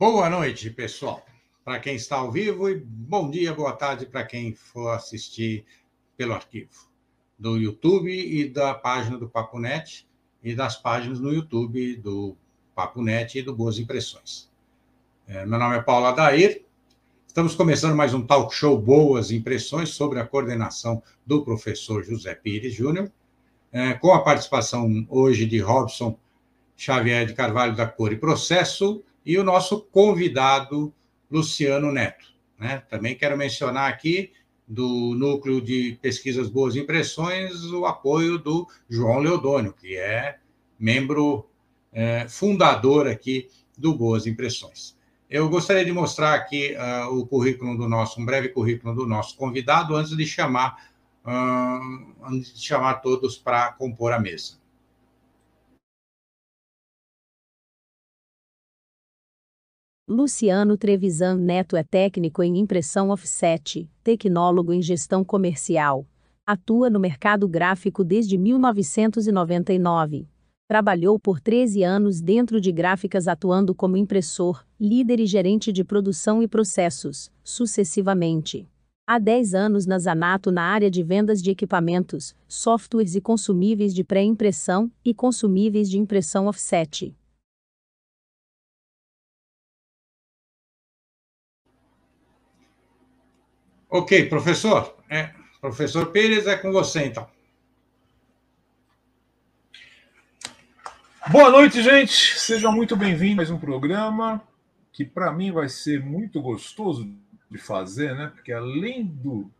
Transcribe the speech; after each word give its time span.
Boa 0.00 0.30
noite, 0.30 0.70
pessoal. 0.70 1.22
Para 1.62 1.78
quem 1.78 1.94
está 1.94 2.16
ao 2.16 2.32
vivo 2.32 2.70
e 2.70 2.74
bom 2.74 3.30
dia, 3.30 3.52
boa 3.52 3.74
tarde 3.74 4.06
para 4.06 4.24
quem 4.24 4.54
for 4.54 4.92
assistir 4.92 5.66
pelo 6.16 6.32
arquivo 6.32 6.88
do 7.38 7.58
YouTube 7.58 8.10
e 8.10 8.48
da 8.48 8.72
página 8.72 9.18
do 9.18 9.28
Papo 9.28 9.58
Net 9.58 10.08
e 10.42 10.54
das 10.54 10.74
páginas 10.74 11.20
no 11.20 11.30
YouTube 11.30 11.96
do 11.96 12.34
Papo 12.74 13.02
Net 13.02 13.38
e 13.38 13.42
do 13.42 13.54
Boas 13.54 13.78
Impressões. 13.78 14.50
É, 15.28 15.44
meu 15.44 15.58
nome 15.58 15.76
é 15.76 15.82
Paulo 15.82 16.06
Adair. 16.06 16.64
Estamos 17.28 17.54
começando 17.54 17.94
mais 17.94 18.14
um 18.14 18.22
talk 18.22 18.54
show 18.54 18.80
Boas 18.80 19.30
Impressões 19.30 19.90
sobre 19.90 20.18
a 20.18 20.26
coordenação 20.26 21.02
do 21.26 21.44
professor 21.44 22.02
José 22.02 22.34
Pires 22.34 22.72
Júnior, 22.72 23.12
é, 23.70 23.92
com 23.92 24.14
a 24.14 24.22
participação 24.22 25.06
hoje 25.10 25.44
de 25.44 25.58
Robson 25.58 26.18
Xavier 26.74 27.26
de 27.26 27.34
Carvalho 27.34 27.76
da 27.76 27.86
Cor 27.86 28.10
e 28.14 28.16
Processo 28.16 29.04
e 29.24 29.38
o 29.38 29.44
nosso 29.44 29.80
convidado, 29.82 30.92
Luciano 31.30 31.92
Neto. 31.92 32.26
Né? 32.58 32.82
Também 32.88 33.14
quero 33.14 33.36
mencionar 33.36 33.88
aqui 33.88 34.32
do 34.66 35.14
Núcleo 35.16 35.60
de 35.60 35.98
Pesquisas 36.00 36.48
Boas 36.48 36.76
Impressões 36.76 37.64
o 37.72 37.86
apoio 37.86 38.38
do 38.38 38.68
João 38.88 39.18
Leodônio, 39.18 39.72
que 39.72 39.96
é 39.96 40.38
membro 40.78 41.48
é, 41.92 42.28
fundador 42.28 43.08
aqui 43.08 43.48
do 43.76 43.94
Boas 43.94 44.26
Impressões. 44.26 44.96
Eu 45.30 45.48
gostaria 45.48 45.84
de 45.84 45.92
mostrar 45.92 46.34
aqui 46.34 46.74
uh, 46.74 47.16
o 47.16 47.24
currículo 47.24 47.76
do 47.76 47.88
nosso, 47.88 48.20
um 48.20 48.24
breve 48.24 48.48
currículo 48.48 48.92
do 48.92 49.06
nosso 49.06 49.36
convidado, 49.36 49.94
antes 49.94 50.16
de 50.16 50.26
chamar, 50.26 50.90
uh, 51.24 52.26
antes 52.26 52.52
de 52.52 52.66
chamar 52.66 52.94
todos 52.94 53.38
para 53.38 53.70
compor 53.74 54.12
a 54.12 54.18
mesa. 54.18 54.59
Luciano 60.12 60.76
Trevisan 60.76 61.36
Neto 61.36 61.76
é 61.76 61.84
técnico 61.84 62.42
em 62.42 62.58
impressão 62.58 63.10
offset, 63.10 63.88
tecnólogo 64.02 64.72
em 64.72 64.82
gestão 64.82 65.22
comercial. 65.22 66.04
Atua 66.44 66.90
no 66.90 66.98
mercado 66.98 67.46
gráfico 67.46 68.02
desde 68.02 68.36
1999. 68.36 70.26
Trabalhou 70.66 71.16
por 71.16 71.38
13 71.38 71.84
anos 71.84 72.20
dentro 72.20 72.60
de 72.60 72.72
gráficas 72.72 73.28
atuando 73.28 73.72
como 73.72 73.96
impressor, 73.96 74.66
líder 74.80 75.20
e 75.20 75.26
gerente 75.26 75.70
de 75.70 75.84
produção 75.84 76.42
e 76.42 76.48
processos, 76.48 77.30
sucessivamente. 77.44 78.68
Há 79.06 79.16
10 79.16 79.54
anos 79.54 79.86
na 79.86 79.96
Zanato 80.00 80.50
na 80.50 80.64
área 80.64 80.90
de 80.90 81.04
vendas 81.04 81.40
de 81.40 81.52
equipamentos, 81.52 82.34
softwares 82.48 83.14
e 83.14 83.20
consumíveis 83.20 83.94
de 83.94 84.02
pré-impressão 84.02 84.90
e 85.04 85.14
consumíveis 85.14 85.88
de 85.88 86.00
impressão 86.00 86.48
offset. 86.48 87.14
Ok, 93.92 94.26
professor. 94.26 94.96
É, 95.08 95.30
professor 95.60 96.12
Pires, 96.12 96.46
é 96.46 96.56
com 96.56 96.70
você, 96.70 97.06
então. 97.06 97.28
Boa 101.26 101.50
noite, 101.50 101.82
gente. 101.82 102.38
Sejam 102.38 102.70
muito 102.70 102.94
bem-vindos 102.94 103.32
a 103.32 103.36
mais 103.38 103.50
um 103.50 103.58
programa 103.58 104.40
que, 104.92 105.04
para 105.04 105.32
mim, 105.32 105.50
vai 105.50 105.68
ser 105.68 106.00
muito 106.00 106.40
gostoso 106.40 107.12
de 107.50 107.58
fazer, 107.58 108.14
né? 108.14 108.30
Porque 108.32 108.52
além 108.52 109.04
do, 109.04 109.50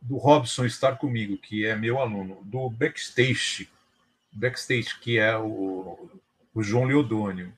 do 0.00 0.16
Robson 0.16 0.64
estar 0.64 0.96
comigo, 0.96 1.38
que 1.38 1.64
é 1.64 1.76
meu 1.76 2.00
aluno, 2.00 2.38
do 2.42 2.68
Backstage, 2.68 3.68
Backstage, 4.32 4.98
que 5.00 5.20
é 5.20 5.38
o, 5.38 6.10
o 6.52 6.62
João 6.64 6.86
Leodônio, 6.86 7.52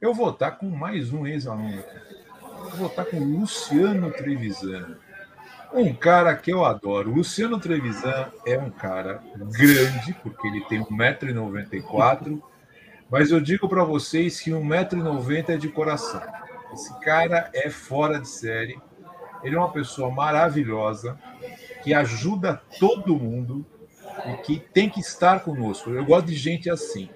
eu 0.00 0.12
vou 0.12 0.30
estar 0.30 0.50
com 0.50 0.68
mais 0.68 1.12
um 1.12 1.24
ex-aluno. 1.24 1.84
Vou 2.74 2.88
estar 2.88 3.04
com 3.04 3.18
o 3.20 3.38
Luciano 3.38 4.10
Trevisan 4.10 4.98
um 5.72 5.94
cara 5.94 6.34
que 6.36 6.52
eu 6.52 6.64
adoro. 6.64 7.10
O 7.10 7.14
Luciano 7.16 7.58
Trevisan 7.58 8.28
é 8.46 8.58
um 8.58 8.70
cara 8.70 9.22
grande, 9.36 10.14
porque 10.22 10.46
ele 10.48 10.64
tem 10.64 10.84
1,94m, 10.84 12.42
mas 13.10 13.30
eu 13.30 13.40
digo 13.40 13.68
para 13.68 13.84
vocês 13.84 14.40
que 14.40 14.50
1,90m 14.50 15.48
é 15.50 15.56
de 15.56 15.68
coração. 15.68 16.22
Esse 16.72 16.98
cara 17.00 17.50
é 17.52 17.68
fora 17.68 18.20
de 18.20 18.28
série. 18.28 18.78
Ele 19.42 19.56
é 19.56 19.58
uma 19.58 19.72
pessoa 19.72 20.10
maravilhosa, 20.10 21.18
que 21.82 21.94
ajuda 21.94 22.60
todo 22.78 23.16
mundo 23.16 23.64
e 24.26 24.36
que 24.42 24.58
tem 24.58 24.88
que 24.88 25.00
estar 25.00 25.40
conosco. 25.40 25.90
Eu 25.90 26.04
gosto 26.04 26.26
de 26.26 26.34
gente 26.34 26.68
assim. 26.68 27.08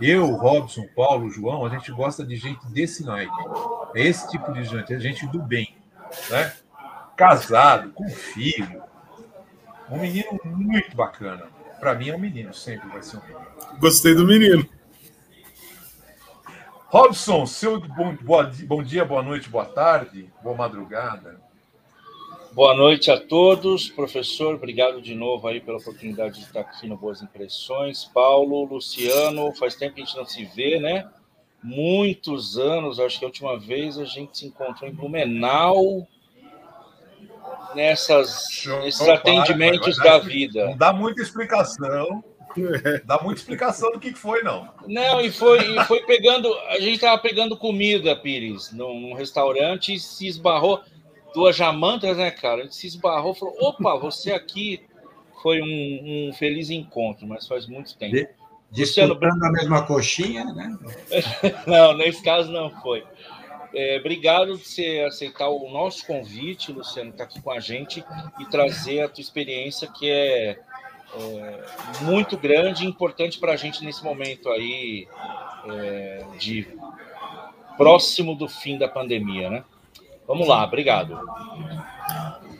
Eu, 0.00 0.32
Robson, 0.34 0.86
Paulo, 0.94 1.30
João, 1.30 1.64
a 1.64 1.68
gente 1.68 1.90
gosta 1.92 2.24
de 2.24 2.36
gente 2.36 2.66
desse 2.68 3.04
naipe. 3.04 3.32
É 3.94 4.02
esse 4.02 4.28
tipo 4.30 4.52
de 4.52 4.64
gente, 4.64 4.92
é 4.92 4.98
gente 4.98 5.26
do 5.26 5.40
bem. 5.40 5.74
Né? 6.30 6.52
Casado, 7.16 7.90
com 7.92 8.08
filho. 8.08 8.82
Um 9.90 9.98
menino 9.98 10.38
muito 10.44 10.94
bacana. 10.96 11.48
Para 11.80 11.94
mim 11.94 12.10
é 12.10 12.14
um 12.14 12.18
menino, 12.18 12.52
sempre 12.52 12.88
vai 12.88 13.02
ser 13.02 13.16
um 13.16 13.20
menino. 13.20 13.46
Gostei 13.78 14.14
do 14.14 14.26
menino. 14.26 14.68
Robson, 16.88 17.46
seu 17.46 17.80
bom, 17.80 18.14
boa, 18.22 18.50
bom 18.64 18.82
dia, 18.82 19.04
boa 19.04 19.22
noite, 19.22 19.48
boa 19.48 19.64
tarde, 19.64 20.30
boa 20.42 20.56
madrugada. 20.56 21.40
Boa 22.52 22.74
noite 22.74 23.10
a 23.10 23.20
todos. 23.20 23.90
Professor, 23.90 24.54
obrigado 24.54 25.02
de 25.02 25.14
novo 25.14 25.46
aí 25.46 25.60
pela 25.60 25.76
oportunidade 25.76 26.38
de 26.38 26.46
estar 26.46 26.60
aqui 26.60 26.86
no 26.86 26.96
Boas 26.96 27.20
Impressões. 27.20 28.04
Paulo, 28.04 28.64
Luciano, 28.64 29.52
faz 29.54 29.74
tempo 29.74 29.96
que 29.96 30.02
a 30.02 30.04
gente 30.04 30.16
não 30.16 30.24
se 30.24 30.44
vê, 30.44 30.80
né? 30.80 31.06
Muitos 31.62 32.56
anos, 32.56 32.98
acho 32.98 33.18
que 33.18 33.24
a 33.24 33.28
última 33.28 33.58
vez 33.58 33.98
a 33.98 34.04
gente 34.04 34.38
se 34.38 34.46
encontrou 34.46 34.88
em 34.88 34.94
Blumenau, 34.94 36.06
nessas, 37.74 38.48
Show, 38.50 38.80
nesses 38.80 39.08
atendimentos 39.08 39.96
vai, 39.96 40.06
da 40.06 40.18
vida. 40.18 40.66
Não 40.66 40.76
dá 40.76 40.92
muita 40.92 41.22
explicação. 41.22 42.24
Dá 43.04 43.20
muita 43.22 43.40
explicação 43.40 43.92
do 43.92 44.00
que 44.00 44.14
foi, 44.14 44.42
não. 44.42 44.68
Não, 44.86 45.20
e 45.20 45.30
foi, 45.30 45.58
e 45.76 45.84
foi 45.84 46.00
pegando. 46.04 46.52
A 46.68 46.80
gente 46.80 46.94
estava 46.94 47.20
pegando 47.20 47.56
comida, 47.56 48.16
Pires, 48.16 48.72
num, 48.72 49.12
restaurante 49.14 49.94
e 49.94 50.00
se 50.00 50.26
esbarrou. 50.26 50.80
Duas 51.34 51.54
jamantas, 51.54 52.16
né, 52.16 52.30
cara? 52.30 52.62
A 52.62 52.64
gente 52.64 52.76
se 52.76 52.86
esbarrou 52.86 53.34
falou: 53.34 53.54
opa, 53.60 53.96
você 53.96 54.32
aqui. 54.32 54.80
Foi 55.42 55.60
um, 55.60 56.30
um 56.30 56.32
feliz 56.32 56.70
encontro, 56.70 57.26
mas 57.26 57.46
faz 57.46 57.66
muito 57.68 57.96
tempo. 57.96 58.14
De, 58.14 58.26
disputando 58.72 59.12
Luciano... 59.12 59.46
a 59.46 59.52
mesma 59.52 59.82
coxinha, 59.82 60.44
né? 60.46 60.76
não, 61.68 61.96
nesse 61.96 62.22
caso 62.22 62.50
não 62.50 62.70
foi. 62.80 63.04
É, 63.78 63.98
obrigado 63.98 64.56
por 64.56 64.64
você 64.64 65.04
aceitar 65.06 65.50
o 65.50 65.70
nosso 65.70 66.06
convite, 66.06 66.72
Luciano, 66.72 67.10
estar 67.10 67.24
tá 67.26 67.30
aqui 67.30 67.42
com 67.42 67.50
a 67.50 67.60
gente 67.60 68.02
e 68.40 68.46
trazer 68.46 69.02
a 69.02 69.08
tua 69.08 69.20
experiência 69.20 69.86
que 69.86 70.08
é, 70.08 70.58
é 71.14 71.64
muito 72.00 72.38
grande 72.38 72.84
e 72.84 72.88
importante 72.88 73.38
para 73.38 73.52
a 73.52 73.56
gente 73.56 73.84
nesse 73.84 74.02
momento 74.02 74.48
aí 74.48 75.06
é, 75.68 76.24
de 76.38 76.66
próximo 77.76 78.34
do 78.34 78.48
fim 78.48 78.78
da 78.78 78.88
pandemia, 78.88 79.50
né? 79.50 79.64
Vamos 80.26 80.48
lá, 80.48 80.64
obrigado. 80.64 81.20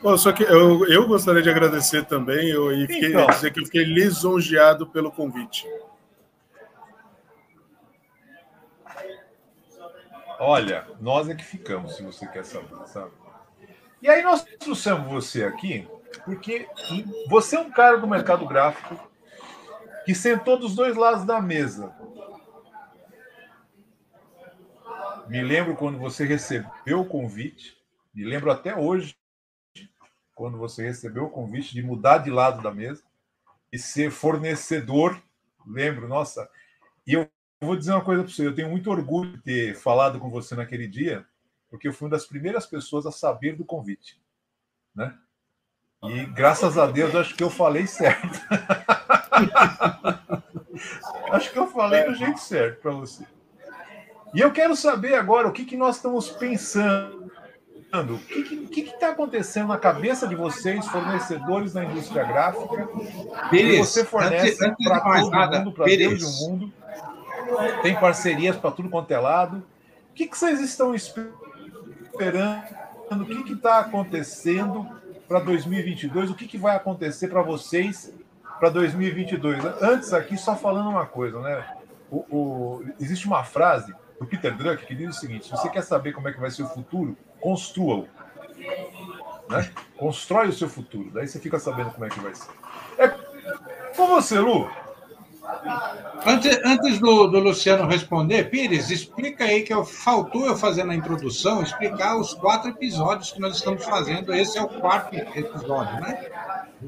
Bom, 0.03 0.15
só 0.17 0.31
que 0.31 0.43
eu, 0.43 0.85
eu 0.85 1.07
gostaria 1.07 1.41
de 1.41 1.49
agradecer 1.49 2.05
também 2.05 2.47
eu, 2.47 2.71
e 2.71 2.83
então. 2.83 3.25
dizer 3.25 3.51
que 3.51 3.59
eu 3.59 3.65
fiquei 3.65 3.85
lisonjeado 3.85 4.85
pelo 4.85 5.11
convite. 5.11 5.65
Olha, 10.39 10.87
nós 10.99 11.27
é 11.29 11.35
que 11.35 11.43
ficamos, 11.43 11.95
se 11.95 12.03
você 12.03 12.27
quer 12.27 12.45
saber, 12.45 12.87
sabe? 12.87 13.11
E 14.01 14.07
aí 14.07 14.21
nós 14.21 14.43
trouxemos 14.59 15.07
você 15.11 15.43
aqui 15.43 15.87
porque 16.23 16.67
você 17.29 17.55
é 17.55 17.59
um 17.59 17.71
cara 17.71 17.97
do 17.97 18.07
mercado 18.07 18.45
gráfico 18.45 19.09
que 20.05 20.13
sentou 20.13 20.57
dos 20.57 20.75
dois 20.75 20.95
lados 20.95 21.25
da 21.25 21.41
mesa. 21.41 21.93
Me 25.27 25.41
lembro 25.41 25.75
quando 25.75 25.97
você 25.97 26.25
recebeu 26.25 27.01
o 27.01 27.05
convite, 27.05 27.77
me 28.13 28.23
lembro 28.23 28.49
até 28.49 28.75
hoje, 28.75 29.17
quando 30.33 30.57
você 30.57 30.83
recebeu 30.83 31.25
o 31.25 31.29
convite 31.29 31.73
de 31.73 31.83
mudar 31.83 32.19
de 32.19 32.29
lado 32.29 32.61
da 32.61 32.71
mesa 32.71 33.03
e 33.71 33.77
ser 33.77 34.11
fornecedor. 34.11 35.21
Lembro, 35.65 36.07
nossa. 36.07 36.49
E 37.05 37.13
eu 37.13 37.29
vou 37.61 37.75
dizer 37.75 37.91
uma 37.91 38.03
coisa 38.03 38.23
para 38.23 38.31
você, 38.31 38.45
eu 38.45 38.53
tenho 38.53 38.69
muito 38.69 38.91
orgulho 38.91 39.31
de 39.31 39.41
ter 39.41 39.75
falado 39.75 40.19
com 40.19 40.29
você 40.29 40.55
naquele 40.55 40.87
dia, 40.87 41.25
porque 41.69 41.87
eu 41.87 41.93
fui 41.93 42.05
uma 42.05 42.11
das 42.11 42.25
primeiras 42.25 42.65
pessoas 42.65 43.05
a 43.05 43.11
saber 43.11 43.55
do 43.55 43.65
convite, 43.65 44.21
né? 44.93 45.15
E 46.03 46.25
graças 46.25 46.77
a 46.77 46.85
Deus 46.85 47.15
acho 47.15 47.35
que 47.35 47.43
eu 47.43 47.49
falei 47.49 47.87
certo. 47.87 48.39
acho 51.31 51.51
que 51.51 51.57
eu 51.57 51.67
falei 51.67 52.03
do 52.03 52.13
jeito 52.13 52.39
certo 52.39 52.81
para 52.81 52.91
você. 52.91 53.25
E 54.33 54.39
eu 54.39 54.51
quero 54.51 54.75
saber 54.75 55.15
agora 55.15 55.47
o 55.47 55.51
que, 55.51 55.65
que 55.65 55.75
nós 55.75 55.95
estamos 55.95 56.29
pensando. 56.29 57.31
O 58.13 58.67
que 58.67 58.81
está 58.81 59.09
acontecendo 59.09 59.69
na 59.69 59.79
cabeça 59.79 60.27
de 60.27 60.35
vocês, 60.35 60.85
fornecedores 60.87 61.73
da 61.73 61.83
indústria 61.83 62.23
gráfica, 62.23 62.87
que 63.49 63.77
você 63.77 64.05
fornece 64.05 64.75
para 64.83 64.99
todo 64.99 65.31
nada, 65.31 65.59
mundo, 65.59 65.71
para 65.71 65.85
Deus 65.85 66.21
e 66.21 66.25
o 66.25 66.49
mundo 66.49 66.73
tem 67.81 67.99
parcerias 67.99 68.55
para 68.55 68.71
tudo 68.71 68.89
quanto 68.89 69.11
é 69.11 69.19
lado. 69.19 69.63
O 70.09 70.13
que, 70.13 70.27
que 70.27 70.37
vocês 70.37 70.59
estão 70.59 70.93
esperando? 70.95 71.33
O 73.11 73.25
que 73.25 73.53
está 73.53 73.79
acontecendo 73.79 74.87
para 75.27 75.39
2022? 75.39 76.31
O 76.31 76.35
que, 76.35 76.47
que 76.47 76.57
vai 76.57 76.75
acontecer 76.75 77.27
para 77.27 77.41
vocês 77.41 78.13
para 78.59 78.69
2022? 78.69 79.63
Antes 79.81 80.13
aqui, 80.13 80.37
só 80.37 80.55
falando 80.55 80.89
uma 80.89 81.05
coisa, 81.05 81.39
né? 81.39 81.65
O, 82.09 82.25
o, 82.29 82.85
existe 82.99 83.27
uma 83.27 83.43
frase 83.43 83.93
do 84.19 84.25
Peter 84.25 84.55
Drucker 84.55 84.87
que 84.87 84.95
diz 84.95 85.15
o 85.15 85.19
seguinte: 85.19 85.45
se 85.45 85.51
você 85.51 85.69
quer 85.69 85.83
saber 85.83 86.13
como 86.13 86.27
é 86.27 86.33
que 86.33 86.39
vai 86.39 86.49
ser 86.49 86.63
o 86.63 86.67
futuro, 86.67 87.17
construa-o. 87.39 88.07
Né? 89.49 89.71
Constrói 89.97 90.47
o 90.47 90.53
seu 90.53 90.69
futuro, 90.69 91.11
daí 91.13 91.27
você 91.27 91.39
fica 91.39 91.59
sabendo 91.59 91.91
como 91.91 92.05
é 92.05 92.09
que 92.09 92.19
vai 92.19 92.33
ser. 92.33 92.49
É 92.97 93.07
com 93.95 94.07
você, 94.07 94.39
Lu. 94.39 94.69
Antes, 96.27 96.59
antes 96.65 96.99
do, 96.99 97.27
do, 97.27 97.39
Luciano 97.39 97.87
responder, 97.87 98.49
Pires, 98.49 98.91
explica 98.91 99.45
aí 99.45 99.61
que 99.61 99.73
eu, 99.73 99.85
faltou 99.85 100.45
eu 100.45 100.57
fazer 100.57 100.83
na 100.83 100.93
introdução, 100.93 101.63
explicar 101.63 102.17
os 102.17 102.33
quatro 102.33 102.69
episódios 102.69 103.31
que 103.31 103.39
nós 103.39 103.55
estamos 103.55 103.85
fazendo. 103.85 104.33
Esse 104.33 104.57
é 104.57 104.61
o 104.61 104.67
quarto 104.67 105.15
episódio, 105.15 106.01
né? 106.01 106.25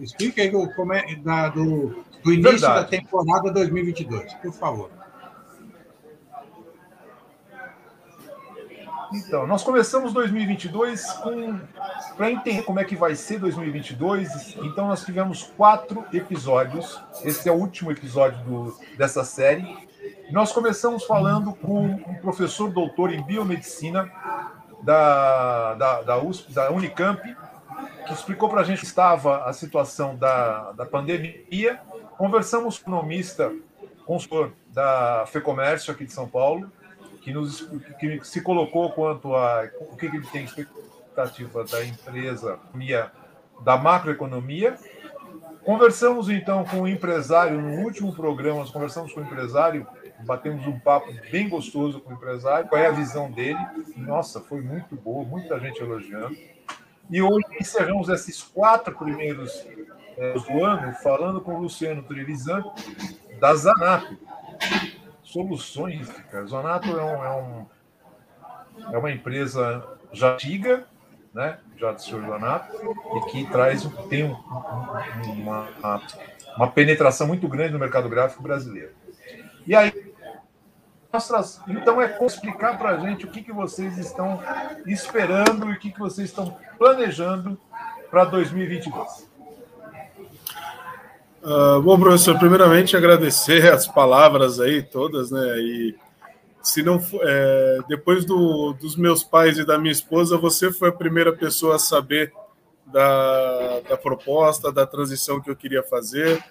Explica 0.02 0.42
aí 0.42 0.52
como 0.76 0.94
é, 0.94 1.16
da, 1.16 1.48
do, 1.48 2.04
do 2.22 2.34
início 2.34 2.52
Verdade. 2.52 2.82
da 2.82 2.84
temporada 2.84 3.52
2022, 3.54 4.34
por 4.34 4.52
favor. 4.52 4.99
Então, 9.12 9.48
nós 9.48 9.64
começamos 9.64 10.14
2022 10.14 11.12
com 11.14 11.60
para 12.16 12.30
entender 12.30 12.62
como 12.62 12.80
é 12.80 12.84
que 12.84 12.96
vai 12.96 13.16
ser 13.16 13.40
2022. 13.40 14.56
Então, 14.58 14.88
nós 14.88 15.04
tivemos 15.04 15.44
quatro 15.58 16.06
episódios. 16.14 17.02
Esse 17.24 17.50
é 17.50 17.52
o 17.52 17.56
último 17.56 17.92
episódio 17.92 18.38
do, 18.44 18.78
dessa 18.98 19.24
série. 19.24 19.88
Nós 20.32 20.52
começamos 20.52 21.06
falando 21.06 21.54
com 21.54 21.86
um 21.86 22.16
professor 22.22 22.70
doutor 22.72 23.12
em 23.12 23.24
biomedicina 23.24 24.12
da, 24.84 25.74
da, 25.74 26.02
da, 26.04 26.18
USP, 26.18 26.54
da 26.54 26.72
Unicamp, 26.72 27.22
que 28.06 28.14
explicou 28.14 28.48
para 28.48 28.62
a 28.62 28.64
gente 28.64 28.80
que 28.80 28.86
estava 28.86 29.46
a 29.46 29.54
situação 29.54 30.16
da, 30.16 30.72
da 30.74 30.86
pandemia. 30.86 31.80
Conversamos 32.16 32.78
com 32.78 32.92
o 32.92 32.94
economista, 32.94 33.52
consultor 34.06 34.52
da 34.72 35.26
FEComércio 35.28 35.92
aqui 35.92 36.06
de 36.06 36.14
São 36.14 36.28
Paulo, 36.28 36.72
que, 37.22 37.34
nos, 37.34 37.62
que 38.00 38.20
se 38.24 38.42
colocou 38.42 38.92
quanto 38.92 39.36
a 39.36 39.70
o 39.80 39.96
que, 39.96 40.06
ele 40.06 40.22
tem 40.28 40.46
expectativa 40.46 41.64
da 41.66 41.86
empresa, 41.86 42.60
da 43.62 43.78
macroeconomia. 43.78 44.78
Conversamos 45.64 46.30
então 46.30 46.64
com 46.66 46.82
o 46.82 46.88
empresário, 46.88 47.62
no 47.62 47.84
último 47.84 48.14
programa, 48.14 48.60
nós 48.60 48.72
conversamos 48.72 49.14
com 49.14 49.20
o 49.20 49.24
empresário, 49.24 49.86
batemos 50.22 50.66
um 50.66 50.80
papo 50.80 51.14
bem 51.32 51.48
gostoso 51.48 52.00
com 52.00 52.12
o 52.12 52.16
empresário, 52.16 52.68
qual 52.68 52.82
é 52.82 52.88
a 52.88 52.92
visão 52.92 53.30
dele. 53.30 53.60
Nossa, 53.96 54.40
foi 54.40 54.62
muito 54.62 54.96
boa, 54.96 55.26
muita 55.26 55.60
gente 55.60 55.82
elogiando. 55.82 56.36
E 57.10 57.22
hoje 57.22 57.46
encerramos 57.60 58.08
esses 58.10 58.42
quatro 58.42 58.96
primeiros 58.96 59.68
é, 60.18 60.34
do 60.34 60.64
ano 60.64 60.94
falando 60.94 61.42
com 61.42 61.56
o 61.56 61.62
Luciano 61.62 62.04
Trevisan, 62.04 62.64
da 63.40 63.54
Zanato 63.56 64.18
soluções, 65.32 66.10
cara. 66.32 66.46
Zonato 66.46 66.90
é, 66.90 67.04
um, 67.04 67.24
é, 67.24 67.36
um, 67.36 67.66
é 68.94 68.98
uma 68.98 69.12
empresa 69.12 69.98
já 70.12 70.34
antiga, 70.34 70.86
né? 71.34 71.60
Já 71.78 71.92
do 71.92 72.02
senhor 72.02 72.26
Zonato, 72.26 72.76
e 73.16 73.32
que 73.32 73.46
traz, 73.50 73.88
tem 74.10 74.26
um, 74.26 74.34
uma, 75.28 75.68
uma 76.58 76.72
penetração 76.72 77.28
muito 77.28 77.48
grande 77.48 77.74
no 77.74 77.80
mercado 77.80 78.10
gráfico 78.10 78.42
brasileiro. 78.42 78.92
E 79.66 79.76
aí, 79.76 79.94
então 81.68 82.02
é 82.02 82.18
explicar 82.26 82.78
para 82.78 82.90
a 82.90 82.98
gente 82.98 83.26
o 83.26 83.32
que, 83.32 83.42
que 83.42 83.54
vocês 83.54 83.98
estão 83.98 84.42
esperando 84.86 85.70
e 85.70 85.74
o 85.74 85.80
que, 85.80 85.92
que 85.92 86.00
vocês 86.00 86.30
estão 86.30 86.58
planejando 86.78 87.60
para 88.10 88.26
2022. 88.26 89.29
Uh, 91.42 91.82
bom, 91.82 91.98
professor, 91.98 92.38
primeiramente 92.38 92.98
agradecer 92.98 93.72
as 93.72 93.88
palavras 93.88 94.60
aí 94.60 94.84
todas, 94.84 95.32
né? 95.32 95.60
E 95.60 95.96
se 96.62 96.84
não 96.84 97.02
é, 97.22 97.80
depois 97.88 98.26
do, 98.26 98.74
dos 98.74 98.96
meus 98.96 99.24
pais 99.24 99.58
e 99.58 99.66
da 99.66 99.78
minha 99.78 99.92
esposa, 99.92 100.38
você 100.38 100.72
foi 100.72 100.90
a 100.90 100.94
primeira 100.94 101.32
pessoa 101.32 101.76
a 101.76 101.80
saber 101.80 102.34
da, 102.86 103.80
da 103.82 103.98
proposta, 103.98 104.72
da 104.72 104.86
transição 104.86 105.40
que 105.40 105.50
eu 105.50 105.56
queria 105.56 105.82
fazer. 105.82 106.44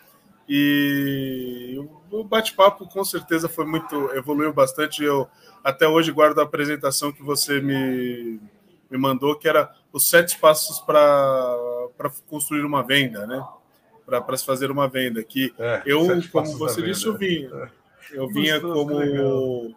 E 0.48 1.78
o 2.10 2.24
bate-papo 2.24 2.88
com 2.88 3.04
certeza 3.04 3.48
foi 3.48 3.66
muito, 3.66 4.10
evoluiu 4.14 4.52
bastante. 4.52 5.04
Eu 5.04 5.28
até 5.62 5.86
hoje 5.86 6.10
guardo 6.10 6.38
a 6.38 6.44
apresentação 6.44 7.12
que 7.12 7.22
você 7.22 7.60
me, 7.60 8.40
me 8.90 8.96
mandou, 8.96 9.36
que 9.36 9.46
era 9.46 9.70
os 9.92 10.08
sete 10.08 10.38
passos 10.38 10.80
para 10.80 11.54
construir 12.30 12.64
uma 12.64 12.82
venda, 12.82 13.26
né? 13.26 13.44
Para 14.08 14.36
se 14.36 14.44
fazer 14.44 14.70
uma 14.70 14.88
venda. 14.88 15.22
Que 15.22 15.52
é, 15.58 15.82
eu, 15.84 16.06
como 16.32 16.56
você 16.56 16.80
disse, 16.80 17.06
eu 17.06 17.16
vinha, 17.16 17.50
é. 17.52 17.68
eu 18.12 18.28
vinha 18.28 18.60
como, 18.60 19.00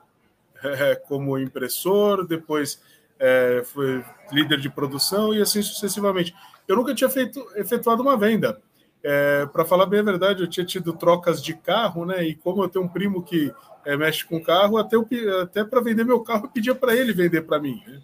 é, 0.63 0.95
como 0.95 1.37
impressor, 1.37 2.25
depois 2.25 2.81
é, 3.19 3.61
fui 3.65 4.03
líder 4.31 4.59
de 4.59 4.69
produção 4.69 5.33
e 5.33 5.41
assim 5.41 5.61
sucessivamente. 5.61 6.33
Eu 6.67 6.75
nunca 6.75 6.95
tinha 6.95 7.09
feito, 7.09 7.45
efetuado 7.55 8.01
uma 8.01 8.17
venda. 8.17 8.61
É, 9.03 9.47
para 9.47 9.65
falar 9.65 9.87
bem 9.87 9.99
a 9.99 10.03
verdade, 10.03 10.43
eu 10.43 10.47
tinha 10.47 10.65
tido 10.65 10.93
trocas 10.93 11.41
de 11.41 11.55
carro, 11.55 12.05
né? 12.05 12.23
E 12.23 12.35
como 12.35 12.63
eu 12.63 12.69
tenho 12.69 12.85
um 12.85 12.87
primo 12.87 13.23
que 13.23 13.51
é, 13.83 13.97
mexe 13.97 14.25
com 14.25 14.41
carro, 14.41 14.77
até, 14.77 14.95
até 15.41 15.63
para 15.63 15.81
vender 15.81 16.05
meu 16.05 16.21
carro, 16.21 16.45
eu 16.45 16.49
pedia 16.49 16.75
para 16.75 16.95
ele 16.95 17.11
vender 17.11 17.41
para 17.41 17.59
mim. 17.59 17.81
Né? 17.87 17.99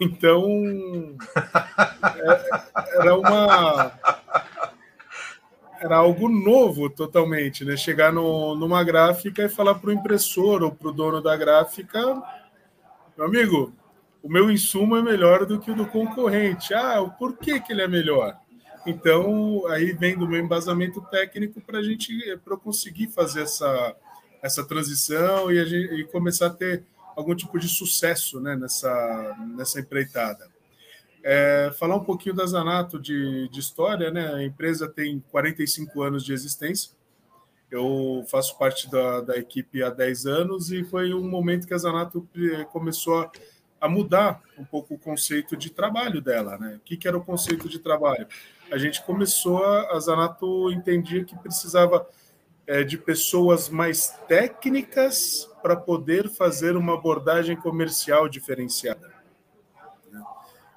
Então, 0.00 0.42
é, 2.16 2.98
era 2.98 3.14
uma 3.14 3.92
era 5.82 5.96
algo 5.96 6.28
novo 6.28 6.88
totalmente, 6.88 7.64
né? 7.64 7.76
Chegar 7.76 8.12
no, 8.12 8.54
numa 8.54 8.84
gráfica 8.84 9.44
e 9.44 9.48
falar 9.48 9.74
para 9.74 9.90
o 9.90 9.92
impressor 9.92 10.62
ou 10.62 10.70
para 10.70 10.88
o 10.88 10.92
dono 10.92 11.20
da 11.20 11.36
gráfica, 11.36 12.00
meu 13.16 13.26
amigo, 13.26 13.72
o 14.22 14.28
meu 14.28 14.48
insumo 14.48 14.96
é 14.96 15.02
melhor 15.02 15.44
do 15.44 15.58
que 15.58 15.72
o 15.72 15.74
do 15.74 15.84
concorrente. 15.84 16.72
Ah, 16.72 17.02
por 17.18 17.36
que, 17.36 17.58
que 17.58 17.72
ele 17.72 17.82
é 17.82 17.88
melhor? 17.88 18.36
Então, 18.86 19.66
aí 19.66 19.92
vem 19.92 20.16
do 20.16 20.28
meu 20.28 20.40
embasamento 20.40 21.00
técnico 21.10 21.60
para 21.60 21.80
a 21.80 21.82
gente, 21.82 22.14
para 22.44 22.56
conseguir 22.56 23.08
fazer 23.08 23.42
essa, 23.42 23.96
essa 24.40 24.64
transição 24.64 25.50
e, 25.50 25.66
gente, 25.66 25.94
e 25.94 26.04
começar 26.04 26.46
a 26.46 26.50
ter 26.50 26.84
algum 27.16 27.34
tipo 27.34 27.58
de 27.58 27.68
sucesso 27.68 28.40
né, 28.40 28.54
nessa, 28.54 29.36
nessa 29.56 29.80
empreitada. 29.80 30.51
É, 31.24 31.70
falar 31.78 31.96
um 31.96 32.04
pouquinho 32.04 32.34
da 32.34 32.44
Zanato 32.44 32.98
de, 32.98 33.48
de 33.48 33.60
história, 33.60 34.10
né? 34.10 34.34
A 34.34 34.42
empresa 34.42 34.88
tem 34.88 35.22
45 35.30 36.02
anos 36.02 36.24
de 36.24 36.32
existência. 36.32 36.90
Eu 37.70 38.24
faço 38.28 38.58
parte 38.58 38.90
da, 38.90 39.20
da 39.20 39.36
equipe 39.36 39.82
há 39.82 39.88
10 39.88 40.26
anos 40.26 40.70
e 40.72 40.84
foi 40.84 41.14
um 41.14 41.26
momento 41.28 41.66
que 41.66 41.72
a 41.72 41.78
Zanato 41.78 42.28
eh, 42.36 42.64
começou 42.64 43.20
a, 43.20 43.30
a 43.80 43.88
mudar 43.88 44.42
um 44.58 44.64
pouco 44.64 44.94
o 44.94 44.98
conceito 44.98 45.56
de 45.56 45.70
trabalho 45.70 46.20
dela, 46.20 46.58
né? 46.58 46.76
O 46.76 46.80
que, 46.80 46.96
que 46.96 47.08
era 47.08 47.16
o 47.16 47.24
conceito 47.24 47.68
de 47.68 47.78
trabalho? 47.78 48.26
A 48.70 48.76
gente 48.76 49.02
começou, 49.04 49.64
a, 49.64 49.96
a 49.96 50.00
Zanato 50.00 50.70
entendia 50.70 51.24
que 51.24 51.36
precisava 51.38 52.06
é, 52.66 52.82
de 52.82 52.98
pessoas 52.98 53.68
mais 53.68 54.08
técnicas 54.28 55.48
para 55.62 55.76
poder 55.76 56.28
fazer 56.28 56.76
uma 56.76 56.94
abordagem 56.94 57.56
comercial 57.56 58.28
diferenciada. 58.28 59.11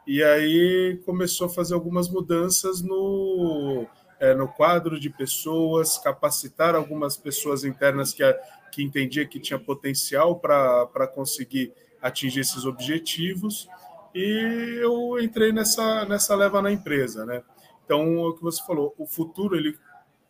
E 0.07 0.23
aí 0.23 1.01
começou 1.05 1.47
a 1.47 1.49
fazer 1.49 1.73
algumas 1.73 2.07
mudanças 2.09 2.81
no, 2.81 3.87
é, 4.19 4.33
no 4.35 4.47
quadro 4.47 4.99
de 4.99 5.09
pessoas, 5.09 5.97
capacitar 5.97 6.75
algumas 6.75 7.17
pessoas 7.17 7.63
internas 7.63 8.13
que, 8.13 8.23
que 8.71 8.83
entendia 8.83 9.25
que 9.25 9.39
tinha 9.39 9.57
potencial 9.57 10.39
para 10.39 11.07
conseguir 11.13 11.73
atingir 12.01 12.41
esses 12.41 12.65
objetivos. 12.65 13.67
E 14.13 14.79
eu 14.81 15.19
entrei 15.19 15.51
nessa, 15.51 16.05
nessa 16.05 16.35
leva 16.35 16.61
na 16.61 16.71
empresa. 16.71 17.25
Né? 17.25 17.41
Então, 17.83 18.17
o 18.19 18.33
que 18.33 18.43
você 18.43 18.63
falou, 18.63 18.93
o 18.97 19.07
futuro 19.07 19.55
ele 19.55 19.77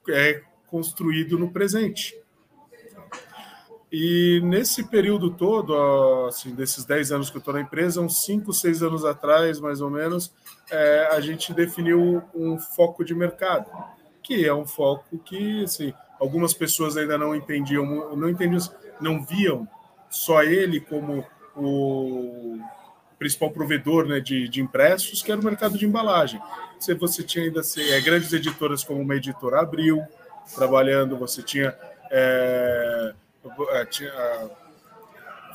é 0.10 0.42
construído 0.68 1.38
no 1.38 1.52
presente. 1.52 2.18
E 3.92 4.42
nesse 4.44 4.84
período 4.84 5.30
todo, 5.30 5.76
assim, 6.28 6.54
desses 6.54 6.86
10 6.86 7.12
anos 7.12 7.30
que 7.30 7.38
eu 7.38 7.40
estou 7.40 7.54
na 7.54 7.62
empresa, 7.62 8.02
uns 8.02 8.26
5, 8.26 8.52
6 8.52 8.84
anos 8.84 9.06
atrás, 9.06 9.60
mais 9.60 9.80
ou 9.80 9.90
menos, 9.90 10.34
é, 10.70 11.10
a 11.12 11.22
gente 11.22 11.54
definiu 11.54 12.24
um 12.34 12.58
foco 12.58 13.06
de 13.06 13.14
mercado, 13.14 13.70
que 14.24 14.46
é 14.46 14.54
um 14.54 14.66
foco 14.66 15.18
que 15.20 15.64
assim, 15.64 15.94
algumas 16.20 16.54
pessoas 16.54 16.98
ainda 16.98 17.18
não 17.18 17.36
entendiam, 17.36 18.16
não 18.16 18.28
entendiam, 18.28 18.62
não 19.00 19.24
viam 19.24 19.68
só 20.10 20.44
ele 20.44 20.80
como 20.80 21.26
o 21.56 22.60
principal 23.18 23.52
provedor 23.52 24.06
né, 24.08 24.20
de, 24.20 24.50
de 24.50 24.62
impressos, 24.62 25.22
que 25.22 25.32
era 25.32 25.40
o 25.40 25.44
mercado 25.44 25.78
de 25.78 25.86
embalagem. 25.86 26.42
Você, 26.80 26.94
você 26.94 27.24
tinha 27.24 27.46
ainda 27.46 27.62
assim, 27.62 27.82
é, 27.82 28.02
grandes 28.02 28.34
editoras 28.34 28.84
como 28.84 29.02
uma 29.02 29.16
editora 29.16 29.62
Abril 29.62 30.04
trabalhando, 30.54 31.18
você 31.18 31.42
tinha. 31.42 31.76
É, 32.12 33.14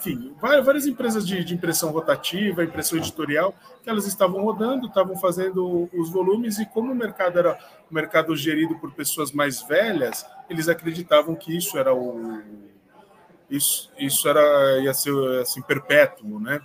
enfim, 0.00 0.34
várias 0.40 0.86
empresas 0.86 1.26
de, 1.26 1.44
de, 1.44 1.54
impressão 1.54 1.90
rotativa, 1.90 2.64
impressão 2.64 2.98
editorial, 2.98 3.54
que 3.82 3.90
elas 3.90 4.06
estavam 4.06 4.42
rodando, 4.42 4.86
estavam 4.86 5.14
fazendo 5.16 5.90
os 5.92 6.10
volumes, 6.10 6.58
e 6.58 6.64
como 6.64 6.92
o 6.92 6.94
mercado 6.94 7.38
era 7.38 7.58
um 7.90 7.94
mercado 7.94 8.34
gerido 8.34 8.76
por 8.76 8.92
pessoas 8.92 9.30
mais 9.30 9.62
velhas, 9.62 10.24
eles 10.48 10.68
acreditavam 10.68 11.34
que 11.34 11.54
isso 11.54 11.76
era 11.76 11.94
o. 11.94 12.42
Isso, 13.50 13.90
isso 13.98 14.28
era 14.28 14.78
ia 14.80 14.94
ser 14.94 15.12
assim, 15.40 15.60
perpétuo, 15.60 16.40
né? 16.40 16.60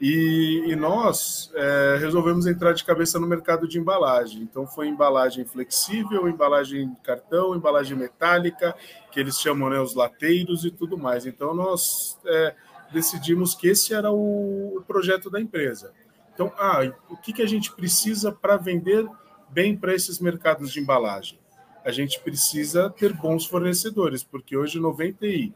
E, 0.00 0.64
e 0.66 0.76
nós 0.76 1.50
é, 1.54 1.96
resolvemos 1.98 2.46
entrar 2.46 2.74
de 2.74 2.84
cabeça 2.84 3.18
no 3.18 3.26
mercado 3.26 3.66
de 3.66 3.78
embalagem. 3.78 4.42
Então, 4.42 4.66
foi 4.66 4.88
embalagem 4.88 5.44
flexível, 5.46 6.28
embalagem 6.28 6.94
cartão, 7.02 7.54
embalagem 7.54 7.96
metálica, 7.96 8.76
que 9.10 9.18
eles 9.18 9.40
chamam 9.40 9.70
né, 9.70 9.80
os 9.80 9.94
lateiros 9.94 10.64
e 10.66 10.70
tudo 10.70 10.98
mais. 10.98 11.24
Então, 11.24 11.54
nós 11.54 12.18
é, 12.26 12.54
decidimos 12.92 13.54
que 13.54 13.68
esse 13.68 13.94
era 13.94 14.10
o, 14.10 14.76
o, 14.76 14.82
projeto 14.86 15.30
da 15.30 15.40
empresa. 15.40 15.92
Então, 16.34 16.52
ah, 16.58 16.80
o 17.08 17.16
que, 17.16 17.32
que 17.32 17.42
a 17.42 17.48
gente 17.48 17.72
precisa 17.72 18.30
para 18.30 18.58
vender 18.58 19.08
bem 19.48 19.74
para 19.74 19.94
esses 19.94 20.20
mercados 20.20 20.70
de 20.70 20.80
embalagem? 20.80 21.38
A 21.82 21.90
gente 21.90 22.20
precisa 22.20 22.90
ter 22.90 23.14
bons 23.14 23.46
fornecedores, 23.46 24.22
porque 24.22 24.56
hoje 24.56 24.78
98% 24.78 25.52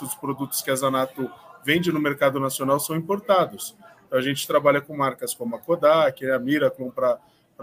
dos 0.00 0.16
produtos 0.16 0.62
que 0.62 0.70
a 0.70 0.74
Zanato 0.74 1.30
vende 1.66 1.90
no 1.90 1.98
mercado 1.98 2.38
nacional 2.38 2.78
são 2.78 2.94
importados. 2.94 3.76
Então, 4.06 4.16
a 4.16 4.22
gente 4.22 4.46
trabalha 4.46 4.80
com 4.80 4.96
marcas 4.96 5.34
como 5.34 5.56
a 5.56 5.58
Kodak, 5.58 6.24
a 6.30 6.38
Miraclon 6.38 6.92
para 6.92 7.18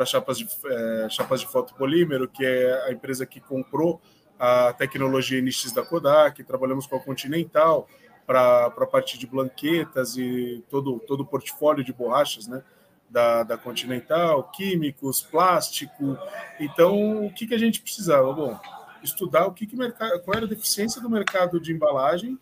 chapas 0.05 0.37
de, 0.37 0.47
é, 0.65 1.07
chapas 1.09 1.39
de 1.39 1.47
fotopolímero, 1.47 2.27
que 2.27 2.45
é 2.45 2.83
a 2.85 2.91
empresa 2.91 3.25
que 3.25 3.39
comprou 3.39 4.01
a 4.37 4.73
tecnologia 4.73 5.41
NX 5.41 5.71
da 5.71 5.85
Kodak, 5.85 6.43
trabalhamos 6.43 6.85
com 6.85 6.97
a 6.97 6.99
Continental 6.99 7.87
para 8.27 8.65
a 8.65 8.85
parte 8.85 9.17
de 9.17 9.25
blanquetas 9.25 10.17
e 10.17 10.61
todo, 10.69 10.99
todo 11.07 11.21
o 11.21 11.25
portfólio 11.25 11.81
de 11.81 11.93
borrachas 11.93 12.45
né, 12.45 12.61
da, 13.09 13.43
da 13.43 13.57
Continental, 13.57 14.51
químicos, 14.51 15.21
plástico. 15.21 16.17
Então, 16.59 17.25
o 17.25 17.33
que, 17.33 17.47
que 17.47 17.53
a 17.53 17.57
gente 17.57 17.81
precisava? 17.81 18.33
Bom, 18.33 18.59
estudar 19.01 19.45
o 19.45 19.53
que, 19.53 19.65
que 19.65 19.77
mercado, 19.77 20.19
qual 20.21 20.35
era 20.35 20.45
a 20.45 20.49
deficiência 20.49 21.01
do 21.01 21.09
mercado 21.09 21.57
de 21.57 21.71
embalagem 21.71 22.37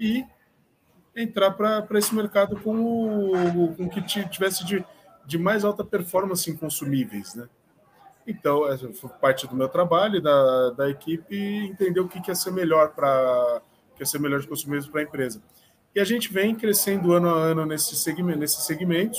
e 0.00 0.24
entrar 1.16 1.52
para 1.52 1.98
esse 1.98 2.14
mercado 2.14 2.56
com 2.60 2.76
o, 2.76 3.74
com 3.76 3.88
que 3.88 4.02
tivesse 4.02 4.64
de, 4.64 4.84
de 5.26 5.38
mais 5.38 5.64
alta 5.64 5.84
performance 5.84 6.50
em 6.50 6.56
consumíveis, 6.56 7.34
né? 7.34 7.48
Então, 8.26 8.66
essa 8.66 8.90
foi 8.92 9.10
parte 9.10 9.46
do 9.46 9.54
meu 9.54 9.68
trabalho, 9.68 10.20
da, 10.20 10.70
da 10.70 10.90
equipe, 10.90 11.36
entender 11.36 12.00
o 12.00 12.08
que, 12.08 12.20
que 12.20 12.30
ia 12.30 12.34
ser 12.34 12.52
melhor 12.52 12.94
para 12.94 13.60
que 13.94 14.02
ia 14.02 14.06
ser 14.06 14.18
melhor 14.18 14.40
de 14.40 14.48
consumíveis 14.48 14.88
para 14.88 15.00
a 15.00 15.04
empresa. 15.04 15.42
E 15.94 16.00
a 16.00 16.04
gente 16.04 16.32
vem 16.32 16.54
crescendo 16.54 17.12
ano 17.12 17.28
a 17.28 17.38
ano 17.38 17.66
nesse 17.66 17.94
segmento, 17.94 18.38
nesses 18.38 18.64
segmentos, 18.64 19.18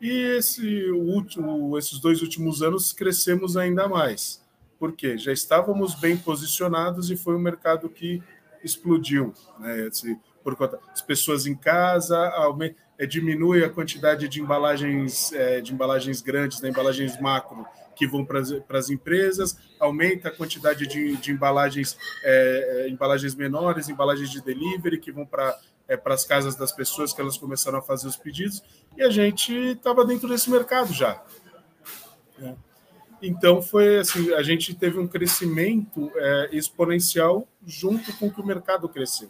e 0.00 0.10
esse, 0.36 0.90
último, 0.90 1.78
esses 1.78 2.00
dois 2.00 2.20
últimos 2.20 2.60
anos 2.62 2.92
crescemos 2.92 3.56
ainda 3.56 3.88
mais. 3.88 4.42
Por 4.78 4.92
quê? 4.92 5.16
Já 5.16 5.32
estávamos 5.32 5.94
bem 5.94 6.16
posicionados 6.16 7.08
e 7.10 7.16
foi 7.16 7.36
um 7.36 7.38
mercado 7.38 7.88
que 7.88 8.20
explodiu. 8.64 9.32
Né? 9.60 9.86
Esse, 9.86 10.18
por 10.42 10.56
conta 10.56 10.78
das 10.88 11.02
pessoas 11.02 11.46
em 11.46 11.54
casa, 11.54 12.18
aumenta, 12.30 12.76
é, 13.02 13.06
diminui 13.06 13.64
a 13.64 13.68
quantidade 13.68 14.28
de 14.28 14.40
embalagens 14.40 15.32
é, 15.32 15.60
de 15.60 15.72
embalagens 15.72 16.20
grandes, 16.20 16.60
né, 16.60 16.68
embalagens 16.68 17.20
macro 17.20 17.66
que 17.96 18.06
vão 18.06 18.24
para 18.24 18.78
as 18.78 18.90
empresas, 18.90 19.56
aumenta 19.78 20.28
a 20.28 20.30
quantidade 20.30 20.86
de, 20.86 21.16
de 21.16 21.32
embalagens 21.32 21.96
é, 22.22 22.86
embalagens 22.88 23.34
menores, 23.34 23.88
embalagens 23.88 24.30
de 24.30 24.40
delivery 24.40 24.98
que 24.98 25.10
vão 25.10 25.26
para 25.26 25.58
é, 25.88 25.96
para 25.96 26.14
as 26.14 26.24
casas 26.24 26.54
das 26.54 26.70
pessoas 26.70 27.12
que 27.12 27.20
elas 27.20 27.36
começaram 27.36 27.78
a 27.78 27.82
fazer 27.82 28.06
os 28.06 28.16
pedidos 28.16 28.62
e 28.96 29.02
a 29.02 29.10
gente 29.10 29.52
estava 29.52 30.04
dentro 30.04 30.28
desse 30.28 30.48
mercado 30.48 30.92
já. 30.92 31.20
É. 32.40 32.54
Então 33.20 33.60
foi 33.60 33.98
assim, 33.98 34.32
a 34.32 34.42
gente 34.42 34.74
teve 34.74 34.98
um 34.98 35.08
crescimento 35.08 36.10
exponencial 36.52 37.48
junto 37.66 38.12
com 38.16 38.30
que 38.30 38.40
o 38.40 38.46
mercado 38.46 38.88
cresceu. 38.88 39.28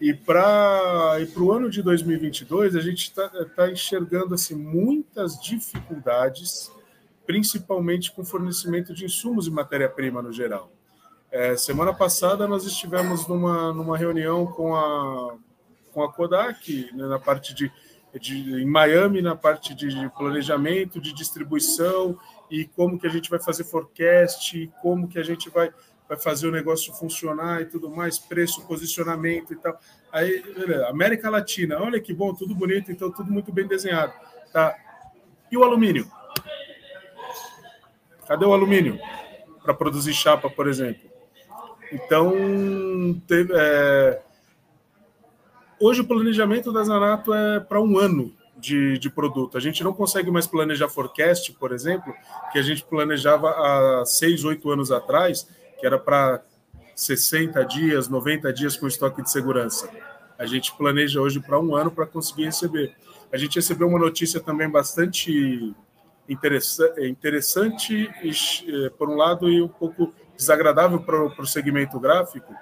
E 0.00 0.12
para 0.12 1.18
e 1.20 1.38
o 1.38 1.52
ano 1.52 1.70
de 1.70 1.82
2022, 1.82 2.76
a 2.76 2.80
gente 2.80 3.04
está 3.04 3.28
tá 3.28 3.70
enxergando 3.70 4.34
assim, 4.34 4.54
muitas 4.54 5.40
dificuldades, 5.40 6.70
principalmente 7.26 8.12
com 8.12 8.24
fornecimento 8.24 8.92
de 8.92 9.04
insumos 9.04 9.46
e 9.46 9.50
matéria-prima 9.50 10.20
no 10.20 10.32
geral. 10.32 10.70
É, 11.30 11.56
semana 11.56 11.92
passada, 11.92 12.46
nós 12.46 12.64
estivemos 12.64 13.26
numa, 13.26 13.72
numa 13.72 13.96
reunião 13.96 14.46
com 14.46 14.76
a, 14.76 15.34
com 15.92 16.02
a 16.02 16.12
Kodak, 16.12 16.90
né, 16.92 17.06
na 17.06 17.18
parte 17.18 17.54
de, 17.54 17.72
de, 18.20 18.62
em 18.62 18.66
Miami, 18.66 19.20
na 19.20 19.34
parte 19.34 19.74
de 19.74 20.08
planejamento, 20.16 21.00
de 21.00 21.12
distribuição, 21.12 22.18
e 22.50 22.64
como 22.64 22.98
que 22.98 23.06
a 23.06 23.10
gente 23.10 23.30
vai 23.30 23.40
fazer 23.40 23.64
forecast, 23.64 24.70
como 24.82 25.08
que 25.08 25.18
a 25.18 25.24
gente 25.24 25.50
vai 25.50 25.72
vai 26.08 26.18
fazer 26.18 26.46
o 26.46 26.52
negócio 26.52 26.92
funcionar 26.92 27.62
e 27.62 27.66
tudo 27.66 27.90
mais, 27.90 28.18
preço, 28.18 28.66
posicionamento 28.66 29.52
e 29.52 29.56
tal. 29.56 29.78
Aí. 30.12 30.42
América 30.88 31.30
Latina, 31.30 31.80
olha 31.80 32.00
que 32.00 32.12
bom, 32.12 32.34
tudo 32.34 32.54
bonito, 32.54 32.92
então 32.92 33.10
tudo 33.10 33.32
muito 33.32 33.52
bem 33.52 33.66
desenhado. 33.66 34.12
Tá. 34.52 34.76
E 35.50 35.56
o 35.56 35.64
alumínio? 35.64 36.10
Cadê 38.26 38.44
o 38.44 38.52
alumínio 38.52 38.98
para 39.62 39.74
produzir 39.74 40.14
chapa, 40.14 40.48
por 40.48 40.68
exemplo? 40.68 41.10
Então, 41.92 42.32
teve, 43.26 43.52
é... 43.54 44.22
hoje 45.80 46.00
o 46.00 46.06
planejamento 46.06 46.72
da 46.72 46.82
Zanato 46.82 47.32
é 47.32 47.60
para 47.60 47.80
um 47.80 47.98
ano 47.98 48.34
de, 48.56 48.98
de, 48.98 49.10
produto. 49.10 49.56
A 49.56 49.60
gente 49.60 49.84
não 49.84 49.92
consegue 49.92 50.30
mais 50.30 50.46
planejar 50.46 50.88
forecast, 50.88 51.52
por 51.52 51.72
exemplo, 51.72 52.14
que 52.50 52.58
a 52.58 52.62
gente 52.62 52.82
planejava 52.84 53.50
há 53.50 54.04
seis, 54.06 54.44
oito 54.44 54.70
anos 54.70 54.90
atrás, 54.90 55.46
que 55.84 55.86
era 55.86 55.98
para 55.98 56.42
60 56.96 57.62
dias, 57.66 58.08
90 58.08 58.50
dias 58.54 58.74
com 58.74 58.86
estoque 58.86 59.22
de 59.22 59.30
segurança. 59.30 59.86
A 60.38 60.46
gente 60.46 60.74
planeja 60.78 61.20
hoje 61.20 61.40
para 61.40 61.60
um 61.60 61.76
ano 61.76 61.90
para 61.90 62.06
conseguir 62.06 62.46
receber. 62.46 62.96
A 63.30 63.36
gente 63.36 63.56
recebeu 63.56 63.86
uma 63.86 63.98
notícia 63.98 64.40
também 64.40 64.66
bastante 64.66 65.74
interessante, 66.26 68.08
eh, 68.08 68.90
por 68.96 69.10
um 69.10 69.16
lado, 69.16 69.50
e 69.50 69.60
um 69.60 69.68
pouco 69.68 70.14
desagradável 70.34 71.00
para 71.00 71.22
o 71.22 71.46
segmento 71.46 72.00
gráfico, 72.00 72.54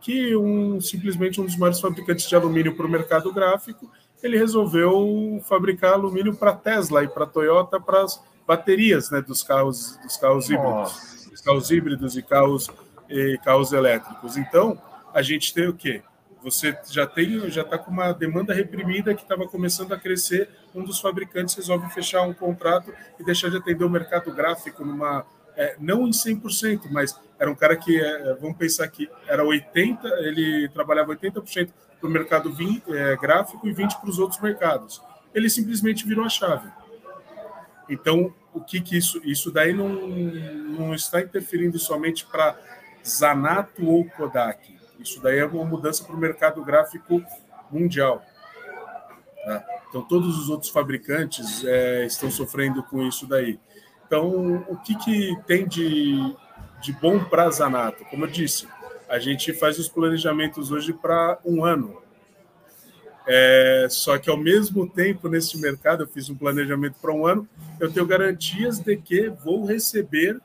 que 0.00 0.34
um, 0.34 0.80
simplesmente 0.80 1.38
um 1.38 1.44
dos 1.44 1.58
maiores 1.58 1.80
fabricantes 1.80 2.26
de 2.26 2.34
alumínio 2.34 2.74
para 2.74 2.86
o 2.86 2.90
mercado 2.90 3.30
gráfico, 3.30 3.90
ele 4.22 4.38
resolveu 4.38 5.38
fabricar 5.46 5.92
alumínio 5.92 6.34
para 6.34 6.54
Tesla 6.54 7.04
e 7.04 7.08
para 7.08 7.26
Toyota 7.26 7.78
para 7.78 8.04
as 8.04 8.24
baterias 8.46 9.10
né, 9.10 9.20
dos 9.20 9.42
carros, 9.42 9.98
dos 10.02 10.16
carros 10.16 10.48
híbridos 10.48 11.19
carros 11.40 11.70
híbridos 11.70 12.16
e 12.16 12.22
carros, 12.22 12.68
e 13.08 13.38
carros 13.44 13.72
elétricos. 13.72 14.36
Então, 14.36 14.80
a 15.12 15.22
gente 15.22 15.52
tem 15.52 15.68
o 15.68 15.74
quê? 15.74 16.02
Você 16.42 16.76
já 16.90 17.06
tem, 17.06 17.50
já 17.50 17.62
está 17.62 17.76
com 17.76 17.90
uma 17.90 18.12
demanda 18.12 18.54
reprimida 18.54 19.14
que 19.14 19.22
estava 19.22 19.46
começando 19.46 19.92
a 19.92 19.98
crescer. 19.98 20.48
Um 20.74 20.82
dos 20.82 20.98
fabricantes 20.98 21.54
resolve 21.54 21.92
fechar 21.92 22.22
um 22.22 22.32
contrato 22.32 22.92
e 23.18 23.24
deixar 23.24 23.50
de 23.50 23.58
atender 23.58 23.84
o 23.84 23.90
mercado 23.90 24.32
gráfico 24.32 24.84
numa 24.84 25.26
é, 25.56 25.76
não 25.78 26.06
em 26.06 26.10
100%, 26.10 26.90
mas 26.90 27.18
era 27.38 27.50
um 27.50 27.54
cara 27.54 27.76
que, 27.76 28.00
é, 28.00 28.34
vamos 28.40 28.56
pensar 28.56 28.88
que 28.88 29.10
era 29.26 29.44
80%, 29.44 29.98
ele 30.20 30.68
trabalhava 30.70 31.14
80% 31.14 31.70
para 32.00 32.08
o 32.08 32.10
mercado 32.10 32.50
vim, 32.50 32.82
é, 32.88 33.16
gráfico 33.16 33.68
e 33.68 33.74
20% 33.74 34.00
para 34.00 34.08
os 34.08 34.18
outros 34.18 34.40
mercados. 34.40 35.02
Ele 35.34 35.50
simplesmente 35.50 36.06
virou 36.06 36.24
a 36.24 36.30
chave. 36.30 36.68
Então, 37.88 38.32
o 38.52 38.60
que, 38.60 38.80
que 38.80 38.96
isso. 38.96 39.20
Isso 39.24 39.50
daí 39.50 39.72
não, 39.72 39.88
não 39.88 40.94
está 40.94 41.20
interferindo 41.20 41.78
somente 41.78 42.26
para 42.26 42.58
Zanato 43.06 43.86
ou 43.86 44.04
Kodak. 44.04 44.78
Isso 44.98 45.20
daí 45.20 45.38
é 45.38 45.46
uma 45.46 45.64
mudança 45.64 46.04
para 46.04 46.14
o 46.14 46.18
mercado 46.18 46.62
gráfico 46.62 47.22
mundial. 47.70 48.22
Tá? 49.44 49.64
Então, 49.88 50.02
todos 50.02 50.38
os 50.38 50.48
outros 50.48 50.70
fabricantes 50.70 51.64
é, 51.64 52.04
estão 52.04 52.30
sofrendo 52.30 52.82
com 52.82 53.02
isso 53.02 53.26
daí. 53.26 53.58
Então, 54.06 54.64
o 54.68 54.76
que, 54.76 54.94
que 54.96 55.36
tem 55.46 55.66
de, 55.66 56.36
de 56.80 56.92
bom 56.92 57.22
para 57.24 57.50
Zanato? 57.50 58.04
Como 58.04 58.24
eu 58.24 58.30
disse, 58.30 58.68
a 59.08 59.18
gente 59.18 59.52
faz 59.52 59.78
os 59.78 59.88
planejamentos 59.88 60.70
hoje 60.70 60.92
para 60.92 61.38
um 61.44 61.64
ano. 61.64 62.00
É, 63.32 63.86
só 63.88 64.18
que 64.18 64.28
ao 64.28 64.36
mesmo 64.36 64.88
tempo, 64.88 65.28
nesse 65.28 65.56
mercado, 65.60 66.02
eu 66.02 66.08
fiz 66.08 66.28
um 66.28 66.34
planejamento 66.34 66.96
para 67.00 67.14
um 67.14 67.24
ano, 67.24 67.48
eu 67.78 67.88
tenho 67.88 68.04
garantias 68.04 68.80
de 68.80 68.96
que 68.96 69.28
vou 69.28 69.64
receber 69.64 70.40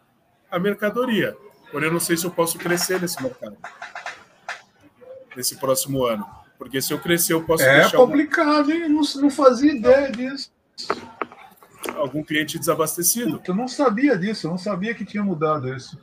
a 0.51 0.60
mercadoria. 0.60 1.36
Porém, 1.72 1.88
eu 1.88 1.94
não 1.94 2.00
sei 2.00 2.15
se 2.15 2.25
eu 2.25 2.30
posso 2.30 2.60
crescer 2.60 3.01
nesse 3.01 3.22
mercado, 3.24 3.58
nesse 5.36 5.56
próximo 5.56 6.06
ano. 6.06 6.24
Porque 6.60 6.80
se 6.80 6.94
eu 6.94 7.00
crescer, 7.00 7.34
eu 7.34 7.44
posso 7.44 7.63
é 7.63 7.80
deixar. 7.80 7.98
É 7.98 8.00
complicado, 8.00 8.72
hein? 8.72 8.88
Não, 8.88 9.01
não 9.15 9.32
fazia 9.32 9.74
ideia 9.74 10.12
disso. 10.12 10.51
Algum 11.96 12.24
cliente 12.24 12.60
desabastecido. 12.60 13.42
Eu 13.48 13.56
não 13.56 13.68
sabia 13.68 14.15
disso, 14.15 14.46
eu 14.46 14.51
não 14.51 14.60
sabia 14.60 14.94
que 14.94 15.04
tinha 15.04 15.24
mudado 15.24 15.74
isso. 15.74 16.00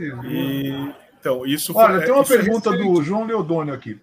E, 0.00 0.92
Então, 1.20 1.46
isso 1.46 1.72
Olha, 1.76 1.98
foi, 1.98 2.04
tem 2.04 2.14
uma 2.14 2.24
pergunta 2.24 2.76
do 2.76 3.00
João 3.00 3.24
Leodônio 3.24 3.72
aqui. 3.72 4.00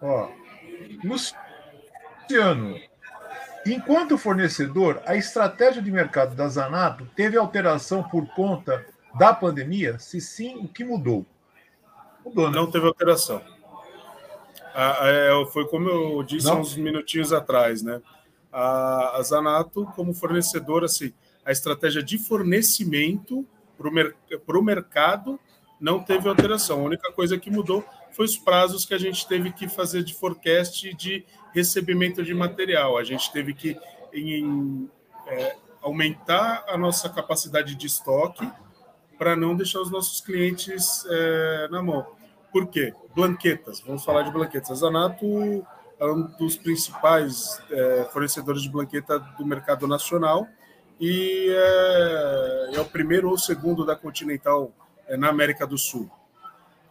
Ó, 0.00 0.28
Luciano, 1.04 2.78
enquanto 3.66 4.16
fornecedor, 4.16 5.02
a 5.04 5.16
estratégia 5.16 5.82
de 5.82 5.90
mercado 5.90 6.34
da 6.34 6.48
Zanato 6.48 7.06
teve 7.14 7.36
alteração 7.36 8.02
por 8.02 8.26
conta 8.34 8.84
da 9.18 9.34
pandemia? 9.34 9.98
Se 9.98 10.20
sim, 10.20 10.56
o 10.56 10.68
que 10.68 10.84
mudou? 10.84 11.26
Mudou, 12.24 12.50
né? 12.50 12.56
Não 12.56 12.70
teve 12.70 12.86
alteração. 12.86 13.42
Ah, 14.74 14.98
é, 15.02 15.46
foi 15.52 15.66
como 15.66 15.88
eu 15.88 16.22
disse 16.22 16.46
Não. 16.46 16.60
uns 16.60 16.76
minutinhos 16.76 17.32
atrás, 17.32 17.82
né? 17.82 18.00
A, 18.52 19.16
a 19.16 19.22
Zanato, 19.22 19.84
como 19.96 20.14
fornecedor, 20.14 20.84
assim, 20.84 21.12
a 21.44 21.50
estratégia 21.50 22.02
de 22.02 22.18
fornecimento 22.18 23.46
para 23.76 23.88
o 23.88 23.92
mer 23.92 24.14
mercado 24.62 25.40
não 25.80 26.02
teve 26.02 26.28
alteração. 26.28 26.80
A 26.80 26.84
única 26.84 27.10
coisa 27.12 27.38
que 27.38 27.50
mudou 27.50 27.84
foi 28.12 28.24
os 28.24 28.36
prazos 28.36 28.84
que 28.84 28.94
a 28.94 28.98
gente 28.98 29.26
teve 29.26 29.52
que 29.52 29.68
fazer 29.68 30.02
de 30.02 30.14
forecast 30.14 30.94
de 30.94 31.24
recebimento 31.52 32.22
de 32.22 32.34
material. 32.34 32.96
A 32.96 33.04
gente 33.04 33.30
teve 33.32 33.54
que 33.54 33.76
em, 34.12 34.88
é, 35.26 35.56
aumentar 35.82 36.64
a 36.68 36.76
nossa 36.76 37.08
capacidade 37.08 37.74
de 37.74 37.86
estoque 37.86 38.48
para 39.18 39.36
não 39.36 39.54
deixar 39.54 39.80
os 39.80 39.90
nossos 39.90 40.20
clientes 40.20 41.04
é, 41.08 41.68
na 41.70 41.82
mão. 41.82 42.06
Por 42.52 42.66
quê? 42.66 42.92
Blanquetas. 43.14 43.80
Vamos 43.80 44.04
falar 44.04 44.22
de 44.22 44.30
blanquetas. 44.30 44.70
A 44.70 44.74
Zanato 44.74 45.66
é 45.98 46.06
um 46.06 46.22
dos 46.22 46.56
principais 46.56 47.62
é, 47.70 48.08
fornecedores 48.12 48.62
de 48.62 48.70
blanqueta 48.70 49.18
do 49.18 49.44
mercado 49.44 49.86
nacional 49.86 50.48
e 50.98 51.48
é, 51.50 52.70
é 52.76 52.80
o 52.80 52.84
primeiro 52.84 53.30
ou 53.30 53.38
segundo 53.38 53.84
da 53.84 53.94
Continental 53.94 54.72
é, 55.06 55.16
na 55.16 55.28
América 55.28 55.66
do 55.66 55.78
Sul. 55.78 56.10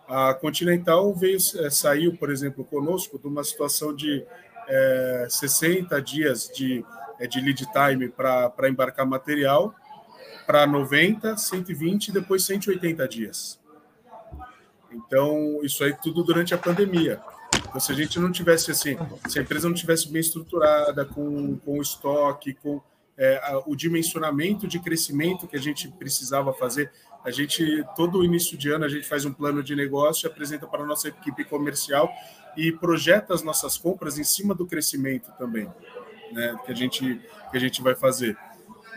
A 0.09 0.33
Continental 0.33 1.13
veio, 1.13 1.37
é, 1.37 1.69
saiu, 1.69 2.17
por 2.17 2.31
exemplo, 2.31 2.65
conosco 2.65 3.19
de 3.19 3.27
uma 3.27 3.43
situação 3.43 3.95
de 3.95 4.25
é, 4.67 5.27
60 5.29 6.01
dias 6.01 6.49
de, 6.51 6.83
é, 7.19 7.27
de 7.27 7.39
lead 7.39 7.63
time 7.71 8.09
para 8.09 8.67
embarcar 8.67 9.05
material, 9.05 9.75
para 10.47 10.65
90, 10.65 11.37
120 11.37 12.07
e 12.07 12.11
depois 12.11 12.43
180 12.43 13.07
dias. 13.07 13.59
Então, 14.91 15.59
isso 15.61 15.83
aí 15.83 15.95
tudo 16.01 16.23
durante 16.23 16.55
a 16.55 16.57
pandemia. 16.57 17.21
Então, 17.67 17.79
se 17.79 17.91
a 17.91 17.95
gente 17.95 18.19
não 18.19 18.31
tivesse 18.31 18.71
assim, 18.71 18.97
se 19.27 19.37
a 19.37 19.43
empresa 19.43 19.67
não 19.67 19.75
tivesse 19.75 20.11
bem 20.11 20.21
estruturada, 20.21 21.05
com, 21.05 21.55
com 21.57 21.79
estoque, 21.79 22.55
com 22.55 22.81
é, 23.15 23.61
o 23.67 23.75
dimensionamento 23.75 24.67
de 24.67 24.79
crescimento 24.79 25.47
que 25.47 25.55
a 25.55 25.59
gente 25.59 25.87
precisava 25.87 26.51
fazer, 26.51 26.91
a 27.23 27.31
gente, 27.31 27.83
todo 27.95 28.23
início 28.23 28.57
de 28.57 28.69
ano, 28.69 28.85
a 28.85 28.89
gente 28.89 29.05
faz 29.07 29.25
um 29.25 29.33
plano 29.33 29.61
de 29.61 29.75
negócio, 29.75 30.29
apresenta 30.29 30.65
para 30.65 30.83
a 30.83 30.85
nossa 30.85 31.09
equipe 31.09 31.43
comercial 31.43 32.11
e 32.55 32.71
projeta 32.71 33.33
as 33.33 33.43
nossas 33.43 33.77
compras 33.77 34.17
em 34.17 34.23
cima 34.23 34.55
do 34.55 34.65
crescimento 34.65 35.31
também, 35.37 35.71
né, 36.31 36.57
que, 36.65 36.71
a 36.71 36.75
gente, 36.75 37.21
que 37.51 37.57
a 37.57 37.59
gente 37.59 37.81
vai 37.81 37.95
fazer. 37.95 38.37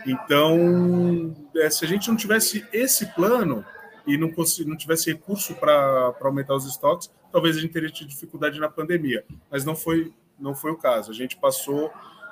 Então, 0.05 1.35
é, 1.55 1.69
se 1.69 1.85
a 1.85 1.87
gente 1.87 2.09
não 2.09 2.15
tivesse 2.15 2.65
esse 2.73 3.05
plano 3.13 3.65
e 4.05 4.17
não, 4.17 4.31
não 4.65 4.77
tivesse 4.77 5.11
recurso 5.11 5.55
para 5.55 6.13
aumentar 6.21 6.55
os 6.55 6.65
estoques, 6.65 7.09
talvez 7.31 7.57
a 7.57 7.59
gente 7.59 7.71
teria 7.71 7.89
tido 7.89 8.09
dificuldade 8.09 8.59
na 8.59 8.69
pandemia. 8.69 9.23
Mas 9.49 9.63
não 9.63 9.75
foi, 9.75 10.13
não 10.37 10.53
foi 10.53 10.71
o 10.71 10.77
caso. 10.77 11.09
A 11.09 11.13
gente 11.13 11.37
passou, 11.37 11.91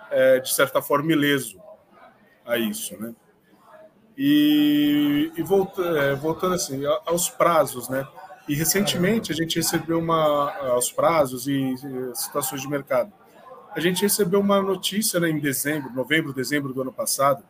é, 0.10 0.40
de 0.40 0.54
certa 0.54 0.82
forma, 0.82 1.12
ileso 1.14 1.62
a 2.46 2.58
isso, 2.58 3.00
né? 3.00 3.14
E, 4.18 5.32
e 5.36 5.42
voltando, 5.42 5.98
é, 5.98 6.16
voltando 6.16 6.56
assim 6.56 6.84
aos 7.06 7.30
prazos, 7.30 7.90
né? 7.90 8.08
E 8.48 8.56
recentemente 8.56 9.32
a 9.32 9.36
gente 9.36 9.56
recebeu 9.56 10.00
uma 10.00 10.52
aos 10.68 10.92
prazos 10.92 11.48
e, 11.48 11.74
e 11.74 12.16
situações 12.16 12.62
de 12.62 12.68
mercado. 12.68 13.12
A 13.74 13.80
gente 13.80 14.02
recebeu 14.02 14.40
uma 14.40 14.62
notícia 14.62 15.20
né, 15.20 15.30
em 15.30 15.40
dezembro, 15.40 15.94
novembro, 15.94 16.34
dezembro 16.34 16.74
do 16.74 16.82
ano 16.82 16.92
passado, 16.92 17.44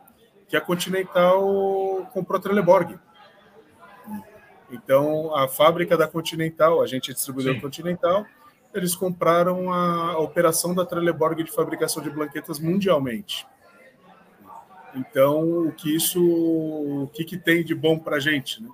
que 0.47 0.55
a 0.55 0.61
Continental 0.61 2.07
comprou 2.13 2.37
a 2.37 2.41
Trelleborg. 2.41 2.99
Então, 4.69 5.35
a 5.35 5.47
fábrica 5.47 5.97
da 5.97 6.07
Continental, 6.07 6.81
a 6.81 6.87
gente 6.87 7.13
distribuiu 7.13 7.53
a 7.53 7.59
Continental, 7.59 8.25
eles 8.73 8.95
compraram 8.95 9.73
a, 9.73 10.11
a 10.11 10.19
operação 10.19 10.73
da 10.73 10.85
Trelleborg 10.85 11.43
de 11.43 11.51
fabricação 11.51 12.01
de 12.01 12.09
blanquetas 12.09 12.59
mundialmente. 12.59 13.47
Então, 14.95 15.67
o 15.67 15.71
que 15.71 15.95
isso, 15.95 16.21
o 16.21 17.09
que, 17.13 17.23
que 17.23 17.37
tem 17.37 17.63
de 17.63 17.73
bom 17.73 17.97
para 17.97 18.17
a 18.17 18.19
gente? 18.19 18.61
Né? 18.61 18.69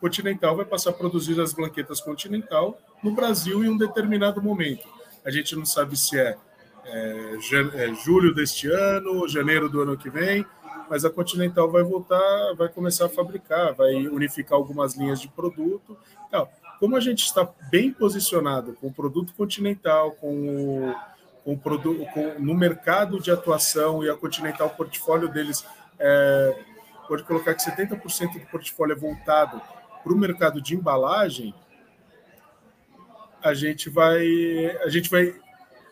Continental 0.00 0.56
vai 0.56 0.64
passar 0.64 0.90
a 0.90 0.92
produzir 0.92 1.40
as 1.40 1.52
blanquetas 1.52 2.00
Continental 2.00 2.78
no 3.02 3.12
Brasil 3.12 3.64
em 3.64 3.68
um 3.68 3.76
determinado 3.76 4.42
momento. 4.42 4.86
A 5.24 5.30
gente 5.30 5.54
não 5.56 5.66
sabe 5.66 5.96
se 5.96 6.18
é, 6.18 6.36
é, 6.84 7.36
é 7.74 7.94
julho 7.94 8.34
deste 8.34 8.68
ano, 8.68 9.28
janeiro 9.28 9.68
do 9.68 9.80
ano 9.80 9.96
que 9.96 10.08
vem, 10.08 10.46
mas 10.88 11.04
a 11.04 11.10
Continental 11.10 11.70
vai 11.70 11.82
voltar, 11.82 12.54
vai 12.56 12.68
começar 12.68 13.06
a 13.06 13.10
fabricar, 13.10 13.74
vai 13.74 13.94
unificar 14.06 14.56
algumas 14.56 14.94
linhas 14.96 15.20
de 15.20 15.28
produto. 15.28 15.96
Então, 16.26 16.48
como 16.78 16.96
a 16.96 17.00
gente 17.00 17.24
está 17.24 17.48
bem 17.70 17.92
posicionado 17.92 18.72
com 18.74 18.86
o 18.86 18.92
produto 18.92 19.34
Continental, 19.34 20.12
com 20.12 20.88
o 20.88 20.94
com, 21.44 21.56
produto, 21.56 22.04
com, 22.12 22.38
no 22.38 22.54
mercado 22.54 23.20
de 23.20 23.30
atuação 23.30 24.04
e 24.04 24.10
a 24.10 24.14
Continental, 24.14 24.68
o 24.68 24.76
portfólio 24.76 25.28
deles 25.28 25.64
é, 25.98 26.64
pode 27.06 27.24
colocar 27.24 27.54
que 27.54 27.62
70% 27.62 28.34
do 28.34 28.46
portfólio 28.46 28.92
é 28.92 28.96
voltado 28.96 29.60
para 30.02 30.12
o 30.12 30.16
mercado 30.16 30.60
de 30.60 30.74
embalagem, 30.74 31.54
a 33.42 33.54
gente 33.54 33.88
vai 33.88 34.76
a 34.82 34.88
gente 34.88 35.10
vai 35.10 35.34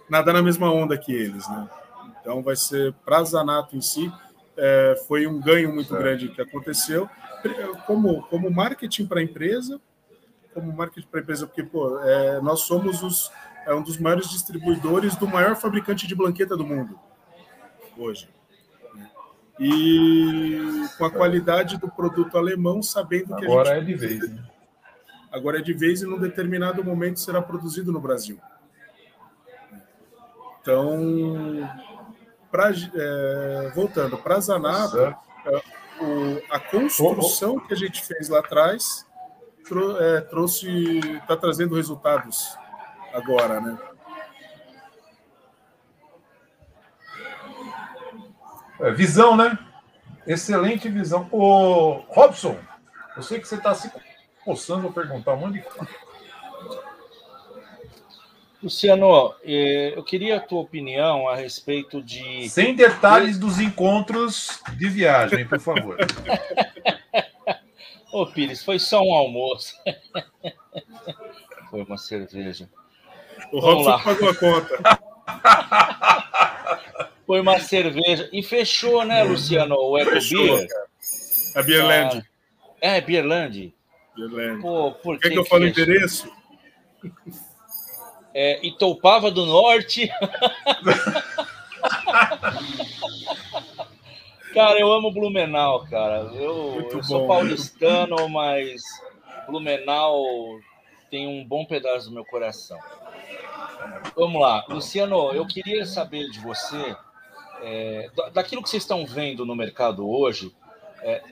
nadar 0.09 0.35
na 0.35 0.43
mesma 0.43 0.73
onda 0.73 0.97
que 0.99 1.13
eles, 1.13 1.49
né? 1.49 1.69
Então 2.21 2.43
vai 2.43 2.57
ser 2.57 2.93
para 3.05 3.23
Zanato 3.23 3.77
em 3.77 3.81
si 3.81 4.13
é, 4.57 5.03
foi 5.07 5.27
um 5.27 5.41
ganho 5.41 5.73
muito 5.73 5.89
certo. 5.89 6.03
grande 6.03 6.29
que 6.29 6.41
aconteceu 6.41 7.09
como 7.87 8.23
como 8.23 8.51
marketing 8.51 9.07
para 9.07 9.21
a 9.21 9.23
empresa, 9.23 9.81
como 10.53 10.73
marketing 10.73 11.07
para 11.09 11.21
a 11.21 11.23
empresa 11.23 11.47
porque 11.47 11.63
pô, 11.63 12.01
é, 12.01 12.41
nós 12.41 12.61
somos 12.61 13.03
os 13.03 13.31
é 13.67 13.75
um 13.75 13.83
dos 13.83 13.99
maiores 13.99 14.31
distribuidores 14.31 15.17
do 15.17 15.27
maior 15.27 15.57
fabricante 15.57 16.07
de 16.07 16.15
blanqueta 16.15 16.57
do 16.57 16.65
mundo 16.65 16.99
hoje. 17.99 18.29
E 19.59 20.87
com 20.99 21.05
a 21.05 21.11
qualidade 21.11 21.79
do 21.79 21.89
produto 21.89 22.37
alemão, 22.37 22.83
sabendo 22.83 23.35
que 23.37 23.45
agora 23.45 23.73
a 23.73 23.81
gente... 23.81 23.83
é 23.83 23.95
de 23.95 23.95
vez. 23.95 24.31
Né? 24.31 24.45
Agora 25.33 25.59
é 25.59 25.63
de 25.63 25.73
vez 25.73 26.03
e 26.03 26.07
num 26.07 26.19
determinado 26.19 26.85
momento 26.85 27.21
será 27.21 27.41
produzido 27.41 27.91
no 27.91 28.01
Brasil. 28.01 28.39
Então, 30.61 31.69
pra, 32.51 32.71
é, 32.71 33.73
voltando 33.75 34.19
para 34.19 34.41
Zanato, 34.41 34.99
é, 34.99 35.17
a 36.51 36.59
construção 36.59 37.59
que 37.61 37.73
a 37.73 37.77
gente 37.77 38.05
fez 38.05 38.29
lá 38.29 38.41
atrás 38.41 39.07
trou, 39.65 40.01
é, 40.01 40.21
trouxe, 40.21 40.99
está 40.99 41.37
trazendo 41.37 41.75
resultados 41.77 42.57
agora, 43.17 43.61
né? 43.61 43.79
É, 48.81 48.91
visão, 48.93 49.37
né? 49.37 49.59
Excelente 50.27 50.89
visão. 50.89 51.29
Ô, 51.33 52.03
Robson, 52.09 52.59
eu 53.17 53.23
sei 53.23 53.41
que 53.41 53.49
você 53.49 53.55
está 53.55 53.75
se 53.75 53.91
coçando 54.45 54.89
a 54.89 54.93
perguntar 54.93 55.35
um 55.35 55.39
monte 55.39 55.55
de 55.55 55.63
coisa. 55.63 55.89
Luciano, 58.63 59.35
é, 59.45 59.97
eu 59.97 60.03
queria 60.03 60.37
a 60.37 60.41
tua 60.41 60.61
opinião 60.61 61.29
a 61.29 61.37
respeito 61.37 62.03
de. 62.03 62.49
Sem 62.49 62.75
detalhes 62.75 63.39
dos 63.39 63.61
encontros 63.61 64.61
de 64.77 64.89
viagem, 64.89 65.47
por 65.47 65.61
favor. 65.61 65.97
Ô, 68.13 68.27
Pires, 68.27 68.65
foi 68.65 68.79
só 68.79 69.03
um 69.03 69.15
almoço. 69.15 69.75
foi 71.71 71.83
uma 71.83 71.99
cerveja. 71.99 72.69
O 73.53 73.61
Robson 73.61 73.99
pagou 74.03 74.29
a 74.29 74.35
conta. 74.35 74.77
Foi 77.27 77.41
uma 77.41 77.59
cerveja. 77.59 78.29
E 78.33 78.41
fechou, 78.43 79.05
né, 79.05 79.25
Luciano? 79.25 79.75
O 79.75 79.99
Eco 79.99 80.13
fechou, 80.13 80.45
Beer. 80.45 80.69
A 81.57 81.63
Beerland. 81.63 82.23
Ah, 82.81 82.81
é, 82.81 83.01
Beerland. 83.01 83.75
Beerland. 84.15 84.63
Pô, 84.63 84.93
por 84.93 85.19
Quer 85.19 85.29
que, 85.29 85.35
que 85.35 85.41
eu 85.41 85.45
fale 85.45 85.65
o 85.65 85.69
endereço? 85.69 86.31
É, 88.33 88.65
Itoupava 88.65 89.29
do 89.31 89.45
Norte. 89.45 90.09
cara, 94.55 94.79
eu 94.79 94.93
amo 94.93 95.11
Blumenau, 95.11 95.85
cara. 95.87 96.31
Eu, 96.35 96.89
eu 96.93 97.03
sou 97.03 97.27
paulistano, 97.27 98.29
mas 98.29 98.83
Blumenau 99.49 100.61
tem 101.11 101.27
um 101.27 101.45
bom 101.45 101.65
pedaço 101.65 102.09
do 102.09 102.15
meu 102.15 102.25
coração. 102.25 102.79
Vamos 104.17 104.41
lá, 104.41 104.65
Luciano, 104.69 105.33
eu 105.33 105.47
queria 105.47 105.87
saber 105.87 106.29
de 106.31 106.41
você, 106.41 106.97
é, 107.63 108.11
daquilo 108.33 108.63
que 108.63 108.69
vocês 108.69 108.83
estão 108.83 109.05
vendo 109.07 109.45
no 109.45 109.55
mercado 109.55 110.09
hoje, 110.09 110.55
é, 111.03 111.23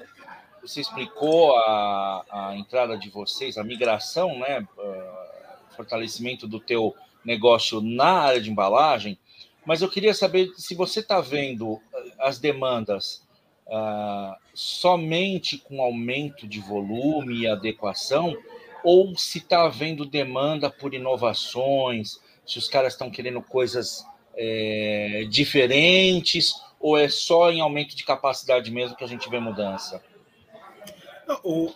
você 0.61 0.81
explicou 0.81 1.57
a, 1.59 2.25
a 2.31 2.57
entrada 2.57 2.97
de 2.97 3.11
vocês, 3.11 3.59
a 3.59 3.65
migração, 3.65 4.39
né, 4.39 4.67
uh, 4.79 5.75
fortalecimento 5.77 6.47
do 6.47 6.59
teu 6.59 6.95
negócio 7.25 7.81
na 7.81 8.21
área 8.21 8.41
de 8.41 8.51
embalagem, 8.51 9.19
mas 9.67 9.83
eu 9.83 9.91
queria 9.91 10.15
saber 10.15 10.51
se 10.57 10.75
você 10.75 11.01
está 11.01 11.21
vendo 11.21 11.81
as 12.19 12.39
demandas 12.39 13.27
uh, 13.67 14.35
somente 14.55 15.59
com 15.59 15.83
aumento 15.83 16.47
de 16.47 16.61
volume 16.61 17.41
e 17.41 17.47
adequação, 17.47 18.37
ou 18.85 19.17
se 19.17 19.39
está 19.39 19.65
havendo 19.65 20.05
demanda 20.05 20.71
por 20.71 20.93
inovações, 20.93 22.21
se 22.47 22.59
os 22.59 22.69
caras 22.69 22.93
estão 22.93 23.11
querendo 23.11 23.41
coisas 23.41 24.07
é, 24.37 25.25
diferentes, 25.31 26.55
ou 26.79 26.99
é 26.99 27.09
só 27.09 27.51
em 27.51 27.63
aumento 27.63 27.97
de 27.97 28.05
capacidade 28.05 28.71
mesmo 28.71 28.95
que 28.95 29.03
a 29.03 29.09
gente 29.09 29.29
vê 29.31 29.41
mudança? 29.41 30.03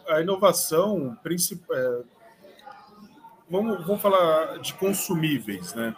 a 0.09 0.21
inovação 0.21 1.16
principal. 1.23 1.75
É, 1.75 2.03
vamos, 3.49 3.87
vamos 3.87 4.03
falar 4.03 4.59
de 4.59 4.75
consumíveis, 4.75 5.73
né? 5.73 5.97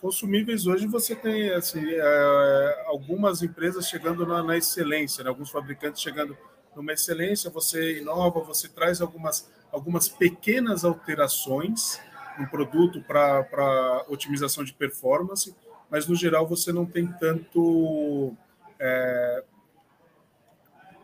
Consumíveis 0.00 0.66
hoje 0.66 0.86
você 0.86 1.14
tem 1.14 1.50
assim, 1.50 1.84
é, 1.84 2.84
algumas 2.86 3.42
empresas 3.42 3.86
chegando 3.86 4.26
na, 4.26 4.42
na 4.42 4.56
excelência, 4.56 5.22
né? 5.22 5.28
alguns 5.28 5.50
fabricantes 5.50 6.02
chegando 6.02 6.36
numa 6.74 6.92
excelência, 6.92 7.50
você 7.50 7.98
inova, 7.98 8.40
você 8.40 8.68
traz 8.68 9.00
algumas, 9.00 9.50
algumas 9.72 10.08
pequenas 10.08 10.84
alterações 10.84 12.00
no 12.38 12.48
produto 12.48 13.02
para 13.02 14.04
otimização 14.08 14.64
de 14.64 14.72
performance, 14.72 15.54
mas 15.90 16.06
no 16.06 16.14
geral 16.14 16.46
você 16.46 16.72
não 16.72 16.86
tem 16.86 17.06
tanto 17.06 18.34
é, 18.78 19.44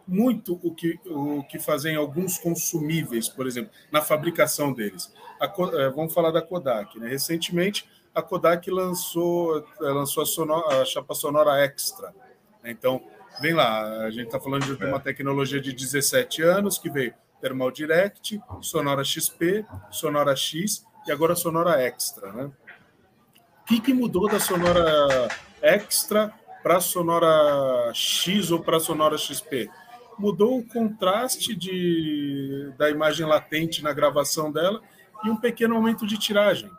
muito 0.07 0.59
o 0.63 0.75
que, 0.75 0.99
o 1.07 1.43
que 1.45 1.59
fazem 1.59 1.97
alguns 1.97 2.39
consumíveis, 2.39 3.29
por 3.29 3.47
exemplo, 3.47 3.71
na 3.91 4.01
fabricação 4.01 4.73
deles. 4.73 5.13
A, 5.41 5.47
é, 5.47 5.91
vamos 5.91 6.15
falar 6.15 6.31
da 6.31 6.41
Kodak. 6.41 6.99
Né? 6.99 7.09
Recentemente, 7.09 7.89
a 8.15 8.23
Kodak 8.23 8.71
lançou, 8.71 9.59
é, 9.59 9.85
lançou 9.85 10.23
a, 10.23 10.27
sonora, 10.27 10.81
a 10.81 10.85
chapa 10.85 11.15
sonora 11.15 11.63
Extra. 11.63 12.15
Então, 12.65 13.03
vem 13.41 13.53
lá, 13.53 14.05
a 14.05 14.11
gente 14.11 14.27
está 14.27 14.41
falando 14.41 14.65
de 14.65 14.85
uma 14.85 15.01
tecnologia 15.01 15.61
de 15.61 15.73
17 15.73 16.43
anos 16.43 16.79
que 16.79 16.89
veio 16.89 17.15
Thermal 17.41 17.71
Direct, 17.71 18.41
Sonora 18.61 19.05
XP, 19.05 19.65
Sonora 19.91 20.35
X 20.35 20.85
e 21.07 21.13
agora 21.13 21.37
Sonora 21.37 21.81
Extra. 21.81 22.33
Né? 22.33 22.51
O 23.63 23.65
que, 23.67 23.81
que 23.81 23.93
mudou 23.93 24.29
da 24.29 24.41
Sonora 24.41 25.29
Extra 25.61 26.33
para 26.63 26.79
a 26.79 26.81
Sonora 26.81 27.91
X 27.95 28.51
ou 28.51 28.61
para 28.61 28.79
a 28.79 28.81
Sonora 28.81 29.19
XP? 29.19 29.71
mudou 30.19 30.59
o 30.59 30.67
contraste 30.67 31.55
de, 31.55 32.73
da 32.77 32.91
imagem 32.91 33.27
latente 33.27 33.83
na 33.83 33.93
gravação 33.93 34.51
dela 34.51 34.81
e 35.25 35.31
um 35.31 35.37
pequeno 35.37 35.77
aumento 35.77 36.07
de 36.07 36.19
tiragem. 36.19 36.71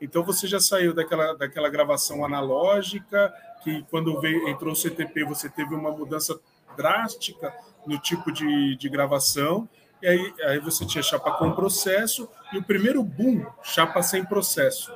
Então 0.00 0.22
você 0.22 0.46
já 0.46 0.60
saiu 0.60 0.94
daquela, 0.94 1.34
daquela 1.34 1.68
gravação 1.68 2.24
analógica, 2.24 3.32
que 3.62 3.84
quando 3.90 4.20
veio, 4.20 4.48
entrou 4.48 4.72
o 4.72 4.76
CTP 4.76 5.24
você 5.24 5.48
teve 5.48 5.74
uma 5.74 5.90
mudança 5.90 6.38
drástica 6.76 7.54
no 7.86 7.98
tipo 7.98 8.30
de, 8.30 8.76
de 8.76 8.88
gravação, 8.88 9.68
e 10.02 10.06
aí, 10.06 10.34
aí 10.44 10.58
você 10.58 10.84
tinha 10.84 11.02
chapa 11.02 11.32
com 11.32 11.52
processo, 11.52 12.28
e 12.52 12.58
o 12.58 12.62
primeiro 12.62 13.02
boom, 13.02 13.44
chapa 13.62 14.02
sem 14.02 14.24
processo, 14.24 14.92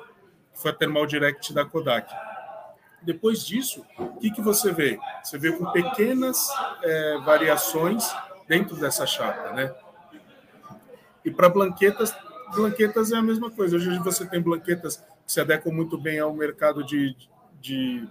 que 0.53 0.61
foi 0.61 0.71
a 0.71 0.75
Thermal 0.75 1.07
Direct 1.07 1.53
da 1.53 1.65
Kodak. 1.65 2.13
Depois 3.03 3.47
disso, 3.47 3.85
o 3.99 4.19
que, 4.19 4.31
que 4.31 4.43
você 4.43 4.73
vê? 4.73 4.99
Você 5.23 5.39
vê 5.39 5.53
com 5.53 5.71
pequenas 5.73 6.49
é, 6.83 7.19
variações 7.19 8.05
dentro 8.47 8.77
dessa 8.77 9.07
chapa, 9.07 9.53
né? 9.53 9.75
E 11.25 11.31
para 11.31 11.49
blanquetas, 11.49 12.15
blanquetas 12.55 13.13
é 13.13 13.17
a 13.17 13.23
mesma 13.23 13.51
coisa. 13.51 13.77
Hoje 13.77 13.99
você 14.01 14.27
tem 14.27 14.41
blanquetas 14.41 14.97
que 14.97 15.33
se 15.33 15.41
adequam 15.41 15.73
muito 15.73 15.97
bem 15.97 16.19
ao 16.19 16.35
mercado 16.35 16.85
de, 16.85 17.17
de, 17.61 18.07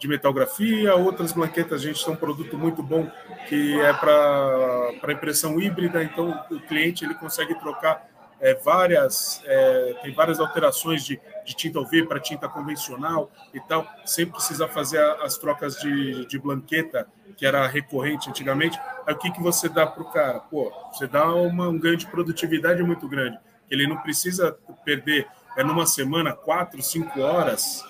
de 0.00 0.08
metalgrafia, 0.08 0.94
outras 0.94 1.30
blanquetas, 1.30 1.82
a 1.82 1.84
gente 1.84 2.02
tem 2.02 2.14
um 2.14 2.16
produto 2.16 2.56
muito 2.56 2.82
bom 2.82 3.08
que 3.48 3.78
é 3.78 3.92
para 3.92 5.12
impressão 5.12 5.60
híbrida, 5.60 6.02
então 6.02 6.42
o 6.50 6.58
cliente 6.58 7.04
ele 7.04 7.14
consegue 7.14 7.54
trocar 7.56 8.08
é, 8.40 8.54
várias, 8.54 9.42
é, 9.44 9.94
tem 10.02 10.14
várias 10.14 10.40
alterações 10.40 11.04
de, 11.04 11.20
de 11.44 11.54
tinta 11.54 11.78
UV 11.78 12.06
para 12.06 12.18
tinta 12.18 12.48
convencional 12.48 13.30
e 13.52 13.60
tal, 13.60 13.86
sem 14.06 14.24
precisar 14.24 14.68
fazer 14.68 15.02
as 15.22 15.36
trocas 15.36 15.76
de, 15.76 16.24
de 16.24 16.38
blanqueta, 16.38 17.06
que 17.36 17.44
era 17.44 17.66
recorrente 17.66 18.30
antigamente. 18.30 18.80
Aí 19.06 19.12
o 19.12 19.18
que, 19.18 19.30
que 19.30 19.42
você 19.42 19.68
dá 19.68 19.86
para 19.86 20.02
o 20.02 20.10
cara? 20.10 20.40
Pô, 20.40 20.72
você 20.90 21.06
dá 21.06 21.30
uma, 21.34 21.68
um 21.68 21.78
ganho 21.78 21.98
de 21.98 22.06
produtividade 22.06 22.82
muito 22.82 23.06
grande. 23.06 23.38
Ele 23.70 23.86
não 23.86 23.98
precisa 23.98 24.56
perder, 24.82 25.26
é 25.58 25.62
numa 25.62 25.84
semana, 25.84 26.32
quatro, 26.32 26.80
cinco 26.82 27.20
horas 27.20 27.84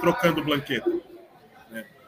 trocando 0.00 0.42
blanqueta. 0.42 0.90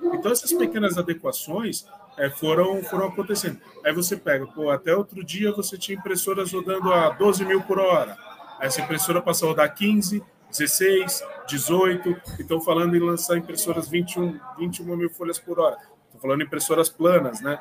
Então, 0.02 0.32
essas 0.32 0.52
pequenas 0.52 0.96
adequações 0.96 1.86
é, 2.16 2.30
foram, 2.30 2.82
foram 2.84 3.08
acontecendo. 3.08 3.60
Aí 3.84 3.92
você 3.92 4.16
pega, 4.16 4.46
pô, 4.46 4.70
até 4.70 4.94
outro 4.94 5.24
dia 5.24 5.52
você 5.52 5.76
tinha 5.78 5.98
impressoras 5.98 6.52
rodando 6.52 6.92
a 6.92 7.10
12 7.10 7.44
mil 7.44 7.62
por 7.62 7.78
hora. 7.78 8.16
Essa 8.60 8.80
impressora 8.82 9.22
passou 9.22 9.48
a 9.48 9.50
rodar 9.52 9.74
15, 9.74 10.22
16, 10.50 11.24
18. 11.48 12.16
Estou 12.38 12.60
falando 12.60 12.96
em 12.96 13.00
lançar 13.00 13.36
impressoras 13.36 13.88
21, 13.88 14.38
21 14.58 14.96
mil 14.96 15.10
folhas 15.10 15.38
por 15.38 15.58
hora. 15.58 15.76
Estou 16.06 16.20
falando 16.20 16.42
impressoras 16.42 16.88
planas, 16.88 17.40
né? 17.40 17.58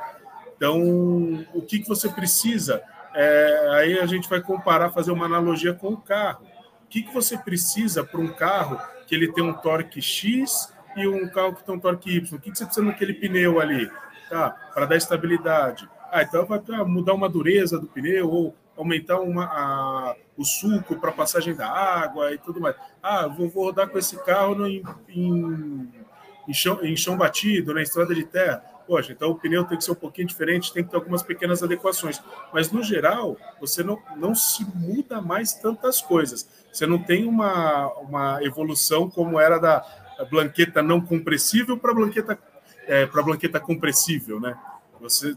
Então, 0.56 0.78
o 1.54 1.62
que, 1.62 1.80
que 1.80 1.88
você 1.88 2.10
precisa? 2.10 2.84
É, 3.15 3.69
aí 3.71 3.99
a 3.99 4.06
gente 4.06 4.28
vai 4.28 4.41
comparar, 4.41 4.91
fazer 4.91 5.12
uma 5.12 5.25
analogia 5.25 5.73
com 5.73 5.93
o 5.93 5.97
carro. 5.97 6.45
O 6.84 6.88
que, 6.89 7.04
que 7.04 7.13
você 7.13 7.38
precisa 7.38 8.04
para 8.04 8.19
um 8.19 8.28
carro 8.28 8.78
que 9.08 9.15
ele 9.15 9.32
tem 9.32 9.43
um 9.43 9.54
torque 9.54 10.02
X 10.02 10.73
e 10.95 11.08
um 11.08 11.30
carro 11.30 11.56
que 11.56 11.63
tem 11.63 11.75
um 11.75 11.80
torque 11.80 12.17
Y? 12.17 12.38
O 12.38 12.41
que, 12.41 12.52
que 12.52 12.58
você 12.58 12.65
precisa 12.65 12.86
naquele 12.86 13.13
pneu 13.13 13.60
ali? 13.60 13.89
tá? 14.30 14.52
para 14.73 14.86
dar 14.86 14.95
estabilidade. 14.95 15.89
Ah, 16.12 16.21
então 16.21 16.45
vai 16.45 16.60
mudar 16.86 17.13
uma 17.13 17.28
dureza 17.28 17.80
do 17.80 17.88
pneu 17.88 18.30
ou 18.30 18.56
aumentar 18.78 19.19
uma, 19.19 19.45
a, 19.45 20.15
o 20.38 20.45
suco 20.45 20.95
para 20.95 21.12
passagem 21.12 21.54
da 21.54 21.67
água 21.67 22.34
e 22.34 22.38
tudo 22.38 22.62
mais. 22.62 22.75
Ah, 23.04 23.28
vou, 23.28 23.49
vou 23.49 23.65
rodar 23.65 23.89
com 23.89 23.97
esse 23.97 24.15
carro 24.23 24.56
no, 24.56 24.67
em, 24.67 24.84
em, 25.10 25.89
em, 26.47 26.54
chão, 26.54 26.80
em 26.82 26.95
chão 26.95 27.17
batido, 27.17 27.73
na 27.73 27.82
estrada 27.82 28.15
de 28.15 28.23
terra. 28.23 28.63
Poxa, 28.88 29.12
então 29.12 29.30
o 29.30 29.36
pneu 29.36 29.65
tem 29.65 29.78
que 29.78 29.84
ser 29.84 29.91
um 29.91 29.95
pouquinho 29.95 30.28
diferente, 30.28 30.73
tem 30.73 30.84
que 30.84 30.89
ter 30.89 30.95
algumas 30.95 31.21
pequenas 31.21 31.62
adequações. 31.62 32.19
Mas, 32.52 32.71
no 32.71 32.82
geral, 32.82 33.38
você 33.60 33.84
não, 33.84 34.02
não 34.15 34.34
se 34.34 34.65
muda 34.75 35.21
mais 35.21 35.54
tantas 35.54 36.02
coisas. 36.02 36.49
Você 36.71 36.88
não 36.88 36.97
tem 36.97 37.28
uma, 37.28 37.88
uma 37.99 38.43
evolução 38.43 39.08
como 39.08 39.39
era 39.39 39.60
da 39.60 39.86
blanqueta 40.26 40.82
não 40.82 41.02
compressível 41.02 41.78
para 41.78 41.94
blanqueta 41.94 42.38
é, 42.90 43.06
para 43.06 43.22
blanqueta 43.22 43.60
compressível, 43.60 44.40
né? 44.40 44.58
Você, 45.00 45.36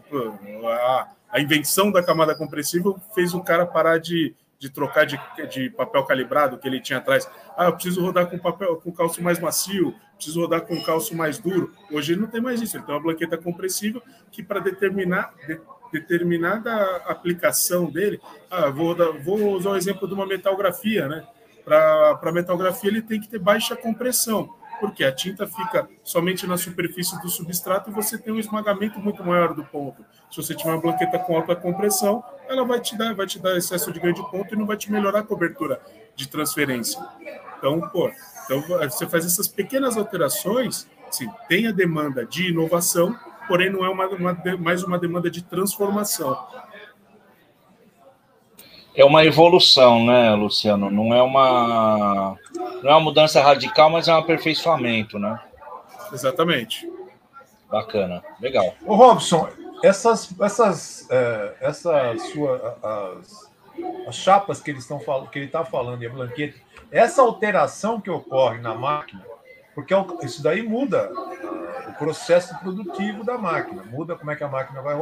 a, 0.64 1.08
a, 1.30 1.40
invenção 1.40 1.92
da 1.92 2.02
camada 2.02 2.34
compressível 2.34 2.98
fez 3.14 3.34
o 3.34 3.42
cara 3.42 3.66
parar 3.66 3.98
de, 3.98 4.34
de 4.58 4.70
trocar 4.70 5.04
de, 5.04 5.20
de 5.50 5.68
papel 5.70 6.02
calibrado 6.04 6.58
que 6.58 6.66
ele 6.66 6.80
tinha 6.80 6.98
atrás. 6.98 7.28
Ah, 7.56 7.66
eu 7.66 7.74
preciso 7.74 8.00
rodar 8.00 8.26
com 8.26 8.38
papel 8.38 8.76
com 8.76 8.90
calço 8.90 9.22
mais 9.22 9.38
macio, 9.38 9.94
preciso 10.16 10.40
rodar 10.40 10.62
com 10.62 10.82
calço 10.82 11.14
mais 11.14 11.38
duro. 11.38 11.72
Hoje 11.90 12.14
ele 12.14 12.22
não 12.22 12.28
tem 12.28 12.40
mais 12.40 12.60
isso, 12.60 12.76
ele 12.76 12.84
tem 12.84 12.94
uma 12.94 13.02
blanqueta 13.02 13.36
compressível 13.36 14.02
que 14.32 14.42
para 14.42 14.58
determinar 14.58 15.32
de, 15.46 15.60
determinada 15.92 16.74
aplicação 17.06 17.84
dele, 17.90 18.18
ah, 18.50 18.70
vou, 18.70 18.96
vou 19.22 19.52
usar 19.52 19.70
o 19.70 19.76
exemplo 19.76 20.08
de 20.08 20.14
uma 20.14 20.26
metalgrafia, 20.26 21.06
né? 21.06 21.26
Para 21.64 22.32
metalgrafia 22.32 22.90
ele 22.90 23.02
tem 23.02 23.20
que 23.20 23.28
ter 23.28 23.38
baixa 23.38 23.76
compressão 23.76 24.61
porque 24.82 25.04
a 25.04 25.12
tinta 25.12 25.46
fica 25.46 25.88
somente 26.02 26.44
na 26.44 26.58
superfície 26.58 27.16
do 27.22 27.28
substrato 27.28 27.88
e 27.88 27.92
você 27.92 28.18
tem 28.18 28.32
um 28.32 28.38
esmagamento 28.40 28.98
muito 28.98 29.22
maior 29.22 29.54
do 29.54 29.62
ponto. 29.62 30.04
Se 30.28 30.36
você 30.38 30.56
tiver 30.56 30.70
uma 30.70 30.80
blanqueta 30.80 31.20
com 31.20 31.36
alta 31.36 31.54
compressão, 31.54 32.24
ela 32.48 32.64
vai 32.64 32.80
te 32.80 32.98
dar, 32.98 33.14
vai 33.14 33.24
te 33.24 33.38
dar 33.38 33.56
excesso 33.56 33.92
de 33.92 34.00
ganho 34.00 34.12
de 34.12 34.28
ponto 34.28 34.52
e 34.52 34.58
não 34.58 34.66
vai 34.66 34.76
te 34.76 34.90
melhorar 34.90 35.20
a 35.20 35.22
cobertura 35.22 35.80
de 36.16 36.26
transferência. 36.26 37.00
Então, 37.56 37.80
pô, 37.90 38.10
então 38.44 38.60
você 38.90 39.06
faz 39.06 39.24
essas 39.24 39.46
pequenas 39.46 39.96
alterações, 39.96 40.88
sim, 41.12 41.30
tem 41.48 41.68
a 41.68 41.70
demanda 41.70 42.26
de 42.26 42.48
inovação, 42.48 43.16
porém 43.46 43.70
não 43.70 43.84
é 43.84 43.88
uma, 43.88 44.08
uma 44.08 44.36
mais 44.58 44.82
uma 44.82 44.98
demanda 44.98 45.30
de 45.30 45.44
transformação 45.44 46.36
é 48.94 49.04
uma 49.04 49.24
evolução, 49.24 50.04
né, 50.04 50.34
Luciano? 50.34 50.90
Não 50.90 51.14
é 51.14 51.22
uma 51.22 52.36
não 52.82 52.90
é 52.90 52.94
uma 52.94 53.00
mudança 53.00 53.40
radical, 53.40 53.90
mas 53.90 54.08
é 54.08 54.14
um 54.14 54.18
aperfeiçoamento, 54.18 55.18
né? 55.18 55.38
Exatamente. 56.12 56.90
Bacana, 57.70 58.22
legal. 58.40 58.74
Ô 58.84 58.94
Robson, 58.94 59.48
essas 59.82 60.34
essas 60.40 61.06
é, 61.10 61.54
essa 61.60 62.16
sua 62.32 62.78
as, 62.82 63.50
as 64.08 64.14
chapas 64.14 64.60
que 64.60 64.70
eles 64.70 64.82
estão 64.82 65.00
falando, 65.00 65.30
que 65.30 65.38
ele 65.38 65.46
está 65.46 65.64
falando 65.64 66.02
e 66.02 66.06
a 66.06 66.10
blanqueta, 66.10 66.58
essa 66.90 67.22
alteração 67.22 68.00
que 68.00 68.10
ocorre 68.10 68.58
na 68.58 68.74
máquina, 68.74 69.24
porque 69.74 69.94
é 69.94 70.06
isso 70.22 70.42
daí 70.42 70.62
muda 70.62 71.10
o 71.88 71.92
processo 71.94 72.58
produtivo 72.58 73.24
da 73.24 73.38
máquina, 73.38 73.82
muda 73.84 74.16
como 74.16 74.30
é 74.30 74.36
que 74.36 74.44
a 74.44 74.48
máquina 74.48 74.82
vai 74.82 74.94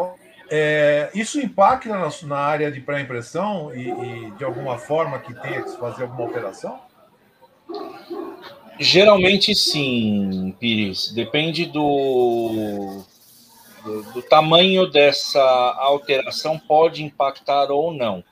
É, 0.52 1.10
isso 1.14 1.40
impacta 1.40 1.90
na, 1.90 2.08
na 2.24 2.36
área 2.36 2.72
de 2.72 2.80
pré-impressão 2.80 3.72
e, 3.72 3.88
e, 3.88 4.30
de 4.32 4.44
alguma 4.44 4.78
forma 4.78 5.20
que 5.20 5.32
tenha 5.32 5.62
que 5.62 5.78
fazer 5.78 6.02
alguma 6.02 6.28
operação? 6.28 6.80
Geralmente 8.76 9.54
sim, 9.54 10.52
Pires. 10.58 11.12
Depende 11.12 11.66
do, 11.66 13.04
do, 13.84 14.02
do 14.14 14.22
tamanho 14.22 14.90
dessa 14.90 15.40
alteração, 15.78 16.58
pode 16.58 17.04
impactar 17.04 17.70
ou 17.70 17.94
não. 17.94 18.24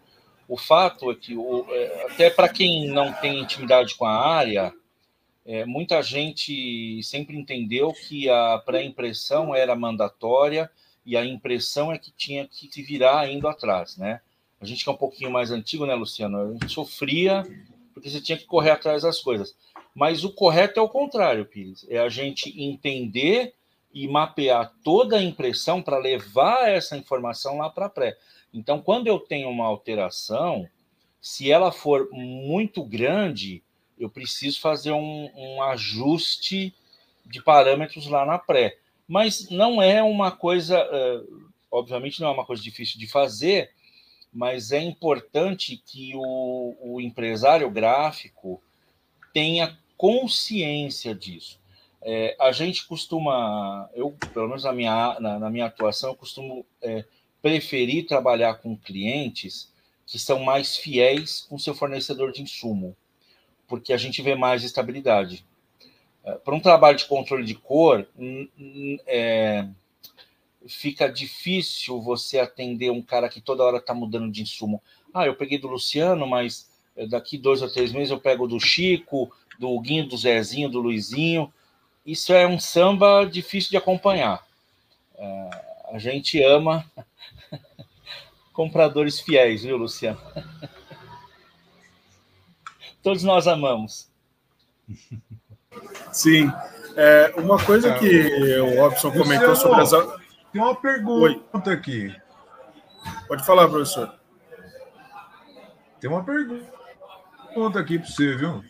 O 0.48 0.56
fato 0.56 1.12
é 1.12 1.14
que, 1.14 1.36
o, 1.36 1.66
é, 1.70 2.06
até 2.10 2.30
para 2.30 2.48
quem 2.48 2.88
não 2.88 3.12
tem 3.12 3.38
intimidade 3.38 3.94
com 3.94 4.06
a 4.06 4.26
área, 4.26 4.72
é, 5.46 5.64
muita 5.64 6.02
gente 6.02 7.00
sempre 7.04 7.36
entendeu 7.36 7.92
que 7.92 8.28
a 8.28 8.60
pré-impressão 8.66 9.54
era 9.54 9.76
mandatória 9.76 10.68
e 11.08 11.16
a 11.16 11.24
impressão 11.24 11.90
é 11.90 11.96
que 11.96 12.10
tinha 12.10 12.46
que 12.46 12.70
se 12.70 12.82
virar 12.82 13.32
indo 13.32 13.48
atrás, 13.48 13.96
né? 13.96 14.20
A 14.60 14.66
gente 14.66 14.84
que 14.84 14.90
é 14.90 14.92
um 14.92 14.96
pouquinho 14.96 15.30
mais 15.30 15.50
antigo, 15.50 15.86
né, 15.86 15.94
Luciano? 15.94 16.38
A 16.38 16.52
gente 16.52 16.68
sofria 16.68 17.44
porque 17.94 18.10
você 18.10 18.20
tinha 18.20 18.36
que 18.36 18.44
correr 18.44 18.72
atrás 18.72 19.04
das 19.04 19.18
coisas. 19.18 19.56
Mas 19.94 20.22
o 20.22 20.30
correto 20.30 20.78
é 20.78 20.82
o 20.82 20.88
contrário, 20.88 21.46
Pires. 21.46 21.86
É 21.88 21.98
a 21.98 22.10
gente 22.10 22.62
entender 22.62 23.54
e 23.90 24.06
mapear 24.06 24.70
toda 24.84 25.16
a 25.16 25.22
impressão 25.22 25.80
para 25.80 25.96
levar 25.96 26.68
essa 26.68 26.94
informação 26.94 27.56
lá 27.56 27.70
para 27.70 27.88
pré. 27.88 28.18
Então, 28.52 28.82
quando 28.82 29.06
eu 29.06 29.18
tenho 29.18 29.48
uma 29.48 29.64
alteração, 29.64 30.68
se 31.22 31.50
ela 31.50 31.72
for 31.72 32.06
muito 32.12 32.84
grande, 32.84 33.62
eu 33.98 34.10
preciso 34.10 34.60
fazer 34.60 34.92
um, 34.92 35.30
um 35.34 35.62
ajuste 35.62 36.74
de 37.24 37.42
parâmetros 37.42 38.06
lá 38.08 38.26
na 38.26 38.38
pré. 38.38 38.76
Mas 39.08 39.48
não 39.48 39.80
é 39.80 40.02
uma 40.02 40.30
coisa, 40.30 40.78
uh, 40.84 41.50
obviamente, 41.70 42.20
não 42.20 42.28
é 42.28 42.32
uma 42.32 42.44
coisa 42.44 42.62
difícil 42.62 43.00
de 43.00 43.06
fazer, 43.06 43.70
mas 44.32 44.70
é 44.70 44.80
importante 44.80 45.82
que 45.84 46.12
o, 46.14 46.76
o 46.80 47.00
empresário 47.00 47.70
gráfico 47.70 48.62
tenha 49.32 49.78
consciência 49.96 51.14
disso. 51.14 51.58
É, 52.00 52.36
a 52.38 52.52
gente 52.52 52.86
costuma, 52.86 53.90
eu, 53.94 54.16
pelo 54.32 54.48
menos 54.48 54.64
na 54.64 54.72
minha, 54.72 55.18
na, 55.18 55.38
na 55.38 55.50
minha 55.50 55.66
atuação, 55.66 56.10
eu 56.10 56.16
costumo 56.16 56.64
é, 56.80 57.04
preferir 57.42 58.06
trabalhar 58.06 58.54
com 58.54 58.76
clientes 58.76 59.72
que 60.06 60.18
são 60.18 60.40
mais 60.40 60.76
fiéis 60.76 61.42
com 61.42 61.58
seu 61.58 61.74
fornecedor 61.74 62.32
de 62.32 62.42
insumo, 62.42 62.96
porque 63.66 63.92
a 63.92 63.96
gente 63.96 64.22
vê 64.22 64.34
mais 64.34 64.62
estabilidade. 64.62 65.44
É, 66.28 66.34
Para 66.34 66.54
um 66.54 66.60
trabalho 66.60 66.98
de 66.98 67.06
controle 67.06 67.44
de 67.44 67.54
cor, 67.54 68.06
é, 69.06 69.66
fica 70.66 71.08
difícil 71.08 72.02
você 72.02 72.38
atender 72.38 72.90
um 72.90 73.00
cara 73.00 73.30
que 73.30 73.40
toda 73.40 73.64
hora 73.64 73.78
está 73.78 73.94
mudando 73.94 74.30
de 74.30 74.42
insumo. 74.42 74.82
Ah, 75.14 75.26
eu 75.26 75.34
peguei 75.34 75.58
do 75.58 75.68
Luciano, 75.68 76.26
mas 76.26 76.70
é, 76.94 77.06
daqui 77.06 77.38
dois 77.38 77.62
ou 77.62 77.70
três 77.70 77.92
meses 77.92 78.10
eu 78.10 78.20
pego 78.20 78.46
do 78.46 78.60
Chico, 78.60 79.34
do 79.58 79.80
Guinho, 79.80 80.06
do 80.06 80.18
Zezinho, 80.18 80.68
do 80.68 80.80
Luizinho. 80.80 81.50
Isso 82.04 82.32
é 82.32 82.46
um 82.46 82.60
samba 82.60 83.24
difícil 83.24 83.70
de 83.70 83.78
acompanhar. 83.78 84.46
É, 85.16 85.50
a 85.92 85.98
gente 85.98 86.42
ama 86.42 86.84
compradores 88.52 89.18
fiéis, 89.18 89.62
viu, 89.62 89.78
Luciano? 89.78 90.20
Todos 93.02 93.22
nós 93.22 93.46
amamos. 93.46 94.10
Sim. 96.12 96.52
É, 96.96 97.32
uma 97.36 97.62
coisa 97.62 97.94
que 97.94 98.58
o 98.60 98.80
Robson 98.80 99.12
comentou 99.12 99.54
sobre 99.54 99.82
as. 99.82 99.90
Tem 100.52 100.60
uma 100.60 100.74
pergunta 100.74 101.70
Oi. 101.70 101.74
aqui. 101.74 102.14
Pode 103.26 103.44
falar, 103.44 103.68
professor. 103.68 104.14
Tem 106.00 106.10
uma 106.10 106.24
pergunta 106.24 107.78
aqui 107.78 107.98
para 107.98 108.08
você, 108.08 108.34
viu? 108.36 108.64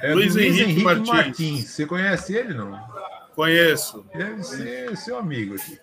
É 0.00 0.14
Luiz, 0.14 0.36
Henrique, 0.36 0.62
Henrique 0.62 0.82
Martins. 0.82 1.08
Martins. 1.08 1.70
Você 1.70 1.86
conhece 1.86 2.34
ele, 2.34 2.54
não? 2.54 2.78
Conheço. 3.34 4.04
Deve 4.14 4.42
ser 4.42 4.96
seu 4.96 5.18
amigo 5.18 5.54
aqui. 5.54 5.78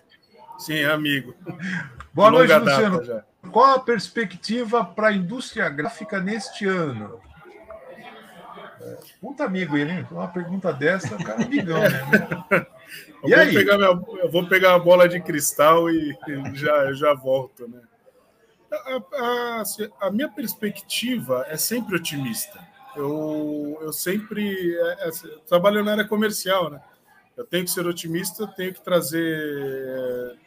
Sim, 0.58 0.84
amigo. 0.84 1.34
Boa 2.12 2.30
noite, 2.30 2.52
Luciano. 2.54 3.22
Qual 3.50 3.74
a 3.74 3.80
perspectiva 3.80 4.84
para 4.84 5.08
a 5.08 5.12
indústria 5.12 5.68
gráfica 5.68 6.20
neste 6.20 6.66
ano? 6.66 7.20
Puta 9.20 9.44
amigo 9.44 9.76
ele, 9.76 9.92
hein? 9.92 10.06
Uma 10.10 10.28
pergunta 10.28 10.72
dessa, 10.72 11.14
o 11.14 11.24
cara 11.24 11.42
é 11.42 11.44
amigão, 11.44 11.80
né? 11.80 12.66
e 13.24 13.32
eu, 13.32 13.38
aí? 13.38 13.54
Pegar 13.54 13.78
minha, 13.78 13.90
eu 14.20 14.30
vou 14.30 14.46
pegar 14.48 14.74
a 14.74 14.78
bola 14.78 15.08
de 15.08 15.20
cristal 15.20 15.90
e, 15.90 16.16
e 16.28 16.54
já, 16.56 16.92
já 16.92 17.14
volto, 17.14 17.68
né? 17.68 17.80
A, 18.70 19.02
a, 19.14 19.60
assim, 19.60 19.88
a, 20.00 20.10
minha 20.10 20.28
perspectiva 20.28 21.44
é 21.48 21.56
sempre 21.56 21.96
otimista. 21.96 22.58
Eu, 22.96 23.78
eu 23.82 23.92
sempre 23.92 24.74
é, 24.74 25.08
é, 25.08 25.10
trabalho 25.46 25.84
na 25.84 25.92
área 25.92 26.08
comercial, 26.08 26.70
né? 26.70 26.80
Eu 27.36 27.44
tenho 27.44 27.64
que 27.64 27.70
ser 27.70 27.86
otimista, 27.86 28.46
tenho 28.46 28.72
que 28.72 28.80
trazer 28.82 30.38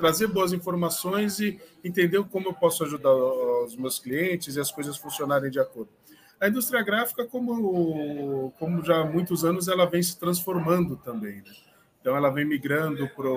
trazer 0.00 0.28
boas 0.28 0.52
informações 0.54 1.40
e 1.40 1.60
entender 1.84 2.24
como 2.24 2.48
eu 2.48 2.54
posso 2.54 2.82
ajudar 2.84 3.12
os 3.12 3.76
meus 3.76 3.98
clientes 3.98 4.56
e 4.56 4.60
as 4.60 4.72
coisas 4.72 4.96
funcionarem 4.96 5.50
de 5.50 5.60
acordo. 5.60 5.90
A 6.40 6.48
indústria 6.48 6.82
gráfica, 6.82 7.26
como, 7.26 8.52
como 8.58 8.82
já 8.82 9.02
há 9.02 9.04
muitos 9.04 9.44
anos, 9.44 9.68
ela 9.68 9.84
vem 9.84 10.02
se 10.02 10.18
transformando 10.18 10.96
também. 10.96 11.36
Né? 11.36 11.52
Então, 12.00 12.16
ela 12.16 12.30
vem 12.30 12.46
migrando 12.46 13.06
para 13.08 13.28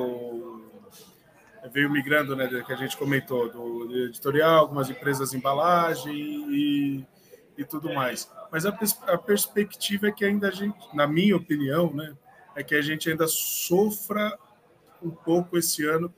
veio 1.72 1.90
migrando, 1.90 2.36
né, 2.36 2.48
que 2.66 2.74
a 2.74 2.76
gente 2.76 2.98
comentou, 2.98 3.50
do 3.50 4.06
editorial, 4.06 4.60
algumas 4.60 4.90
empresas 4.90 5.34
embalagem 5.34 6.14
e, 6.14 7.06
e 7.58 7.64
tudo 7.64 7.94
mais. 7.94 8.30
Mas 8.52 8.66
a, 8.66 8.78
a 9.08 9.18
perspectiva 9.18 10.10
é 10.10 10.12
que 10.12 10.26
ainda 10.26 10.50
a 10.50 10.52
gente, 10.52 10.78
na 10.94 11.08
minha 11.08 11.38
opinião, 11.38 11.94
né, 11.94 12.14
é 12.56 12.64
que 12.64 12.76
a 12.76 12.82
gente 12.82 13.10
ainda 13.10 13.28
sofra 13.28 14.38
um 15.02 15.10
pouco 15.10 15.58
esse 15.58 15.86
ano 15.86 16.14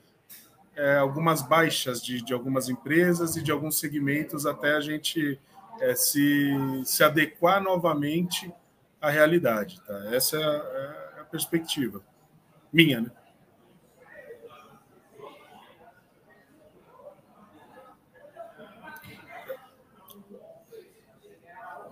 é, 0.76 0.96
algumas 0.98 1.40
baixas 1.40 2.02
de, 2.02 2.22
de 2.22 2.34
algumas 2.34 2.68
empresas 2.68 3.36
e 3.36 3.42
de 3.42 3.50
alguns 3.50 3.78
segmentos 3.78 4.44
até 4.44 4.74
a 4.76 4.80
gente 4.80 5.40
é, 5.80 5.94
se, 5.94 6.52
se 6.84 7.02
adequar 7.02 7.62
novamente 7.62 8.52
à 9.00 9.10
realidade. 9.10 9.80
Tá? 9.82 10.14
Essa 10.14 10.36
é 10.36 10.44
a, 10.44 11.16
é 11.18 11.20
a 11.20 11.24
perspectiva 11.24 12.02
minha, 12.72 13.00
né? 13.00 13.10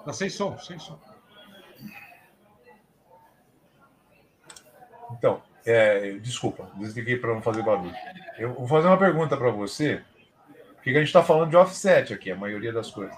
Tá 0.04 0.12
sem 0.12 0.28
som, 0.28 0.58
sem 0.58 0.78
som. 0.78 1.00
Então, 5.12 5.42
é, 5.64 6.12
desculpa, 6.18 6.70
desliguei 6.76 7.16
para 7.16 7.32
não 7.32 7.40
fazer 7.40 7.62
barulho. 7.62 7.94
Eu 8.36 8.52
vou 8.52 8.68
fazer 8.68 8.88
uma 8.88 8.98
pergunta 8.98 9.34
para 9.34 9.50
você, 9.50 10.02
porque 10.74 10.90
a 10.90 10.94
gente 10.94 11.06
está 11.06 11.22
falando 11.22 11.48
de 11.48 11.56
offset 11.56 12.12
aqui, 12.12 12.30
a 12.30 12.36
maioria 12.36 12.72
das 12.72 12.90
coisas. 12.90 13.16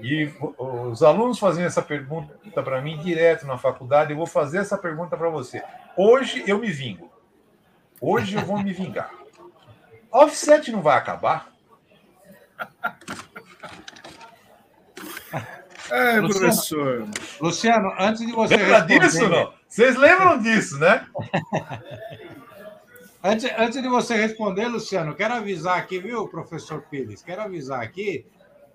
E 0.00 0.30
os 0.58 1.02
alunos 1.02 1.38
fazem 1.38 1.64
essa 1.64 1.82
pergunta 1.82 2.62
para 2.62 2.80
mim 2.80 2.98
direto 2.98 3.46
na 3.46 3.58
faculdade, 3.58 4.12
eu 4.12 4.16
vou 4.16 4.26
fazer 4.26 4.58
essa 4.58 4.78
pergunta 4.78 5.16
para 5.16 5.28
você. 5.28 5.62
Hoje 5.96 6.44
eu 6.46 6.58
me 6.58 6.70
vingo. 6.70 7.10
Hoje 8.00 8.36
eu 8.36 8.44
vou 8.44 8.62
me 8.62 8.72
vingar. 8.72 9.10
Offset 10.10 10.70
não 10.70 10.82
vai 10.82 10.96
acabar? 10.96 11.52
É, 15.90 16.20
professor. 16.20 17.08
Luciano, 17.40 17.90
antes 17.98 18.26
de 18.26 18.32
você 18.32 18.56
Lembra 18.56 18.80
responder... 18.80 19.00
disso, 19.00 19.28
não? 19.28 19.54
Vocês 19.66 19.96
lembram 19.96 20.38
disso, 20.38 20.78
né? 20.78 21.06
antes, 23.24 23.50
antes 23.56 23.80
de 23.80 23.88
você 23.88 24.14
responder, 24.14 24.66
Luciano, 24.66 25.14
quero 25.14 25.34
avisar 25.34 25.78
aqui, 25.78 25.98
viu, 25.98 26.28
professor 26.28 26.82
Pires? 26.82 27.22
Quero 27.22 27.40
avisar 27.40 27.82
aqui 27.82 28.26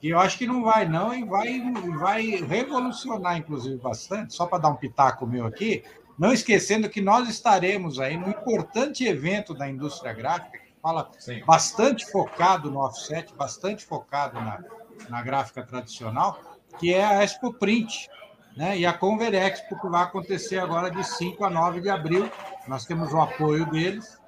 que 0.03 0.09
eu 0.09 0.19
acho 0.19 0.37
que 0.37 0.45
não 0.45 0.61
vai, 0.65 0.85
não, 0.85 1.13
e 1.13 1.23
vai, 1.23 1.61
vai 1.97 2.25
revolucionar, 2.45 3.37
inclusive, 3.37 3.77
bastante, 3.77 4.33
só 4.33 4.45
para 4.45 4.57
dar 4.57 4.67
um 4.67 4.75
pitaco 4.75 5.25
meu 5.25 5.45
aqui, 5.45 5.81
não 6.19 6.33
esquecendo 6.33 6.89
que 6.89 6.99
nós 6.99 7.29
estaremos 7.29 8.01
aí 8.01 8.17
no 8.17 8.27
importante 8.27 9.05
evento 9.05 9.53
da 9.53 9.65
indústria 9.69 10.11
gráfica, 10.11 10.57
que 10.57 10.73
fala 10.81 11.09
Sim. 11.17 11.41
bastante 11.45 12.05
focado 12.11 12.69
no 12.69 12.79
offset, 12.79 13.33
bastante 13.33 13.85
focado 13.85 14.41
na, 14.41 14.61
na 15.07 15.21
gráfica 15.21 15.63
tradicional, 15.63 16.37
que 16.77 16.93
é 16.93 17.05
a 17.05 17.23
Expo 17.23 17.53
Print, 17.53 18.09
né? 18.57 18.77
E 18.77 18.85
a 18.85 18.91
Conver 18.91 19.33
Expo, 19.33 19.79
que 19.79 19.87
vai 19.87 20.03
acontecer 20.03 20.59
agora 20.59 20.91
de 20.91 21.01
5 21.01 21.45
a 21.45 21.49
9 21.49 21.79
de 21.79 21.89
abril. 21.89 22.29
Nós 22.67 22.83
temos 22.83 23.13
o 23.13 23.21
apoio 23.21 23.65
deles 23.71 24.19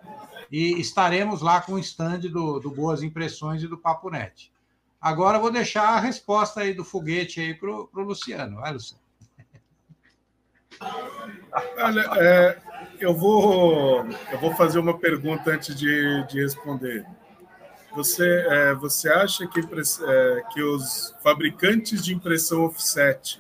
e 0.50 0.80
estaremos 0.80 1.42
lá 1.42 1.60
com 1.60 1.74
o 1.74 1.80
stand 1.80 2.20
do, 2.20 2.62
do 2.62 2.72
Boas 2.72 3.04
Impressões 3.04 3.62
e 3.62 3.68
do 3.68 3.78
Papo 3.78 4.10
Net. 4.10 4.55
Agora 5.06 5.38
vou 5.38 5.52
deixar 5.52 5.90
a 5.90 6.00
resposta 6.00 6.62
aí 6.62 6.74
do 6.74 6.84
foguete 6.84 7.40
aí 7.40 7.54
para 7.54 7.70
o 7.70 7.90
Luciano. 7.94 8.56
Vai, 8.56 8.74
Luciano. 8.74 9.04
Olha, 11.78 12.10
é, 12.18 12.58
eu 13.00 13.14
vou, 13.14 14.04
eu 14.32 14.40
vou 14.40 14.56
fazer 14.56 14.80
uma 14.80 14.98
pergunta 14.98 15.52
antes 15.52 15.76
de, 15.76 16.26
de 16.26 16.42
responder. 16.42 17.06
Você, 17.94 18.28
é, 18.50 18.74
você 18.74 19.08
acha 19.08 19.46
que, 19.46 19.60
é, 19.60 20.44
que 20.52 20.64
os 20.64 21.16
fabricantes 21.22 22.04
de 22.04 22.12
impressão 22.12 22.66
offset 22.66 23.40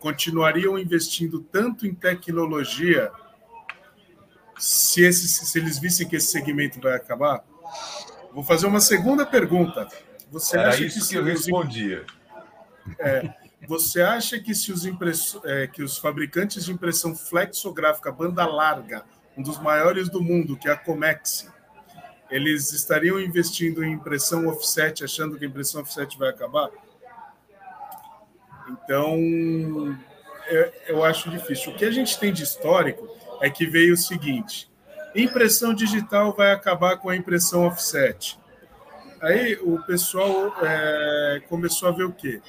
continuariam 0.00 0.78
investindo 0.78 1.38
tanto 1.38 1.86
em 1.86 1.94
tecnologia 1.94 3.12
se, 4.58 5.04
esse, 5.04 5.28
se 5.28 5.58
eles 5.58 5.78
vissem 5.78 6.08
que 6.08 6.16
esse 6.16 6.28
segmento 6.28 6.80
vai 6.80 6.96
acabar? 6.96 7.44
Vou 8.32 8.42
fazer 8.42 8.66
uma 8.66 8.80
segunda 8.80 9.26
pergunta. 9.26 9.86
Você 10.34 10.58
Era 10.58 10.70
acha 10.70 10.84
isso 10.84 11.00
que, 11.00 11.08
que 11.10 11.14
eu 11.14 11.22
respondia. 11.22 12.04
É, 12.98 13.32
você 13.68 14.02
acha 14.02 14.36
que 14.40 14.52
se 14.52 14.72
os. 14.72 14.84
É, 15.44 15.68
que 15.68 15.80
os 15.80 15.96
fabricantes 15.96 16.64
de 16.64 16.72
impressão 16.72 17.14
flexográfica 17.14 18.10
banda 18.10 18.44
larga, 18.44 19.04
um 19.36 19.42
dos 19.42 19.60
maiores 19.60 20.08
do 20.08 20.20
mundo, 20.20 20.56
que 20.56 20.68
é 20.68 20.72
a 20.72 20.76
Comex, 20.76 21.48
eles 22.28 22.72
estariam 22.72 23.20
investindo 23.20 23.84
em 23.84 23.92
impressão 23.92 24.48
offset, 24.48 25.04
achando 25.04 25.38
que 25.38 25.44
a 25.44 25.48
impressão 25.48 25.82
offset 25.82 26.18
vai 26.18 26.30
acabar? 26.30 26.68
Então, 28.68 29.16
eu, 30.48 30.72
eu 30.88 31.04
acho 31.04 31.30
difícil. 31.30 31.72
O 31.72 31.76
que 31.76 31.84
a 31.84 31.92
gente 31.92 32.18
tem 32.18 32.32
de 32.32 32.42
histórico 32.42 33.08
é 33.40 33.48
que 33.48 33.66
veio 33.66 33.94
o 33.94 33.96
seguinte: 33.96 34.68
impressão 35.14 35.72
digital 35.72 36.34
vai 36.34 36.50
acabar 36.50 36.96
com 36.96 37.08
a 37.08 37.14
impressão 37.14 37.64
offset. 37.64 38.36
Aí 39.24 39.58
o 39.62 39.80
pessoal 39.82 40.54
é, 40.62 41.42
começou 41.48 41.88
a 41.88 41.92
ver 41.92 42.04
o 42.04 42.12
quê? 42.12 42.42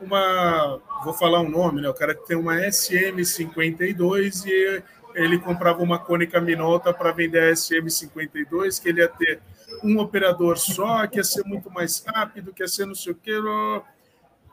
Uma, 0.00 0.80
vou 1.02 1.12
falar 1.12 1.40
um 1.40 1.48
nome, 1.48 1.80
né? 1.80 1.88
O 1.88 1.94
cara 1.94 2.14
que 2.14 2.24
tem 2.24 2.36
uma 2.36 2.54
SM52 2.54 4.46
e 4.46 4.82
ele 5.16 5.36
comprava 5.36 5.82
uma 5.82 5.98
cônica 5.98 6.40
Minolta 6.40 6.94
para 6.94 7.10
vender 7.10 7.50
a 7.50 7.52
SM52, 7.52 8.80
que 8.80 8.88
ele 8.88 9.00
ia 9.00 9.08
ter 9.08 9.40
um 9.82 9.98
operador 9.98 10.56
só, 10.58 11.04
que 11.08 11.16
ia 11.16 11.24
ser 11.24 11.44
muito 11.44 11.68
mais 11.68 12.04
rápido, 12.06 12.52
que 12.52 12.62
ia 12.62 12.68
ser 12.68 12.86
não 12.86 12.94
sei 12.94 13.12
o 13.12 13.16
quê. 13.16 13.32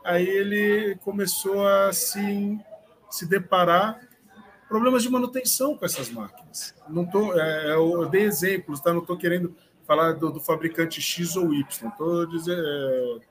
Aí 0.04 0.28
ele 0.28 0.96
começou 1.04 1.64
a 1.64 1.92
se, 1.92 2.58
se 3.08 3.28
deparar 3.28 4.00
problemas 4.68 5.04
de 5.04 5.08
manutenção 5.08 5.76
com 5.76 5.84
essas 5.84 6.10
máquinas. 6.10 6.74
Não 6.88 7.06
tô, 7.06 7.38
é, 7.38 7.74
eu 7.74 8.06
dei 8.06 8.22
exemplos, 8.22 8.80
tá? 8.80 8.92
Não 8.92 9.02
estou 9.02 9.16
querendo 9.16 9.54
falar 9.86 10.12
do, 10.12 10.30
do, 10.30 10.40
fabricante 10.40 11.00
X 11.00 11.36
ou 11.36 11.52
Y. 11.52 11.88
Estou 11.88 12.26
dizendo. 12.26 13.22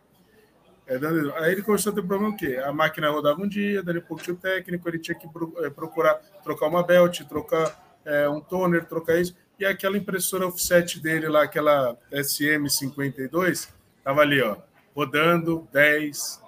É, 0.88 0.96
é, 0.96 1.44
aí 1.44 1.52
ele 1.54 1.62
começou 1.62 1.92
a 1.92 1.96
ter 1.96 2.02
problema 2.02 2.34
o 2.34 2.36
quê? 2.38 2.62
A 2.64 2.74
máquina 2.74 3.10
rodava 3.10 3.42
um 3.42 3.48
dia, 3.48 3.82
daí 3.82 4.02
pouco 4.02 4.24
tinha 4.24 4.34
o 4.34 4.38
técnico, 4.38 4.88
ele 4.90 5.00
tinha 5.00 5.16
que 5.16 5.28
é, 5.64 5.70
procurar 5.70 6.16
trocar 6.44 6.68
uma 6.68 6.84
belt, 6.84 7.22
trocar 7.22 8.00
é, 8.06 8.28
um 8.28 8.42
toner, 8.42 8.86
trocar 8.86 9.20
isso. 9.20 9.36
E 9.60 9.66
aquela 9.66 9.98
impressora 9.98 10.48
offset 10.48 11.00
dele 11.00 11.28
lá, 11.30 11.44
aquela 11.44 11.96
SM52, 12.12 13.70
estava 13.98 14.22
ali, 14.22 14.42
ó, 14.42 14.58
rodando 14.96 15.68
10, 15.72 16.42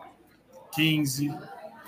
15, 0.73 1.31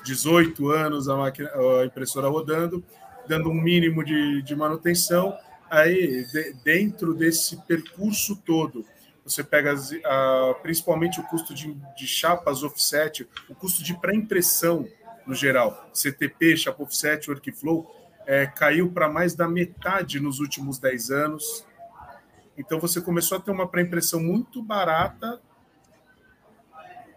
18 0.04 0.70
anos 0.70 1.10
a, 1.10 1.16
máquina, 1.16 1.50
a 1.82 1.86
impressora 1.86 2.28
rodando, 2.28 2.84
dando 3.28 3.50
um 3.50 3.56
mínimo 3.56 4.04
de, 4.04 4.44
de 4.44 4.56
manutenção. 4.56 5.36
Aí, 5.76 6.24
de, 6.32 6.54
dentro 6.64 7.14
desse 7.14 7.58
percurso 7.64 8.38
todo, 8.38 8.86
você 9.26 9.44
pega 9.44 9.74
as, 9.74 9.90
principalmente 10.62 11.20
o 11.20 11.24
custo 11.24 11.54
de, 11.54 11.74
de 11.98 12.08
chapas 12.08 12.64
offset, 12.64 13.28
o 13.50 13.56
custo 13.56 13.84
de 13.84 13.94
pré-impressão 14.00 14.88
no 15.28 15.36
geral, 15.36 15.90
CTP, 15.94 16.56
chapa 16.56 16.82
offset, 16.82 17.30
workflow, 17.30 17.94
é, 18.26 18.46
caiu 18.46 18.90
para 18.90 19.10
mais 19.10 19.34
da 19.36 19.50
metade 19.50 20.20
nos 20.20 20.40
últimos 20.40 20.80
10 20.80 21.12
anos. 21.12 21.66
Então 22.58 22.80
você 22.80 23.02
começou 23.02 23.38
a 23.38 23.42
ter 23.42 23.52
uma 23.52 23.68
pré-impressão 23.68 24.22
muito 24.22 24.62
barata 24.62 25.42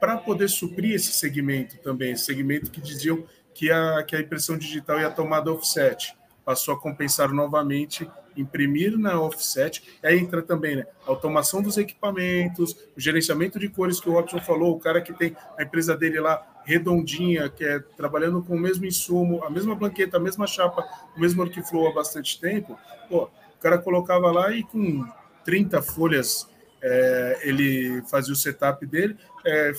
para 0.00 0.16
poder 0.16 0.48
suprir 0.48 0.94
esse 0.94 1.12
segmento 1.12 1.78
também, 1.78 2.12
esse 2.12 2.24
segmento 2.24 2.72
que 2.72 2.80
diziam 2.80 3.24
que 3.54 3.70
a, 3.70 4.02
que 4.02 4.16
a 4.16 4.20
impressão 4.20 4.58
digital 4.58 4.98
ia 4.98 5.10
tomar 5.10 5.42
da 5.42 5.52
offset. 5.52 6.16
Passou 6.44 6.74
a 6.74 6.80
compensar 6.80 7.30
novamente, 7.30 8.10
imprimir 8.40 8.96
na 8.98 9.20
offset. 9.20 9.82
Aí 10.02 10.18
entra 10.18 10.40
também 10.42 10.76
né, 10.76 10.86
a 11.06 11.10
automação 11.10 11.60
dos 11.60 11.76
equipamentos, 11.76 12.72
o 12.96 13.00
gerenciamento 13.00 13.58
de 13.58 13.68
cores 13.68 14.00
que 14.00 14.08
o 14.08 14.12
Robson 14.12 14.40
falou, 14.40 14.76
o 14.76 14.78
cara 14.78 15.00
que 15.00 15.12
tem 15.12 15.36
a 15.58 15.62
empresa 15.62 15.96
dele 15.96 16.20
lá 16.20 16.46
redondinha, 16.64 17.48
que 17.48 17.64
é 17.64 17.78
trabalhando 17.96 18.42
com 18.42 18.54
o 18.54 18.60
mesmo 18.60 18.84
insumo, 18.84 19.42
a 19.42 19.50
mesma 19.50 19.74
blanqueta, 19.74 20.18
a 20.18 20.20
mesma 20.20 20.46
chapa, 20.46 20.86
o 21.16 21.20
mesmo 21.20 21.42
workflow 21.42 21.88
há 21.88 21.94
bastante 21.94 22.38
tempo, 22.40 22.78
pô, 23.08 23.24
o 23.24 23.60
cara 23.60 23.78
colocava 23.78 24.30
lá 24.30 24.52
e 24.52 24.62
com 24.62 25.04
30 25.44 25.80
folhas 25.80 26.46
é, 26.82 27.40
ele 27.42 28.02
fazia 28.02 28.32
o 28.32 28.36
setup 28.36 28.84
dele, 28.86 29.16
é, 29.44 29.72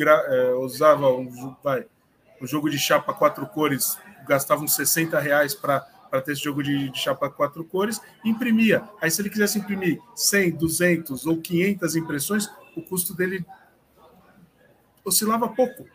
é, 0.00 0.52
usava 0.54 1.10
um, 1.12 1.54
vai, 1.62 1.84
um 2.40 2.46
jogo 2.46 2.70
de 2.70 2.78
chapa 2.78 3.12
quatro 3.12 3.46
cores, 3.46 3.98
gastava 4.26 4.62
uns 4.62 4.74
60 4.74 5.18
reais 5.20 5.54
para 5.54 5.86
ter 6.22 6.32
esse 6.32 6.42
jogo 6.42 6.62
de, 6.62 6.90
de, 6.90 6.98
chapa 6.98 7.28
quatro 7.30 7.64
cores, 7.64 8.00
imprimia. 8.24 8.82
Aí, 9.00 9.10
se 9.10 9.20
ele 9.20 9.30
quisesse 9.30 9.58
imprimir 9.58 10.00
100, 10.14 10.52
200 10.52 11.26
ou 11.26 11.40
500 11.40 11.96
impressões, 11.96 12.48
o 12.76 12.82
custo 12.82 13.14
dele 13.14 13.44
oscilava 15.04 15.48
pouco. 15.48 15.86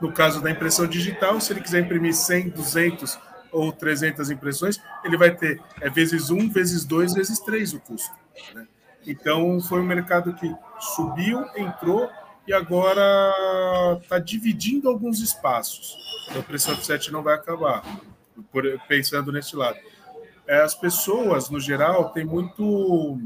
No 0.00 0.12
caso 0.12 0.40
da 0.42 0.50
impressão 0.50 0.86
digital, 0.86 1.40
se 1.40 1.52
ele 1.52 1.60
quiser 1.60 1.80
imprimir 1.80 2.14
100, 2.14 2.50
200 2.50 3.18
ou 3.50 3.72
300 3.72 4.30
impressões, 4.30 4.80
ele 5.04 5.16
vai 5.16 5.34
ter 5.34 5.60
é, 5.80 5.88
vezes 5.88 6.30
1, 6.30 6.50
vezes 6.50 6.84
2, 6.84 7.14
vezes 7.14 7.40
3 7.40 7.74
o 7.74 7.80
custo. 7.80 8.14
Né? 8.54 8.66
Então, 9.06 9.60
foi 9.60 9.80
um 9.80 9.86
mercado 9.86 10.34
que 10.34 10.54
subiu, 10.78 11.44
entrou 11.56 12.10
e 12.46 12.52
agora 12.52 13.32
está 14.02 14.18
dividindo 14.18 14.88
alguns 14.88 15.20
espaços. 15.20 15.96
Então, 16.28 16.40
o 16.40 16.44
preço 16.44 16.70
offset 16.72 17.10
não 17.10 17.22
vai 17.22 17.34
acabar, 17.34 17.82
por, 18.56 18.80
pensando 18.88 19.30
nesse 19.30 19.54
lado. 19.54 19.78
É, 20.46 20.62
as 20.62 20.74
pessoas, 20.74 21.50
no 21.50 21.60
geral, 21.60 22.10
têm 22.10 22.24
muito. 22.24 23.20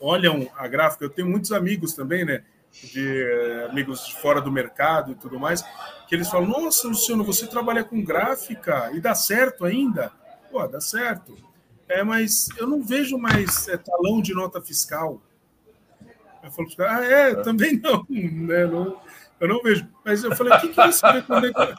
Olham 0.00 0.48
a 0.56 0.68
gráfica. 0.68 1.04
Eu 1.04 1.10
tenho 1.10 1.28
muitos 1.28 1.50
amigos 1.50 1.94
também, 1.94 2.24
né? 2.24 2.44
De 2.70 3.66
amigos 3.68 4.06
de 4.06 4.14
fora 4.20 4.40
do 4.40 4.52
mercado 4.52 5.10
e 5.10 5.14
tudo 5.16 5.40
mais, 5.40 5.64
que 6.06 6.14
eles 6.14 6.28
falam: 6.28 6.48
Nossa, 6.48 6.86
Luciano, 6.86 7.24
você 7.24 7.46
trabalha 7.46 7.82
com 7.82 8.04
gráfica 8.04 8.90
e 8.92 9.00
dá 9.00 9.14
certo 9.14 9.64
ainda? 9.64 10.12
Pô, 10.50 10.66
dá 10.68 10.80
certo 10.80 11.48
é, 11.88 12.04
mas 12.04 12.48
eu 12.58 12.66
não 12.66 12.82
vejo 12.82 13.16
mais 13.16 13.66
é, 13.68 13.76
talão 13.76 14.20
de 14.20 14.34
nota 14.34 14.60
fiscal. 14.60 15.20
Eu 16.42 16.50
falo 16.50 16.68
ah, 16.80 17.04
é, 17.04 17.34
também 17.36 17.80
não, 17.80 18.06
né? 18.08 18.66
Não, 18.66 19.00
eu 19.40 19.48
não 19.48 19.62
vejo. 19.62 19.88
Mas 20.04 20.22
eu 20.22 20.36
falei, 20.36 20.52
o 20.52 20.60
que, 20.60 20.68
que 20.68 20.76
você 20.76 21.12
vê 21.12 21.22
quando 21.22 21.46
entra... 21.46 21.74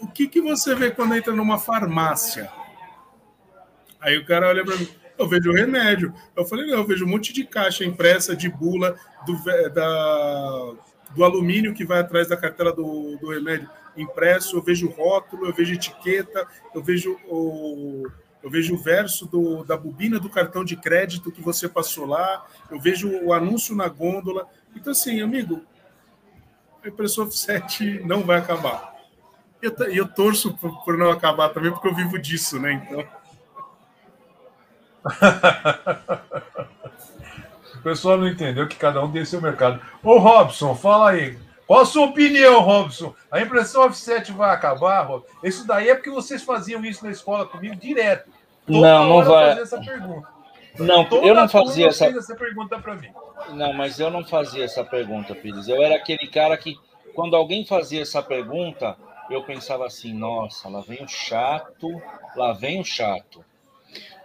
O 0.00 0.08
que, 0.08 0.26
que 0.28 0.40
você 0.40 0.74
vê 0.74 0.90
quando 0.90 1.14
entra 1.14 1.34
numa 1.34 1.58
farmácia? 1.58 2.50
Aí 4.00 4.16
o 4.16 4.24
cara 4.24 4.48
olha 4.48 4.64
para 4.64 4.76
mim, 4.76 4.88
eu 5.18 5.28
vejo 5.28 5.52
remédio. 5.52 6.14
Eu 6.34 6.44
falei, 6.44 6.66
não, 6.66 6.78
eu 6.78 6.86
vejo 6.86 7.04
um 7.04 7.08
monte 7.08 7.32
de 7.32 7.44
caixa 7.44 7.84
impressa 7.84 8.34
de 8.34 8.48
bula 8.48 8.96
do, 9.26 9.36
da, 9.74 10.72
do 11.14 11.24
alumínio 11.24 11.74
que 11.74 11.84
vai 11.84 12.00
atrás 12.00 12.28
da 12.28 12.36
cartela 12.36 12.72
do, 12.72 13.16
do 13.18 13.30
remédio 13.30 13.68
impresso, 13.96 14.56
eu 14.56 14.62
vejo 14.62 14.88
rótulo, 14.88 15.46
eu 15.46 15.52
vejo 15.52 15.74
etiqueta, 15.74 16.46
eu 16.74 16.82
vejo 16.82 17.18
o, 17.28 18.06
eu 18.42 18.50
vejo 18.50 18.74
o 18.74 18.78
verso 18.78 19.26
do, 19.26 19.64
da 19.64 19.76
bobina 19.76 20.18
do 20.18 20.30
cartão 20.30 20.64
de 20.64 20.76
crédito 20.76 21.32
que 21.32 21.42
você 21.42 21.68
passou 21.68 22.06
lá, 22.06 22.46
eu 22.70 22.80
vejo 22.80 23.10
o 23.22 23.32
anúncio 23.32 23.74
na 23.74 23.88
gôndola. 23.88 24.48
Então, 24.74 24.92
assim, 24.92 25.20
amigo, 25.20 25.62
a 26.82 26.88
impressora 26.88 27.28
offset 27.28 28.00
não 28.04 28.22
vai 28.22 28.38
acabar. 28.38 28.89
E 29.62 29.66
eu, 29.66 29.74
eu, 29.92 30.08
torço 30.08 30.54
por, 30.54 30.84
por, 30.84 30.96
não 30.96 31.10
acabar 31.10 31.50
também, 31.50 31.70
porque 31.70 31.88
eu 31.88 31.94
vivo 31.94 32.18
disso, 32.18 32.58
né? 32.58 32.72
Então. 32.72 33.04
o 37.76 37.82
pessoal 37.82 38.18
não 38.18 38.28
entendeu 38.28 38.66
que 38.66 38.76
cada 38.76 39.04
um 39.04 39.10
tem 39.10 39.24
seu 39.24 39.40
mercado. 39.40 39.80
Ô, 40.02 40.18
Robson, 40.18 40.74
fala 40.74 41.10
aí. 41.10 41.38
Qual 41.66 41.82
a 41.82 41.86
sua 41.86 42.06
opinião, 42.06 42.60
Robson? 42.60 43.14
A 43.30 43.40
impressão 43.40 43.86
offset 43.86 44.32
vai 44.32 44.50
acabar, 44.50 45.02
Robson? 45.02 45.28
Isso 45.44 45.66
daí 45.66 45.88
é 45.88 45.94
porque 45.94 46.10
vocês 46.10 46.42
faziam 46.42 46.84
isso 46.84 47.04
na 47.04 47.12
escola 47.12 47.46
comigo 47.46 47.76
direto. 47.76 48.28
Toda 48.66 48.80
não, 48.80 49.08
não 49.08 49.24
vai. 49.24 49.60
Essa 49.60 49.78
pergunta. 49.78 50.28
Não, 50.78 51.04
Toda 51.04 51.26
eu 51.26 51.34
não 51.34 51.48
fazia 51.48 51.88
essa... 51.88 52.06
essa 52.06 52.34
pergunta 52.34 52.78
para 52.78 52.94
mim. 52.94 53.10
Não, 53.50 53.72
mas 53.72 54.00
eu 54.00 54.10
não 54.10 54.24
fazia 54.24 54.64
essa 54.64 54.84
pergunta, 54.84 55.34
Pires. 55.34 55.68
Eu 55.68 55.82
era 55.82 55.96
aquele 55.96 56.26
cara 56.26 56.56
que, 56.56 56.78
quando 57.14 57.36
alguém 57.36 57.64
fazia 57.64 58.02
essa 58.02 58.22
pergunta, 58.22 58.96
eu 59.30 59.44
pensava 59.44 59.86
assim: 59.86 60.12
nossa, 60.12 60.68
lá 60.68 60.80
vem 60.80 61.02
o 61.02 61.08
chato, 61.08 61.88
lá 62.34 62.52
vem 62.52 62.80
o 62.80 62.84
chato. 62.84 63.44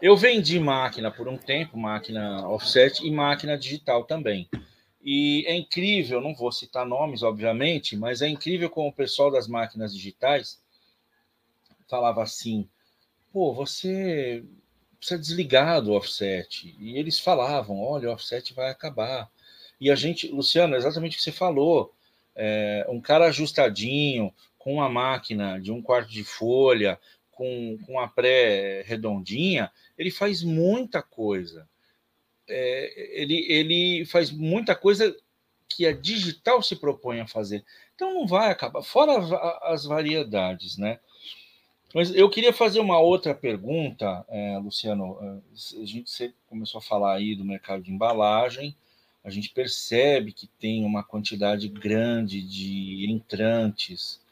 Eu 0.02 0.18
vendi 0.18 0.60
máquina 0.60 1.10
por 1.10 1.28
um 1.28 1.38
tempo, 1.38 1.78
máquina 1.78 2.48
offset 2.50 3.06
e 3.06 3.12
máquina 3.12 3.58
digital 3.58 4.04
também. 4.04 4.50
E 5.02 5.46
é 5.48 5.56
incrível, 5.56 6.20
não 6.20 6.34
vou 6.34 6.52
citar 6.52 6.86
nomes, 6.86 7.24
obviamente, 7.24 7.96
mas 7.96 8.22
é 8.22 8.28
incrível 8.28 8.70
como 8.70 8.90
o 8.90 8.94
pessoal 8.94 9.32
das 9.32 9.48
máquinas 9.48 9.94
digitais 9.94 10.62
falava 11.88 12.24
assim: 12.24 12.68
pô, 13.32 13.54
você 13.54 14.44
precisa 14.98 15.20
desligar 15.20 15.82
do 15.82 15.94
offset. 15.94 16.76
E 16.80 16.98
eles 16.98 17.20
falavam, 17.20 17.80
olha, 17.80 18.10
o 18.10 18.14
offset 18.14 18.54
vai 18.54 18.72
acabar. 18.72 19.30
E 19.80 19.92
a 19.92 19.96
gente, 19.96 20.28
Luciano, 20.28 20.76
exatamente 20.76 21.14
o 21.14 21.18
que 21.18 21.24
você 21.24 21.32
falou, 21.32 21.94
é, 22.36 22.86
um 22.90 23.00
cara 23.00 23.28
ajustadinho, 23.28 24.34
com 24.66 24.74
uma 24.74 24.90
máquina 24.90 25.62
de 25.62 25.72
um 25.72 25.80
quarto 25.80 26.10
de 26.10 26.24
folha, 26.24 27.00
com, 27.30 27.78
com 27.86 28.00
a 28.00 28.08
pré 28.08 28.82
redondinha, 28.82 29.72
ele 29.96 30.10
faz 30.10 30.42
muita 30.42 31.04
coisa. 31.04 31.70
É, 32.50 33.22
ele, 33.22 33.46
ele 33.48 34.06
faz 34.06 34.32
muita 34.32 34.76
coisa 34.76 35.16
que 35.70 35.86
a 35.86 35.94
digital 35.94 36.64
se 36.64 36.76
propõe 36.76 37.20
a 37.20 37.28
fazer. 37.28 37.64
Então 37.94 38.12
não 38.12 38.26
vai 38.26 38.50
acabar, 38.50 38.82
fora 38.82 39.20
as, 39.72 39.86
variedades, 39.86 40.78
né? 40.78 41.00
Mas 41.94 42.14
eu 42.16 42.28
queria 42.28 42.52
fazer 42.52 42.80
uma 42.80 43.00
outra 43.00 43.36
pergunta, 43.36 44.26
é, 44.28 44.58
Luciano. 44.58 45.20
É, 45.22 45.82
a 45.84 45.86
gente 45.86 46.10
você 46.10 46.34
começou 46.48 46.80
a 46.80 46.82
falar 46.82 47.14
aí 47.18 47.36
do 47.36 47.46
mercado 47.46 47.84
de 47.84 47.92
embalagem, 47.92 48.76
a 49.24 49.30
gente 49.30 49.52
percebe 49.52 50.32
que 50.32 50.48
tem 50.48 50.84
uma 50.84 51.04
quantidade 51.04 51.68
grande 51.68 52.42
de 52.42 53.06
entrantes. 53.12 54.25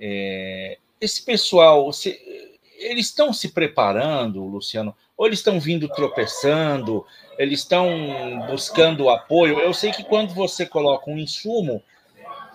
É, 0.00 0.78
esse 0.98 1.22
pessoal, 1.22 1.84
você, 1.84 2.18
eles 2.76 3.06
estão 3.06 3.32
se 3.32 3.50
preparando, 3.50 4.42
Luciano? 4.42 4.96
Ou 5.16 5.26
eles 5.26 5.40
estão 5.40 5.60
vindo 5.60 5.86
tropeçando? 5.88 7.06
Eles 7.38 7.60
estão 7.60 7.86
buscando 8.46 9.10
apoio? 9.10 9.60
Eu 9.60 9.74
sei 9.74 9.92
que 9.92 10.02
quando 10.02 10.32
você 10.32 10.64
coloca 10.64 11.10
um 11.10 11.18
insumo, 11.18 11.82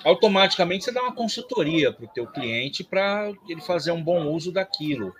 automaticamente 0.04 0.86
você 0.86 0.92
dá 0.92 1.04
uma 1.04 1.14
consultoria 1.14 1.94
para 1.94 2.06
o 2.06 2.10
teu 2.10 2.26
cliente 2.28 2.84
para 2.84 3.32
ele 3.48 3.62
fazer 3.62 3.92
um 3.92 4.02
bom 4.02 4.28
uso 4.32 4.52
daquilo. 4.52 5.14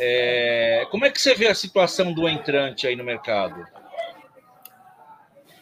É, 0.00 0.86
como 0.90 1.04
é 1.04 1.10
que 1.10 1.20
você 1.20 1.34
vê 1.34 1.48
a 1.48 1.54
situação 1.54 2.12
do 2.12 2.28
entrante 2.28 2.86
aí 2.86 2.96
no 2.96 3.04
mercado? 3.04 3.66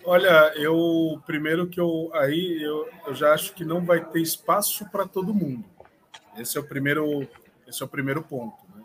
Olha, 0.04 0.52
eu 0.54 1.20
primeiro 1.26 1.66
que 1.66 1.80
eu 1.80 2.10
aí 2.14 2.62
eu, 2.62 2.88
eu 3.08 3.14
já 3.14 3.32
acho 3.32 3.52
que 3.54 3.64
não 3.64 3.84
vai 3.84 4.04
ter 4.04 4.20
espaço 4.20 4.88
para 4.90 5.06
todo 5.06 5.34
mundo. 5.34 5.64
Esse 6.38 6.58
é 6.58 6.60
o 6.60 6.64
primeiro, 6.64 7.26
esse 7.66 7.82
é 7.82 7.86
o 7.86 7.88
primeiro 7.88 8.22
ponto. 8.22 8.56
Né? 8.74 8.82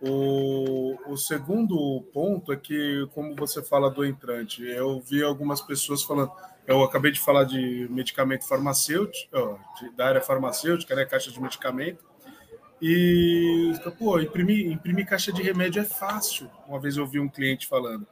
O, 0.00 0.96
o 1.12 1.16
segundo 1.16 2.02
ponto 2.12 2.52
é 2.52 2.56
que, 2.56 3.06
como 3.12 3.34
você 3.34 3.62
fala 3.62 3.90
do 3.90 4.04
entrante, 4.04 4.64
eu 4.64 5.00
vi 5.00 5.22
algumas 5.22 5.60
pessoas 5.60 6.02
falando, 6.02 6.32
eu 6.66 6.82
acabei 6.82 7.10
de 7.10 7.20
falar 7.20 7.44
de 7.44 7.86
medicamento 7.90 8.46
farmacêutico, 8.46 9.60
de, 9.78 9.90
da 9.96 10.06
área 10.06 10.20
farmacêutica, 10.20 10.94
né, 10.94 11.04
caixa 11.04 11.30
de 11.30 11.40
medicamento, 11.40 12.04
e, 12.80 13.72
pô, 13.98 14.18
imprimir, 14.18 14.72
imprimir 14.72 15.06
caixa 15.06 15.30
de 15.30 15.42
remédio 15.42 15.82
é 15.82 15.84
fácil. 15.84 16.50
Uma 16.66 16.80
vez 16.80 16.96
eu 16.96 17.02
ouvi 17.02 17.20
um 17.20 17.28
cliente 17.28 17.66
falando. 17.66 18.06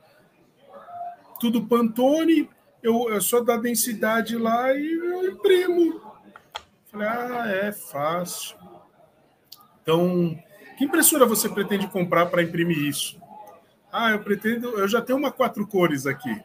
Tudo 1.41 1.67
Pantone, 1.67 2.51
eu, 2.83 3.09
eu 3.09 3.21
sou 3.21 3.43
da 3.43 3.57
densidade 3.57 4.37
lá 4.37 4.75
e 4.75 4.93
eu 4.93 5.31
imprimo. 5.31 6.08
Falei, 6.91 7.09
ah, 7.09 7.47
é 7.49 7.73
fácil. 7.73 8.57
Então, 9.83 10.39
que 10.77 10.85
impressora 10.85 11.27
você 11.27 11.49
pretende 11.49 11.87
comprar 11.89 12.27
para 12.27 12.43
imprimir 12.43 12.79
isso? 12.79 13.21
Ah, 13.93 14.11
eu 14.11 14.21
pretendo, 14.21 14.79
eu 14.79 14.89
já 14.89 15.01
tenho 15.01 15.19
uma 15.19 15.33
quatro 15.33 15.67
cores 15.67 16.07
aqui 16.07 16.43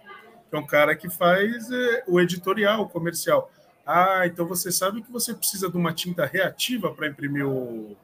é 0.56 0.60
um 0.60 0.66
cara 0.66 0.96
que 0.96 1.10
faz 1.10 1.70
é, 1.72 2.04
o 2.08 2.20
editorial, 2.20 2.82
o 2.82 2.90
comercial. 2.90 3.52
Ah, 3.86 4.26
então 4.26 4.48
você 4.48 4.72
sabe 4.72 5.02
que 5.02 5.12
você 5.12 5.34
precisa 5.34 5.70
de 5.70 5.76
uma 5.76 5.94
tinta 5.94 6.26
reativa 6.26 6.94
para 6.94 7.08
imprimir 7.08 7.46
o, 7.46 7.98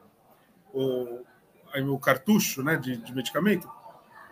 o, 0.72 1.20
o 1.74 1.98
cartucho 1.98 2.62
né, 2.62 2.76
de, 2.76 2.96
de, 2.96 3.14
medicamento? 3.14 3.70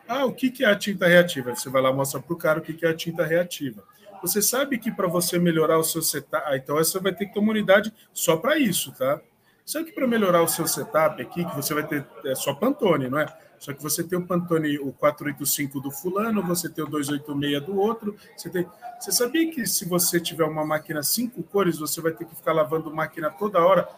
Ah, 0.06 0.24
o 0.24 0.32
que, 0.32 0.50
que 0.50 0.64
é 0.64 0.68
a 0.68 0.76
tinta 0.76 1.06
reativa? 1.06 1.54
Você 1.54 1.70
vai 1.70 1.80
lá 1.80 1.92
mostra 1.92 2.20
para 2.20 2.32
o 2.32 2.36
cara 2.36 2.58
o 2.58 2.62
que, 2.62 2.74
que 2.74 2.84
é 2.84 2.90
a 2.90 2.96
tinta 2.96 3.24
reativa. 3.24 3.82
Você 4.22 4.42
sabe 4.42 4.78
que 4.78 4.90
para 4.90 5.06
você 5.06 5.38
melhorar 5.38 5.78
o 5.78 5.84
seu 5.84 6.02
setup, 6.02 6.44
ah, 6.46 6.56
então 6.56 6.76
você 6.76 6.98
vai 6.98 7.12
ter 7.12 7.26
que 7.26 7.34
ter 7.34 7.38
uma 7.38 7.50
unidade 7.50 7.92
só 8.12 8.36
para 8.36 8.58
isso, 8.58 8.92
tá? 8.92 9.20
Sabe 9.64 9.86
que 9.86 9.92
para 9.92 10.06
melhorar 10.06 10.42
o 10.42 10.48
seu 10.48 10.66
setup 10.66 11.20
aqui, 11.20 11.44
que 11.44 11.54
você 11.54 11.74
vai 11.74 11.86
ter 11.86 12.06
é 12.24 12.34
só 12.34 12.54
Pantone, 12.54 13.08
não 13.08 13.18
é? 13.18 13.26
Só 13.58 13.72
que 13.72 13.82
você 13.82 14.04
tem 14.04 14.18
o 14.18 14.26
Pantone, 14.26 14.78
o 14.78 14.92
485 14.92 15.80
do 15.80 15.90
fulano, 15.90 16.42
você 16.42 16.68
tem 16.68 16.84
o 16.84 16.88
286 16.88 17.62
do 17.64 17.78
outro. 17.78 18.16
Você, 18.36 18.48
tem... 18.48 18.66
você 18.98 19.12
sabia 19.12 19.50
que 19.50 19.66
se 19.66 19.86
você 19.86 20.20
tiver 20.20 20.44
uma 20.44 20.64
máquina 20.64 21.02
cinco 21.02 21.42
cores, 21.42 21.78
você 21.78 22.00
vai 22.00 22.12
ter 22.12 22.24
que 22.24 22.34
ficar 22.34 22.52
lavando 22.52 22.94
máquina 22.94 23.30
toda 23.30 23.64
hora 23.64 23.88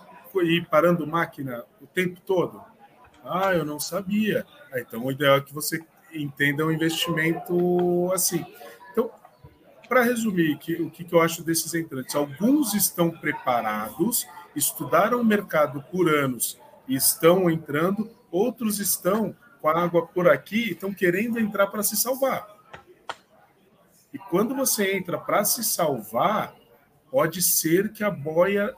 e 0.43 0.63
parando 0.63 1.07
máquina 1.07 1.65
o 1.81 1.87
tempo 1.87 2.21
todo? 2.27 2.61
Ah, 3.25 3.55
eu 3.55 3.65
não 3.65 3.79
sabia. 3.79 4.47
Ah, 4.73 4.81
então 4.81 5.05
o 5.05 5.13
ideal 5.13 5.37
é 5.37 5.41
que 5.41 5.53
você 5.53 5.85
entenda 6.13 6.65
o 6.65 6.73
investimento 6.73 8.11
assim. 8.13 8.45
Para 9.91 10.03
resumir, 10.03 10.57
que, 10.59 10.75
o 10.75 10.89
que, 10.89 11.03
que 11.03 11.13
eu 11.13 11.21
acho 11.21 11.43
desses 11.43 11.75
entrantes? 11.75 12.15
Alguns 12.15 12.75
estão 12.75 13.11
preparados, 13.11 14.25
estudaram 14.55 15.21
o 15.21 15.25
mercado 15.25 15.83
por 15.91 16.09
anos 16.09 16.57
e 16.87 16.95
estão 16.95 17.51
entrando, 17.51 18.09
outros 18.31 18.79
estão 18.79 19.35
com 19.61 19.69
a 19.69 19.83
água 19.83 20.07
por 20.07 20.29
aqui 20.29 20.71
estão 20.71 20.95
querendo 20.95 21.41
entrar 21.41 21.67
para 21.67 21.83
se 21.83 21.97
salvar. 21.97 22.47
E 24.15 24.19
quando 24.19 24.55
você 24.55 24.97
entra 24.97 25.19
para 25.19 25.45
se 25.45 25.65
salvar, 25.65 26.55
pode 27.11 27.43
ser 27.43 27.91
que 27.93 28.05
a 28.05 28.13
boia 28.13 28.73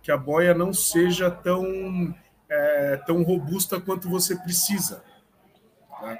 que 0.00 0.12
a 0.12 0.16
boia 0.16 0.54
não 0.54 0.72
seja 0.72 1.28
tão 1.28 2.14
é, 2.48 3.02
tão 3.04 3.24
robusta 3.24 3.80
quanto 3.80 4.08
você 4.08 4.36
precisa. 4.36 5.02
Tá? 5.90 6.16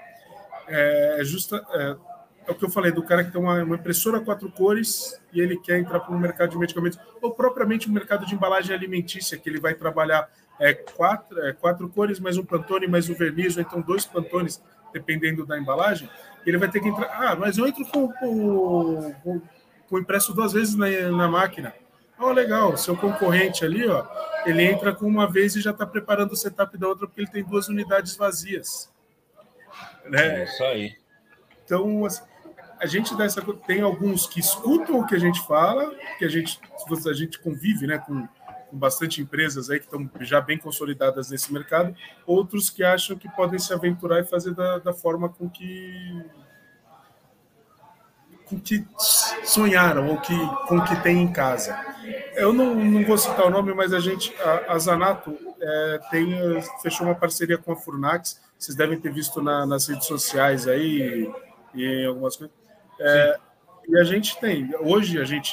É, 0.66 1.20
justa, 1.22 1.64
é, 1.70 2.11
é, 2.46 2.50
o 2.50 2.54
que 2.54 2.64
eu 2.64 2.70
falei 2.70 2.92
do 2.92 3.02
cara 3.02 3.24
que 3.24 3.30
tem 3.30 3.40
uma, 3.40 3.62
uma 3.62 3.76
impressora 3.76 4.20
quatro 4.20 4.50
cores 4.50 5.20
e 5.32 5.40
ele 5.40 5.56
quer 5.58 5.78
entrar 5.78 6.00
para 6.00 6.14
o 6.14 6.18
mercado 6.18 6.50
de 6.50 6.58
medicamentos 6.58 6.98
ou 7.20 7.32
propriamente 7.32 7.88
o 7.88 7.92
mercado 7.92 8.26
de 8.26 8.34
embalagem 8.34 8.74
alimentícia 8.74 9.38
que 9.38 9.48
ele 9.48 9.60
vai 9.60 9.74
trabalhar 9.74 10.28
é, 10.58 10.74
quatro, 10.74 11.40
é, 11.40 11.52
quatro 11.52 11.88
cores, 11.88 12.20
mais 12.20 12.36
um 12.36 12.44
pantone, 12.44 12.86
mais 12.86 13.08
um 13.08 13.14
verniz, 13.14 13.56
ou 13.56 13.62
então 13.62 13.80
dois 13.80 14.04
pantones, 14.04 14.62
dependendo 14.92 15.44
da 15.46 15.58
embalagem, 15.58 16.08
ele 16.46 16.58
vai 16.58 16.70
ter 16.70 16.80
que 16.80 16.88
entrar. 16.88 17.08
Ah, 17.12 17.34
mas 17.34 17.58
eu 17.58 17.66
entro 17.66 17.84
com, 17.86 18.12
com, 18.12 19.14
com, 19.22 19.42
com 19.88 19.98
impresso 19.98 20.32
duas 20.32 20.52
vezes 20.52 20.74
na, 20.74 20.88
na 21.10 21.28
máquina. 21.28 21.74
Oh, 22.18 22.30
legal, 22.30 22.76
seu 22.76 22.96
concorrente 22.96 23.64
ali, 23.64 23.88
ó, 23.88 24.06
ele 24.46 24.62
entra 24.62 24.94
com 24.94 25.06
uma 25.06 25.28
vez 25.28 25.56
e 25.56 25.60
já 25.60 25.72
está 25.72 25.84
preparando 25.84 26.32
o 26.32 26.36
setup 26.36 26.78
da 26.78 26.86
outra, 26.86 27.06
porque 27.08 27.22
ele 27.22 27.30
tem 27.30 27.42
duas 27.42 27.68
unidades 27.68 28.14
vazias. 28.14 28.92
Né? 30.04 30.42
É 30.42 30.44
isso 30.44 30.62
aí. 30.62 30.96
Então, 31.64 32.04
assim, 32.04 32.22
a 32.82 32.86
gente 32.86 33.16
dessa, 33.16 33.40
tem 33.66 33.80
alguns 33.80 34.26
que 34.26 34.40
escutam 34.40 35.00
o 35.00 35.06
que 35.06 35.14
a 35.14 35.18
gente 35.18 35.40
fala, 35.46 35.94
que 36.18 36.24
a 36.24 36.28
gente, 36.28 36.60
a 37.06 37.12
gente 37.14 37.38
convive 37.38 37.86
né, 37.86 37.96
com 37.98 38.26
com 38.72 38.78
bastante 38.78 39.20
empresas 39.20 39.68
aí 39.68 39.78
que 39.78 39.84
estão 39.84 40.10
já 40.20 40.40
bem 40.40 40.56
consolidadas 40.56 41.30
nesse 41.30 41.52
mercado, 41.52 41.94
outros 42.26 42.70
que 42.70 42.82
acham 42.82 43.18
que 43.18 43.28
podem 43.28 43.58
se 43.58 43.70
aventurar 43.70 44.20
e 44.20 44.24
fazer 44.24 44.54
da, 44.54 44.78
da 44.78 44.94
forma 44.94 45.28
com 45.28 45.48
que 45.48 46.24
com 48.46 48.58
que 48.58 48.86
sonharam 49.44 50.08
ou 50.08 50.18
que 50.18 50.34
com 50.66 50.80
que 50.80 50.96
tem 51.02 51.20
em 51.20 51.30
casa. 51.30 51.78
Eu 52.34 52.52
não, 52.52 52.74
não 52.74 53.04
vou 53.04 53.18
citar 53.18 53.46
o 53.46 53.50
nome, 53.50 53.74
mas 53.74 53.92
a 53.92 54.00
gente, 54.00 54.34
a, 54.40 54.72
a 54.72 54.78
Zanato 54.78 55.38
é, 55.60 56.00
tem 56.10 56.34
fechou 56.82 57.06
uma 57.06 57.14
parceria 57.14 57.58
com 57.58 57.72
a 57.72 57.76
Furnax. 57.76 58.40
Vocês 58.58 58.74
devem 58.74 58.98
ter 58.98 59.12
visto 59.12 59.42
na, 59.42 59.66
nas 59.66 59.86
redes 59.86 60.06
sociais 60.06 60.66
aí 60.66 61.30
e 61.74 62.06
algumas 62.06 62.36
coisas. 62.36 62.61
É, 63.04 63.38
e 63.88 63.98
a 63.98 64.04
gente 64.04 64.38
tem, 64.40 64.70
hoje 64.80 65.20
a 65.20 65.24
gente 65.24 65.52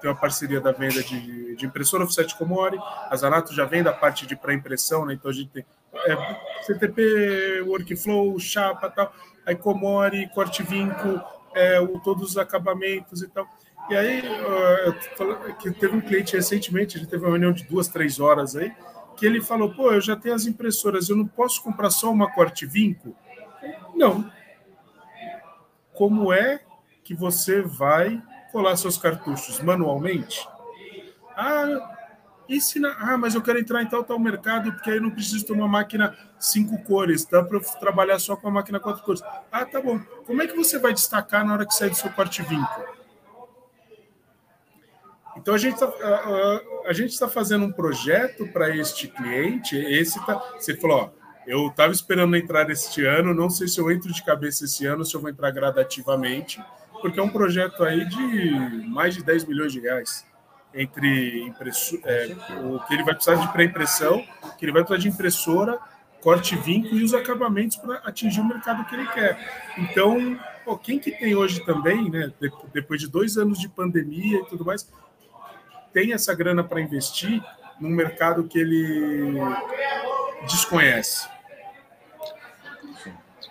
tem 0.00 0.10
uma 0.10 0.16
parceria 0.16 0.60
da 0.60 0.72
venda 0.72 1.02
de, 1.02 1.54
de 1.54 1.66
impressora 1.66 2.02
offset 2.02 2.34
Comori, 2.36 2.78
a 3.08 3.14
Zanato 3.16 3.54
já 3.54 3.64
vem 3.64 3.82
da 3.82 3.92
parte 3.92 4.26
de 4.26 4.34
pré-impressão, 4.34 5.06
né? 5.06 5.14
então 5.14 5.30
a 5.30 5.34
gente 5.34 5.50
tem 5.50 5.64
é, 5.94 6.36
CTP, 6.62 7.62
Workflow, 7.62 8.38
Chapa 8.40 8.90
tal, 8.90 9.12
aí 9.46 9.54
Comori, 9.54 10.28
Corte 10.34 10.64
Vinco, 10.64 11.22
é, 11.54 11.80
o, 11.80 11.98
todos 12.00 12.30
os 12.30 12.38
acabamentos 12.38 13.22
e 13.22 13.28
tal. 13.28 13.46
E 13.88 13.96
aí, 13.96 14.20
uh, 14.20 15.54
que 15.56 15.70
teve 15.70 15.96
um 15.96 16.00
cliente 16.00 16.36
recentemente, 16.36 16.96
a 16.96 17.00
gente 17.00 17.08
teve 17.08 17.24
uma 17.24 17.30
reunião 17.30 17.52
de 17.52 17.64
duas, 17.64 17.88
três 17.88 18.20
horas 18.20 18.54
aí, 18.54 18.70
que 19.16 19.24
ele 19.24 19.40
falou, 19.40 19.72
pô, 19.72 19.90
eu 19.92 20.00
já 20.00 20.14
tenho 20.14 20.34
as 20.34 20.44
impressoras, 20.44 21.08
eu 21.08 21.16
não 21.16 21.26
posso 21.26 21.62
comprar 21.62 21.88
só 21.88 22.10
uma 22.10 22.30
Corte 22.30 22.66
Vinco? 22.66 23.16
Não. 23.94 24.30
Como 25.98 26.32
é 26.32 26.60
que 27.02 27.14
você 27.14 27.60
vai 27.60 28.22
colar 28.52 28.76
seus 28.76 28.96
cartuchos 28.96 29.60
manualmente. 29.60 30.46
Ah, 31.36 31.96
e 32.48 32.60
se 32.60 32.80
na... 32.80 32.90
ah, 32.98 33.16
mas 33.16 33.34
eu 33.34 33.42
quero 33.42 33.58
entrar 33.58 33.82
em 33.82 33.86
tal 33.86 34.02
tal 34.02 34.18
mercado 34.18 34.72
porque 34.72 34.90
aí 34.90 35.00
não 35.00 35.10
preciso 35.10 35.46
ter 35.46 35.52
uma 35.52 35.68
máquina 35.68 36.16
cinco 36.38 36.82
cores, 36.84 37.24
dá 37.24 37.42
para 37.42 37.60
trabalhar 37.78 38.18
só 38.18 38.36
com 38.36 38.48
a 38.48 38.50
máquina 38.50 38.80
quatro 38.80 39.02
cores. 39.02 39.22
Ah, 39.52 39.64
tá 39.64 39.80
bom. 39.80 39.98
Como 40.26 40.42
é 40.42 40.46
que 40.46 40.56
você 40.56 40.78
vai 40.78 40.92
destacar 40.92 41.46
na 41.46 41.52
hora 41.52 41.66
que 41.66 41.74
sair 41.74 41.90
do 41.90 41.96
seu 41.96 42.10
corte 42.10 42.42
vinco? 42.42 42.98
Então 45.36 45.54
a 45.54 45.58
gente 45.58 45.74
está 45.74 45.86
a, 45.86 46.88
a, 46.88 46.92
gente 46.92 47.12
está 47.12 47.28
fazendo 47.28 47.64
um 47.64 47.72
projeto 47.72 48.46
para 48.48 48.74
este 48.74 49.06
cliente. 49.06 49.76
Esse 49.76 50.24
tá, 50.26 50.34
você 50.58 50.76
falou, 50.76 50.98
ó, 51.14 51.17
Eu 51.48 51.68
estava 51.68 51.90
esperando 51.90 52.36
entrar 52.36 52.68
este 52.68 53.06
ano, 53.06 53.32
não 53.32 53.48
sei 53.48 53.66
se 53.66 53.80
eu 53.80 53.90
entro 53.90 54.12
de 54.12 54.22
cabeça 54.22 54.66
esse 54.66 54.84
ano, 54.84 55.02
se 55.02 55.14
eu 55.14 55.20
vou 55.22 55.30
entrar 55.30 55.50
gradativamente, 55.50 56.62
porque 57.00 57.18
é 57.18 57.22
um 57.22 57.30
projeto 57.30 57.82
aí 57.84 58.04
de 58.04 58.86
mais 58.86 59.14
de 59.14 59.24
10 59.24 59.46
milhões 59.46 59.72
de 59.72 59.80
reais 59.80 60.26
entre 60.74 61.40
impresso, 61.44 61.98
é, 62.04 62.36
o 62.66 62.78
que 62.80 62.92
ele 62.92 63.02
vai 63.02 63.14
precisar 63.14 63.36
de 63.36 63.50
pré-impressão, 63.50 64.22
que 64.58 64.66
ele 64.66 64.72
vai 64.72 64.84
precisar 64.84 65.00
de 65.00 65.08
impressora, 65.08 65.78
corte 66.20 66.54
vinco 66.54 66.94
e 66.94 67.02
os 67.02 67.14
acabamentos 67.14 67.78
para 67.78 67.94
atingir 68.04 68.40
o 68.40 68.44
mercado 68.44 68.84
que 68.84 68.94
ele 68.94 69.06
quer. 69.06 69.72
Então, 69.78 70.38
pô, 70.66 70.76
quem 70.76 70.98
que 70.98 71.10
tem 71.12 71.34
hoje 71.34 71.64
também, 71.64 72.10
né, 72.10 72.30
depois 72.74 73.00
de 73.00 73.08
dois 73.08 73.38
anos 73.38 73.58
de 73.58 73.70
pandemia 73.70 74.40
e 74.40 74.44
tudo 74.44 74.66
mais, 74.66 74.86
tem 75.94 76.12
essa 76.12 76.34
grana 76.34 76.62
para 76.62 76.78
investir 76.78 77.42
num 77.80 77.88
mercado 77.88 78.44
que 78.44 78.58
ele 78.58 79.32
desconhece? 80.46 81.37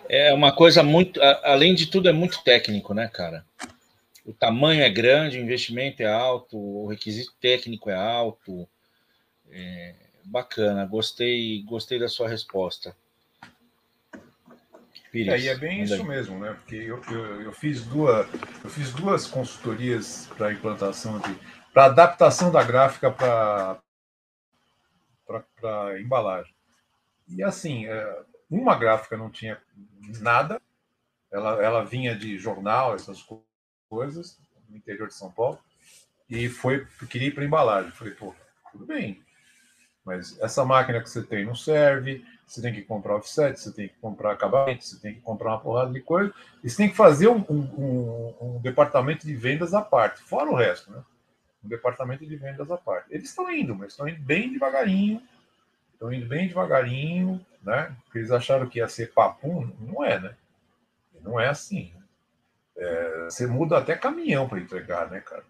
É 0.08 0.32
uma 0.32 0.52
coisa 0.52 0.82
muito, 0.82 1.20
além 1.42 1.74
de 1.74 1.86
tudo, 1.86 2.08
é 2.08 2.12
muito 2.12 2.42
técnico, 2.42 2.94
né, 2.94 3.08
cara? 3.08 3.44
o 4.28 4.32
tamanho 4.34 4.82
é 4.82 4.90
grande, 4.90 5.38
o 5.38 5.42
investimento 5.42 6.02
é 6.02 6.12
alto, 6.12 6.58
o 6.58 6.86
requisito 6.86 7.32
técnico 7.40 7.88
é 7.88 7.94
alto. 7.94 8.68
É, 9.50 9.94
bacana, 10.22 10.84
gostei, 10.84 11.62
gostei 11.62 11.98
da 11.98 12.08
sua 12.08 12.28
resposta. 12.28 12.94
Pires, 15.10 15.32
é, 15.32 15.38
e 15.38 15.48
é 15.48 15.56
bem 15.56 15.82
isso 15.82 15.94
aí. 15.94 16.04
mesmo, 16.04 16.38
né? 16.38 16.52
Porque 16.52 16.74
eu, 16.76 17.02
eu, 17.10 17.40
eu, 17.40 17.52
fiz 17.52 17.82
duas, 17.86 18.28
eu 18.62 18.68
fiz 18.68 18.92
duas 18.92 19.26
consultorias 19.26 20.28
para 20.36 20.52
implantação 20.52 21.18
de. 21.20 21.34
para 21.72 21.86
adaptação 21.86 22.52
da 22.52 22.62
gráfica 22.62 23.10
para 23.10 23.78
para 25.58 25.98
embalagem. 25.98 26.52
E 27.26 27.42
assim, 27.42 27.86
é, 27.86 28.22
uma 28.50 28.76
gráfica 28.76 29.16
não 29.16 29.30
tinha 29.30 29.60
nada, 30.20 30.60
ela, 31.30 31.62
ela 31.62 31.84
vinha 31.84 32.16
de 32.16 32.38
jornal, 32.38 32.94
essas 32.94 33.26
coisas 33.88 34.38
no 34.68 34.76
interior 34.76 35.08
de 35.08 35.14
São 35.14 35.30
Paulo 35.30 35.58
e 36.28 36.48
foi 36.48 36.86
queria 37.08 37.28
ir 37.28 37.34
para 37.34 37.44
embalagem. 37.44 37.90
Falei, 37.92 38.14
pô, 38.14 38.34
tudo 38.72 38.86
bem, 38.86 39.22
mas 40.04 40.38
essa 40.40 40.64
máquina 40.64 41.02
que 41.02 41.10
você 41.10 41.22
tem 41.22 41.44
não 41.44 41.54
serve. 41.54 42.24
Você 42.46 42.62
tem 42.62 42.72
que 42.72 42.80
comprar 42.80 43.16
offset, 43.16 43.60
você 43.60 43.70
tem 43.70 43.88
que 43.88 43.94
comprar 43.96 44.32
acabamento, 44.32 44.82
você 44.82 44.98
tem 44.98 45.12
que 45.12 45.20
comprar 45.20 45.50
uma 45.50 45.60
porrada 45.60 45.92
de 45.92 46.00
coisa. 46.00 46.32
E 46.64 46.70
você 46.70 46.78
tem 46.78 46.88
que 46.88 46.96
fazer 46.96 47.28
um, 47.28 47.44
um, 47.50 48.34
um 48.40 48.60
departamento 48.62 49.26
de 49.26 49.36
vendas 49.36 49.74
à 49.74 49.82
parte, 49.82 50.22
fora 50.22 50.50
o 50.50 50.54
resto, 50.54 50.90
né? 50.90 51.02
Um 51.62 51.68
departamento 51.68 52.24
de 52.24 52.36
vendas 52.36 52.70
à 52.70 52.78
parte. 52.78 53.08
Eles 53.10 53.28
estão 53.28 53.50
indo, 53.50 53.74
mas 53.74 53.88
estão 53.92 54.08
indo 54.08 54.22
bem 54.22 54.50
devagarinho. 54.50 55.22
Estão 55.98 56.12
indo 56.12 56.28
bem 56.28 56.46
devagarinho, 56.46 57.44
né? 57.60 57.92
Porque 58.04 58.18
eles 58.18 58.30
acharam 58.30 58.68
que 58.68 58.78
ia 58.78 58.86
ser 58.86 59.12
papum, 59.12 59.68
não 59.80 60.04
é, 60.04 60.20
né? 60.20 60.36
Não 61.20 61.40
é 61.40 61.48
assim. 61.48 61.92
É, 62.76 63.24
você 63.24 63.48
muda 63.48 63.78
até 63.78 63.96
caminhão 63.96 64.48
para 64.48 64.60
entregar, 64.60 65.10
né, 65.10 65.20
cara? 65.20 65.42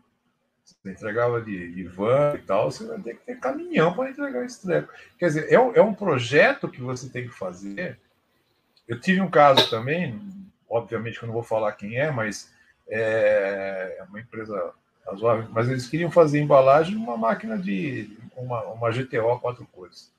Você 0.65 0.91
entregava 0.91 1.43
de, 1.43 1.75
de, 1.75 1.85
van 1.85 2.33
e 2.35 2.39
tal, 2.39 2.71
você 2.71 2.87
vai 2.87 2.99
ter 2.99 3.17
que 3.17 3.27
ter 3.27 3.39
caminhão 3.39 3.93
para 3.93 4.09
entregar 4.09 4.43
esse 4.43 4.63
treco. 4.63 4.91
Quer 5.19 5.27
dizer, 5.27 5.53
é, 5.53 5.55
é 5.55 5.83
um 5.83 5.93
projeto 5.93 6.67
que 6.67 6.81
você 6.81 7.11
tem 7.11 7.29
que 7.29 7.35
fazer. 7.35 8.01
Eu 8.87 8.99
tive 8.99 9.21
um 9.21 9.31
caso 9.31 9.69
também, 9.69 10.19
obviamente 10.67 11.19
que 11.19 11.25
eu 11.25 11.27
não 11.27 11.35
vou 11.35 11.43
falar 11.43 11.73
quem 11.73 11.99
é, 11.99 12.11
mas 12.11 12.55
é, 12.89 13.97
é 13.99 14.03
uma 14.05 14.19
empresa 14.19 14.73
razoável, 15.07 15.47
mas 15.51 15.69
eles 15.69 15.87
queriam 15.87 16.11
fazer 16.11 16.41
embalagem 16.41 16.95
numa 16.95 17.19
máquina 17.19 17.59
de 17.59 18.17
uma, 18.35 18.63
uma 18.65 18.91
GTO 18.91 19.39
quatro 19.41 19.67
cores. 19.67 20.11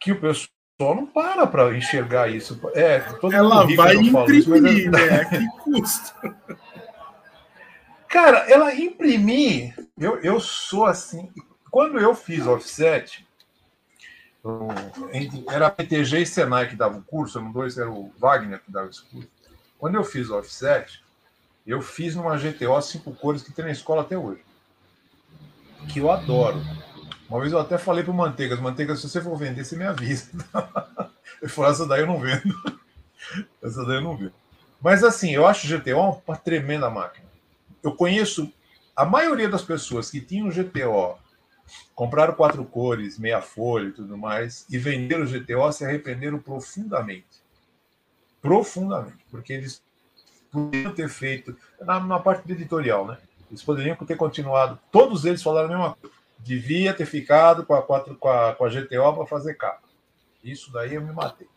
Que 0.00 0.12
o 0.12 0.20
pessoal 0.20 0.48
não 0.94 1.06
para 1.06 1.46
para 1.46 1.76
enxergar 1.76 2.28
isso. 2.28 2.58
É, 2.74 3.04
ela 3.32 3.66
vai 3.76 3.94
imprimir, 3.96 4.78
isso, 4.78 4.90
né? 4.90 5.20
A 5.20 5.24
que 5.26 5.46
custo? 5.58 6.14
Cara, 8.08 8.38
ela 8.50 8.74
imprimir, 8.74 9.74
eu, 9.96 10.18
eu 10.20 10.40
sou 10.40 10.86
assim. 10.86 11.30
Quando 11.70 11.98
eu 12.00 12.14
fiz 12.14 12.44
offset, 12.46 13.24
era 15.48 15.66
a 15.66 15.70
PTG 15.70 16.22
e 16.22 16.26
Senai 16.26 16.68
que 16.68 16.74
dava 16.74 16.98
o 16.98 17.02
curso, 17.02 17.38
eram 17.38 17.52
dois, 17.52 17.78
era 17.78 17.90
o 17.90 18.12
Wagner 18.18 18.60
que 18.60 18.72
dava 18.72 18.88
esse 18.88 19.02
curso. 19.02 19.28
Quando 19.78 19.94
eu 19.94 20.04
fiz 20.04 20.28
offset, 20.30 21.00
eu 21.66 21.80
fiz 21.80 22.16
numa 22.16 22.36
GTO 22.36 22.80
cinco 22.82 23.14
cores 23.14 23.42
que 23.42 23.52
tem 23.52 23.64
na 23.64 23.70
escola 23.70 24.02
até 24.02 24.18
hoje. 24.18 24.42
Que 25.88 26.00
eu 26.00 26.10
adoro. 26.10 26.60
Uma 27.30 27.38
vez 27.38 27.52
eu 27.52 27.60
até 27.60 27.78
falei 27.78 28.02
para 28.02 28.10
o 28.10 28.16
Manteigas, 28.16 28.58
Manteigas, 28.58 28.98
se 28.98 29.08
você 29.08 29.20
for 29.20 29.36
vender, 29.36 29.64
você 29.64 29.76
me 29.76 29.84
avisa. 29.84 30.32
Ele 31.40 31.48
falou, 31.48 31.70
essa 31.70 31.86
daí 31.86 32.00
eu 32.00 32.06
não 32.08 32.18
vendo. 32.18 32.42
Essa 33.62 33.84
daí 33.84 33.98
eu 33.98 34.00
não 34.00 34.16
vendo. 34.16 34.32
Mas 34.82 35.04
assim, 35.04 35.30
eu 35.30 35.46
acho 35.46 35.64
o 35.64 35.78
GTO 35.78 36.20
uma 36.26 36.36
tremenda 36.36 36.90
máquina. 36.90 37.26
Eu 37.84 37.94
conheço 37.94 38.52
a 38.96 39.04
maioria 39.04 39.48
das 39.48 39.62
pessoas 39.62 40.10
que 40.10 40.20
tinham 40.20 40.50
GTO, 40.50 41.16
compraram 41.94 42.34
quatro 42.34 42.64
cores, 42.64 43.16
meia 43.16 43.40
folha 43.40 43.88
e 43.88 43.92
tudo 43.92 44.18
mais, 44.18 44.66
e 44.68 44.76
venderam 44.76 45.22
o 45.22 45.28
GTO, 45.28 45.70
se 45.72 45.84
arrependeram 45.84 46.40
profundamente. 46.40 47.40
Profundamente. 48.42 49.24
Porque 49.30 49.52
eles 49.52 49.80
poderiam 50.50 50.92
ter 50.92 51.08
feito, 51.08 51.56
na, 51.80 52.00
na 52.00 52.18
parte 52.18 52.50
editorial, 52.50 53.06
né? 53.06 53.18
Eles 53.48 53.62
poderiam 53.62 53.94
ter 53.94 54.16
continuado. 54.16 54.78
Todos 54.90 55.24
eles 55.24 55.42
falaram 55.42 55.68
a 55.68 55.70
mesma 55.70 55.94
coisa 55.94 56.19
devia 56.42 56.94
ter 56.94 57.06
ficado 57.06 57.64
com 57.64 57.74
a, 57.74 57.82
com 57.82 57.94
a, 58.28 58.54
com 58.54 58.64
a 58.64 58.68
GTO 58.68 59.14
para 59.14 59.26
fazer 59.26 59.54
capa. 59.54 59.88
Isso 60.42 60.72
daí 60.72 60.94
eu 60.94 61.02
me 61.02 61.12
matei. 61.12 61.48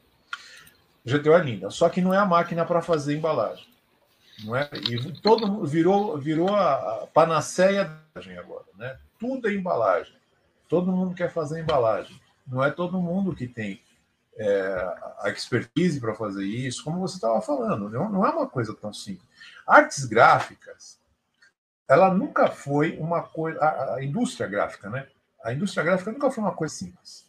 GTO 1.06 1.34
é 1.34 1.44
linda, 1.44 1.70
só 1.70 1.90
que 1.90 2.02
não 2.02 2.14
é 2.14 2.18
a 2.18 2.26
máquina 2.26 2.66
para 2.66 2.82
fazer 2.82 3.16
embalagem. 3.16 3.68
Não 4.44 4.56
é? 4.56 4.70
E 4.90 5.12
todo 5.22 5.48
mundo 5.48 5.68
virou, 5.68 6.18
virou 6.18 6.56
a, 6.56 7.08
panaceia 7.14 7.86
da 7.86 7.92
embalagem 7.92 8.38
agora. 8.38 8.66
Né? 8.78 8.98
Tudo 9.20 9.50
é 9.50 9.54
embalagem. 9.54 10.16
Todo 10.68 10.92
mundo 10.92 11.14
quer 11.14 11.32
fazer 11.32 11.62
embalagem. 11.62 12.20
Não 12.48 12.64
é 12.64 12.72
todo 12.72 13.02
mundo 13.02 13.36
que 13.36 13.48
tem 13.48 13.82
é, 14.36 14.96
a 15.20 15.30
expertise 15.30 16.00
para 16.00 16.16
fazer 16.16 16.46
isso, 16.46 16.84
como 16.84 17.00
você 17.00 17.16
estava 17.16 17.42
falando. 17.42 17.90
Não, 17.90 18.10
não 18.10 18.26
é 18.26 18.30
uma 18.30 18.48
coisa 18.48 18.74
tão 18.74 18.92
simples. 18.94 19.28
Artes 19.68 20.06
gráficas 20.06 21.00
ela 21.88 22.14
nunca 22.14 22.48
foi 22.48 22.98
uma 22.98 23.22
coisa. 23.22 23.60
A, 23.60 23.96
a, 23.96 24.04
indústria 24.04 24.48
gráfica, 24.48 24.90
né? 24.90 25.08
A 25.44 25.54
indústria 25.54 25.84
gráfica 25.84 26.12
nunca 26.12 26.32
foi 26.32 26.44
uma 26.44 26.54
coisa 26.54 26.74
simples. 26.74 27.26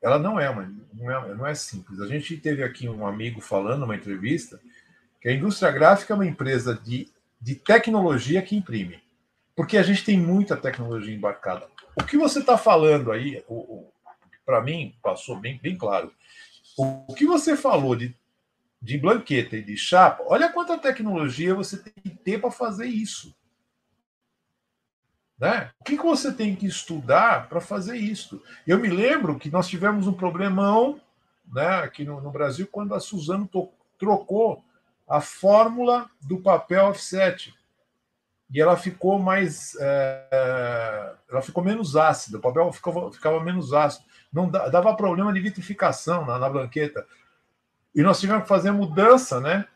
Ela 0.00 0.18
não 0.18 0.38
é, 0.38 0.48
uma, 0.48 0.72
não 0.94 1.10
é, 1.10 1.34
não 1.34 1.46
é 1.46 1.54
simples. 1.54 2.00
A 2.00 2.06
gente 2.06 2.36
teve 2.36 2.62
aqui 2.62 2.88
um 2.88 3.06
amigo 3.06 3.40
falando 3.40 3.80
numa 3.80 3.96
entrevista 3.96 4.60
que 5.20 5.28
a 5.28 5.32
indústria 5.32 5.72
gráfica 5.72 6.12
é 6.12 6.16
uma 6.16 6.26
empresa 6.26 6.74
de, 6.74 7.10
de 7.40 7.56
tecnologia 7.56 8.40
que 8.40 8.56
imprime. 8.56 9.02
Porque 9.56 9.76
a 9.76 9.82
gente 9.82 10.04
tem 10.04 10.18
muita 10.18 10.56
tecnologia 10.56 11.12
embarcada. 11.12 11.66
O 11.96 12.04
que 12.04 12.16
você 12.16 12.38
está 12.38 12.56
falando 12.56 13.10
aí, 13.10 13.44
para 14.46 14.62
mim, 14.62 14.94
passou 15.02 15.36
bem, 15.36 15.58
bem 15.60 15.76
claro. 15.76 16.12
O, 16.76 17.04
o 17.08 17.14
que 17.14 17.26
você 17.26 17.56
falou 17.56 17.96
de, 17.96 18.14
de 18.80 18.96
blanqueta 18.96 19.56
e 19.56 19.64
de 19.64 19.76
chapa, 19.76 20.22
olha 20.28 20.52
quanta 20.52 20.78
tecnologia 20.78 21.56
você 21.56 21.76
tem 21.76 21.92
que 22.00 22.10
ter 22.10 22.40
para 22.40 22.52
fazer 22.52 22.86
isso. 22.86 23.34
Né? 25.38 25.70
O 25.80 25.84
que, 25.84 25.96
que 25.96 26.02
você 26.02 26.32
tem 26.32 26.56
que 26.56 26.66
estudar 26.66 27.48
para 27.48 27.60
fazer 27.60 27.96
isso? 27.96 28.42
Eu 28.66 28.78
me 28.78 28.88
lembro 28.88 29.38
que 29.38 29.50
nós 29.50 29.68
tivemos 29.68 30.08
um 30.08 30.12
problemão 30.12 31.00
né, 31.46 31.76
aqui 31.78 32.04
no, 32.04 32.20
no 32.20 32.30
Brasil 32.30 32.68
quando 32.70 32.94
a 32.94 33.00
Suzano 33.00 33.48
trocou 33.96 34.64
a 35.08 35.20
fórmula 35.20 36.10
do 36.20 36.38
papel 36.38 36.86
offset 36.86 37.54
e 38.50 38.60
ela 38.60 38.76
ficou 38.76 39.18
mais 39.18 39.76
é, 39.80 41.14
ela 41.30 41.40
ficou 41.40 41.62
menos 41.62 41.96
ácida 41.96 42.38
o 42.38 42.40
papel 42.40 42.72
ficava, 42.72 43.12
ficava 43.12 43.42
menos 43.42 43.72
ácido. 43.72 44.04
Não 44.30 44.50
dava 44.50 44.94
problema 44.94 45.32
de 45.32 45.40
vitrificação 45.40 46.26
na, 46.26 46.38
na 46.38 46.50
blanqueta 46.50 47.06
e 47.94 48.02
nós 48.02 48.20
tivemos 48.20 48.42
que 48.42 48.48
fazer 48.48 48.72
mudança 48.72 49.40
né? 49.40 49.66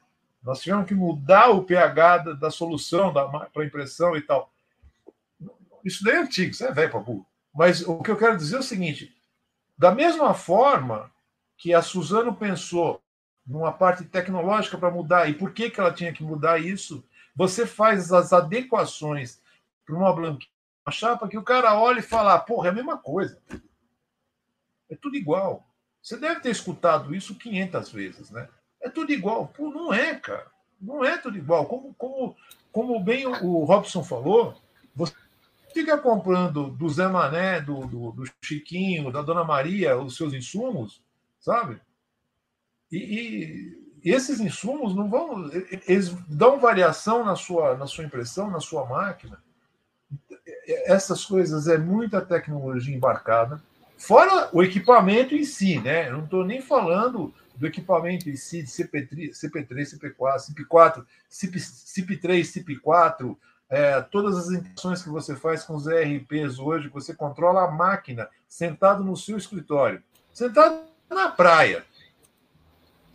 Nós 0.43 0.61
tivemos 0.61 0.87
que 0.87 0.95
mudar 0.95 1.51
o 1.51 1.63
pH 1.63 2.19
da, 2.19 2.33
da 2.33 2.51
solução 2.51 3.13
para 3.53 3.65
impressão 3.65 4.17
e 4.17 4.21
tal 4.21 4.52
isso 5.85 6.05
daí 6.05 6.17
é 6.17 6.19
antigo, 6.19 6.51
isso 6.51 6.65
é 6.65 6.73
velho 6.73 6.91
para 6.91 7.01
burro. 7.01 7.27
Mas 7.55 7.87
o 7.87 8.03
que 8.03 8.11
eu 8.11 8.17
quero 8.17 8.37
dizer 8.37 8.57
é 8.57 8.61
o 8.61 8.63
seguinte: 8.63 9.15
da 9.77 9.93
mesma 9.93 10.35
forma 10.35 11.11
que 11.57 11.75
a 11.75 11.83
Suzano 11.83 12.35
pensou 12.35 13.03
numa 13.47 13.73
parte 13.73 14.05
tecnológica 14.05 14.79
para 14.79 14.91
mudar, 14.91 15.29
e 15.29 15.35
por 15.35 15.53
que, 15.53 15.71
que 15.71 15.81
ela 15.81 15.93
tinha 15.93 16.13
que 16.13 16.23
mudar 16.23 16.59
isso, 16.59 17.05
você 17.35 17.67
faz 17.67 18.13
as 18.13 18.33
adequações 18.33 19.41
para 19.85 19.97
uma 19.97 20.13
blanquinha, 20.13 20.51
uma 20.87 20.93
chapa, 20.93 21.29
que 21.29 21.39
o 21.39 21.43
cara 21.43 21.79
olha 21.79 22.01
e 22.01 22.03
fala: 22.03 22.39
porra, 22.39 22.69
é 22.69 22.71
a 22.71 22.75
mesma 22.75 22.99
coisa. 22.99 23.41
É 24.91 24.97
tudo 24.97 25.17
igual. 25.17 25.67
Você 26.03 26.17
deve 26.17 26.41
ter 26.41 26.51
escutado 26.51 27.15
isso 27.15 27.39
500 27.39 27.93
vezes, 27.93 28.31
né? 28.31 28.49
É 28.81 28.91
tudo 28.91 29.13
igual. 29.13 29.49
Pô, 29.49 29.71
não 29.71 29.95
é, 29.95 30.17
cara. 30.17 30.51
Não 30.81 31.05
é 31.05 31.17
tudo 31.17 31.39
igual. 31.39 31.67
Como, 31.67 31.95
como, 31.95 32.37
como 32.73 33.01
bem 33.01 33.25
o 33.27 33.65
Robson 33.65 34.03
falou, 34.03 34.61
você 34.95 35.15
fica 35.73 35.99
comprando 35.99 36.71
do 36.71 36.89
Zé 36.89 37.09
Mané, 37.09 37.61
do, 37.61 37.87
do, 37.87 38.13
do 38.13 38.25
Chiquinho, 38.43 39.11
da 39.11 39.23
Dona 39.23 39.45
Maria, 39.45 39.97
os 39.97 40.17
seus 40.17 40.33
insumos, 40.33 41.03
sabe? 41.41 41.81
E, 42.91 42.97
e, 42.97 44.01
e, 44.05 44.11
esses 44.13 44.41
insumos 44.41 44.95
não 44.95 45.09
vão. 45.09 45.51
Eles 45.87 46.09
dão 46.29 46.61
variação 46.61 47.25
na 47.25 47.37
sua, 47.37 47.77
na 47.77 47.87
sua 47.87 48.05
impressão, 48.05 48.51
na 48.51 48.61
sua 48.61 48.85
máquina. 48.85 49.43
Essas 50.87 51.25
coisas 51.25 51.69
é 51.69 51.79
muita 51.79 52.21
tecnologia 52.21 52.95
embarcada. 52.95 53.63
Fora 53.97 54.49
o 54.53 54.63
equipamento 54.63 55.35
em 55.35 55.45
si, 55.45 55.79
né? 55.81 56.09
Eu 56.09 56.15
não 56.15 56.25
estou 56.25 56.45
nem 56.45 56.61
falando 56.61 57.33
do 57.55 57.67
equipamento 57.67 58.29
em 58.29 58.37
si, 58.37 58.63
de 58.63 58.69
CP3, 58.69 59.31
CP3 59.31 60.17
CP4, 60.17 60.37
CP4, 60.51 61.07
CP, 61.29 61.59
CP3, 61.59 62.43
CP4, 62.43 63.37
é, 63.73 64.03
todas 64.03 64.37
as 64.37 64.51
interações 64.51 65.03
que 65.03 65.09
você 65.09 65.35
faz 65.35 65.65
com 65.65 65.75
os 65.75 65.87
ERPs 65.87 66.59
hoje, 66.59 66.91
você 66.91 67.15
controla 67.15 67.65
a 67.65 67.71
máquina 67.71 68.29
sentado 68.47 69.03
no 69.03 69.17
seu 69.17 69.39
escritório, 69.39 70.03
sentado 70.31 70.83
na 71.09 71.31
praia. 71.31 71.83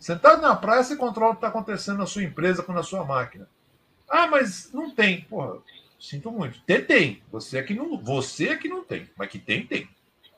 Sentado 0.00 0.42
na 0.42 0.56
praia, 0.56 0.82
você 0.82 0.96
controla 0.96 1.30
o 1.30 1.34
que 1.34 1.38
está 1.38 1.46
acontecendo 1.46 1.98
na 1.98 2.06
sua 2.06 2.24
empresa 2.24 2.64
com 2.64 2.76
a 2.76 2.82
sua 2.82 3.04
máquina. 3.04 3.48
Ah, 4.08 4.26
mas 4.26 4.72
não 4.72 4.90
tem. 4.90 5.20
Porra, 5.22 5.58
sinto 6.00 6.32
muito. 6.32 6.60
Tem, 6.62 6.84
tem. 6.84 7.22
Você 7.30 7.58
é 7.58 7.62
que 7.62 7.74
não, 7.74 7.96
você 7.96 8.48
é 8.48 8.56
que 8.56 8.68
não 8.68 8.82
tem. 8.82 9.08
Mas 9.16 9.30
que 9.30 9.38
tem, 9.38 9.64
tem. 9.64 9.88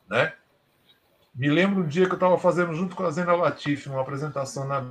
Né? 0.07 0.35
Me 1.35 1.49
lembro 1.49 1.83
um 1.83 1.89
dia 1.89 2.05
que 2.05 2.13
eu 2.13 2.17
estava 2.17 2.37
fazendo 2.37 2.75
junto 2.75 2.95
com 2.95 3.07
a 3.07 3.11
Zena 3.11 3.35
Latif 3.35 3.87
uma 3.87 4.03
apresentação 4.03 4.69
na 4.69 4.87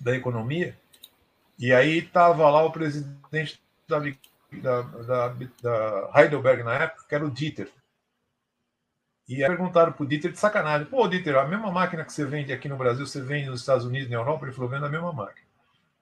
da 0.00 0.16
economia. 0.16 0.74
E 1.58 1.72
aí 1.72 1.98
estava 1.98 2.48
lá 2.48 2.62
o 2.62 2.70
presidente 2.70 3.60
da, 3.88 3.98
da, 3.98 4.82
da, 4.82 5.28
da, 5.60 6.12
Heidelberg 6.14 6.62
na 6.62 6.74
época, 6.74 7.04
que 7.08 7.14
era 7.14 7.26
o 7.26 7.30
Dieter. 7.30 7.70
E 9.28 9.42
aí 9.42 9.48
perguntaram 9.48 9.92
para 9.92 10.02
o 10.02 10.06
Dieter 10.06 10.30
de 10.30 10.38
sacanagem: 10.38 10.86
pô, 10.86 11.08
Dieter, 11.08 11.36
a 11.36 11.46
mesma 11.46 11.72
máquina 11.72 12.04
que 12.04 12.12
você 12.12 12.24
vende 12.24 12.52
aqui 12.52 12.68
no 12.68 12.76
Brasil, 12.76 13.04
você 13.04 13.20
vende 13.20 13.50
nos 13.50 13.60
Estados 13.60 13.84
Unidos, 13.84 14.08
na 14.08 14.16
Europa? 14.16 14.46
Ele 14.46 14.54
falou: 14.54 14.70
vendo 14.70 14.86
a 14.86 14.90
mesma 14.90 15.12
máquina. 15.12 15.46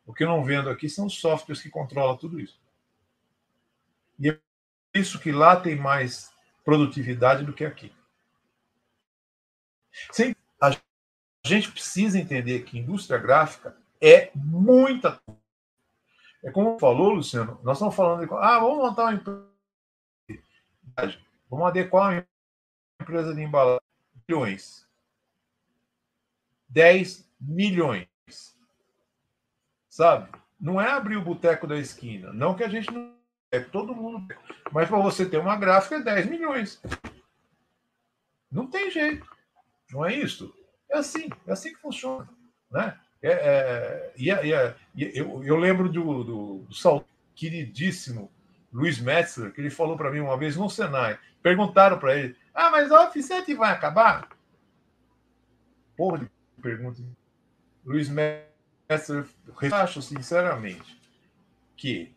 O 0.07 0.13
que 0.13 0.23
eu 0.23 0.29
não 0.29 0.45
vendo 0.45 0.69
aqui 0.69 0.89
são 0.89 1.07
os 1.07 1.19
softwares 1.19 1.63
que 1.63 1.71
controlam 1.71 2.17
tudo 2.17 2.39
isso. 2.39 2.61
E 4.21 4.29
é 4.31 4.39
isso 4.95 5.19
que 5.19 5.33
lá 5.33 5.57
tem 5.57 5.75
mais 5.75 6.31
produtividade 6.65 7.45
do 7.45 7.53
que 7.53 7.65
aqui. 7.65 7.93
Sem, 10.13 10.37
a 10.61 10.71
gente 11.45 11.73
precisa 11.73 12.19
entender 12.19 12.61
que 12.61 12.79
indústria 12.79 13.19
gráfica 13.19 13.77
é 14.01 14.31
muita 14.35 15.21
é 16.47 16.51
como 16.53 16.79
falou, 16.79 17.11
Luciano, 17.11 17.59
nós 17.65 17.77
estamos 17.77 17.97
falando 17.97 18.25
de. 18.25 18.33
Ah, 18.35 18.61
vamos 18.61 18.79
montar 18.79 19.03
uma 19.03 19.15
empresa. 19.15 19.49
Vamos 21.51 21.67
adequar 21.67 22.13
uma 22.13 22.27
empresa 23.03 23.35
de 23.35 23.43
embalagem. 23.43 23.81
Milhões. 24.29 24.89
10 26.69 27.29
milhões. 27.41 28.07
Sabe? 29.89 30.31
Não 30.59 30.81
é 30.81 30.89
abrir 30.89 31.17
o 31.17 31.25
boteco 31.25 31.67
da 31.67 31.77
esquina. 31.79 32.33
Não 32.33 32.55
que 32.55 32.63
a 32.63 32.69
gente 32.69 32.93
não. 32.93 33.17
É 33.51 33.59
todo 33.59 33.95
mundo. 33.95 34.33
Mas 34.71 34.89
para 34.89 35.01
você 35.01 35.29
ter 35.29 35.39
uma 35.39 35.57
gráfica 35.57 35.97
é 35.97 36.01
10 36.01 36.27
milhões. 36.27 36.81
Não 38.49 38.69
tem 38.69 38.89
jeito. 38.89 39.29
Não 39.91 40.05
é 40.05 40.15
isso? 40.15 40.55
É 40.89 40.99
assim. 40.99 41.29
É 41.45 41.53
assim 41.53 41.73
que 41.73 41.81
funciona. 41.81 42.29
Né? 42.71 42.97
É, 43.23 43.31
é, 43.31 44.13
e, 44.17 44.31
é, 44.31 44.75
eu, 44.97 45.43
eu, 45.45 45.57
lembro 45.57 45.89
do, 45.89 46.25
do, 46.25 46.67
do 46.69 47.05
queridíssimo 47.35 48.31
Luiz 48.73 49.01
Metzler, 49.01 49.53
que 49.53 49.61
ele 49.61 49.71
falou 49.71 49.97
para 49.97 50.11
mim 50.11 50.21
uma 50.21 50.37
vez 50.37 50.57
no 50.57 50.69
Senai. 50.69 51.19
Perguntaram 51.43 51.99
para 51.99 52.17
ele: 52.17 52.37
Ah, 52.55 52.71
mas 52.71 52.91
a 52.91 53.05
Offset 53.05 53.55
vai 53.55 53.73
acabar? 53.73 54.29
Porra 55.97 56.19
de 56.19 56.31
pergunta. 56.61 57.03
Luiz 57.85 58.09
Metzler, 58.09 59.27
eu 59.63 59.75
acho 59.75 60.03
sinceramente 60.03 61.01
que 61.77 62.15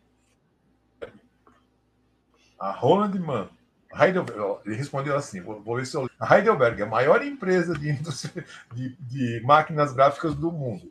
a 2.58 2.72
Roland 2.72 3.18
Mann, 3.18 3.48
Heidelberg, 3.92 4.60
ele 4.64 4.76
respondeu 4.76 5.16
assim: 5.16 5.40
vou, 5.40 5.60
vou 5.60 5.76
ver 5.76 5.86
se 5.86 5.96
eu. 5.96 6.08
A 6.18 6.36
Heidelberg 6.36 6.80
é 6.80 6.84
a 6.84 6.88
maior 6.88 7.22
empresa 7.22 7.74
de, 7.74 7.92
de, 8.74 8.96
de 9.00 9.40
máquinas 9.44 9.92
gráficas 9.92 10.34
do 10.34 10.52
mundo 10.52 10.90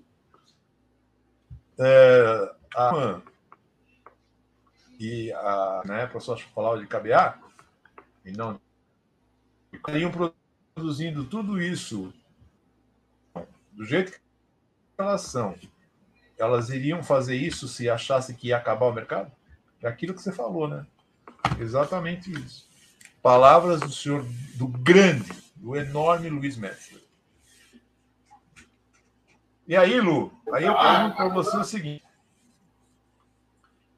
é, 1.80 2.56
a 2.76 3.22
e 5.00 5.32
a 5.32 5.82
né, 5.86 6.08
professor 6.08 6.38
falava 6.54 6.78
de 6.78 6.86
cabear, 6.86 7.42
e 8.26 8.34
não 8.34 8.60
estariam 9.72 10.12
produzindo 10.76 11.24
tudo 11.24 11.62
isso 11.62 12.14
do 13.72 13.86
jeito 13.86 14.12
que 14.12 14.20
elas 14.98 15.22
são. 15.22 15.56
Elas 16.38 16.70
iriam 16.70 17.02
fazer 17.02 17.38
isso 17.38 17.66
se 17.66 17.90
achassem 17.90 18.36
que 18.36 18.50
ia 18.50 18.58
acabar 18.58 18.88
o 18.88 18.94
mercado? 18.94 19.32
É 19.82 19.88
aquilo 19.88 20.14
que 20.14 20.22
você 20.22 20.34
falou, 20.34 20.68
né? 20.68 20.86
Exatamente 21.58 22.32
isso. 22.32 22.69
Palavras 23.22 23.82
do 23.82 23.92
senhor, 23.92 24.26
do 24.56 24.68
grande, 24.68 25.32
do 25.56 25.76
enorme 25.76 26.30
Luiz 26.30 26.58
Metzler. 26.58 27.02
E 29.68 29.76
aí, 29.76 30.00
Lu, 30.00 30.32
aí 30.52 30.66
eu 30.66 30.74
pergunto 30.74 31.16
para 31.16 31.28
você 31.30 31.58
o 31.58 31.64
seguinte: 31.64 32.04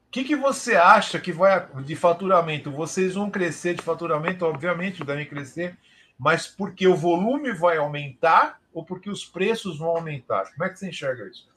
o 0.06 0.10
que, 0.10 0.24
que 0.24 0.36
você 0.36 0.76
acha 0.76 1.18
que 1.18 1.32
vai 1.32 1.66
de 1.84 1.96
faturamento? 1.96 2.70
Vocês 2.70 3.14
vão 3.14 3.30
crescer 3.30 3.74
de 3.74 3.82
faturamento, 3.82 4.44
obviamente, 4.44 5.04
devem 5.04 5.24
crescer, 5.24 5.78
mas 6.18 6.46
porque 6.46 6.86
o 6.86 6.94
volume 6.94 7.52
vai 7.52 7.78
aumentar 7.78 8.60
ou 8.74 8.84
porque 8.84 9.08
os 9.08 9.24
preços 9.24 9.78
vão 9.78 9.88
aumentar? 9.88 10.52
Como 10.52 10.64
é 10.64 10.68
que 10.68 10.78
você 10.78 10.88
enxerga 10.88 11.26
isso? 11.26 11.48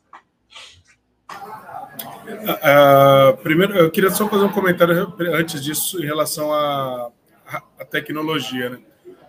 Uh, 2.30 3.36
primeiro, 3.43 3.76
eu 3.76 3.91
queria 3.91 4.11
só 4.11 4.30
fazer 4.30 4.45
um 4.45 4.51
comentário 4.51 5.13
antes 5.34 5.61
disso 5.63 6.01
em 6.01 6.05
relação 6.05 6.53
à, 6.53 7.11
à 7.48 7.86
tecnologia. 7.86 8.70
Né? 8.70 8.80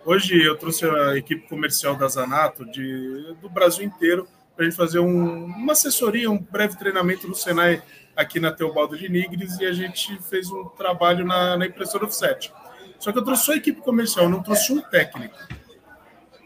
Hoje 0.05 0.41
eu 0.41 0.55
trouxe 0.55 0.85
a 0.85 1.17
equipe 1.17 1.47
comercial 1.47 1.95
da 1.95 2.07
Zanato 2.07 2.65
de, 2.65 3.35
do 3.41 3.49
Brasil 3.49 3.85
inteiro 3.85 4.27
para 4.55 4.65
a 4.65 4.69
gente 4.69 4.77
fazer 4.77 4.99
um, 4.99 5.45
uma 5.45 5.73
assessoria, 5.73 6.31
um 6.31 6.39
breve 6.39 6.77
treinamento 6.77 7.27
no 7.27 7.35
Senai 7.35 7.81
aqui 8.15 8.39
na 8.39 8.51
Teobaldo 8.51 8.97
de 8.97 9.07
Nigres 9.07 9.59
e 9.59 9.65
a 9.65 9.71
gente 9.71 10.17
fez 10.23 10.49
um 10.49 10.65
trabalho 10.65 11.25
na, 11.25 11.55
na 11.57 11.65
impressora 11.67 12.05
offset. 12.05 12.51
Só 12.99 13.11
que 13.11 13.19
eu 13.19 13.23
trouxe 13.23 13.51
a 13.51 13.55
equipe 13.55 13.81
comercial, 13.81 14.27
não 14.27 14.41
trouxe 14.41 14.73
um 14.73 14.81
técnico 14.81 15.37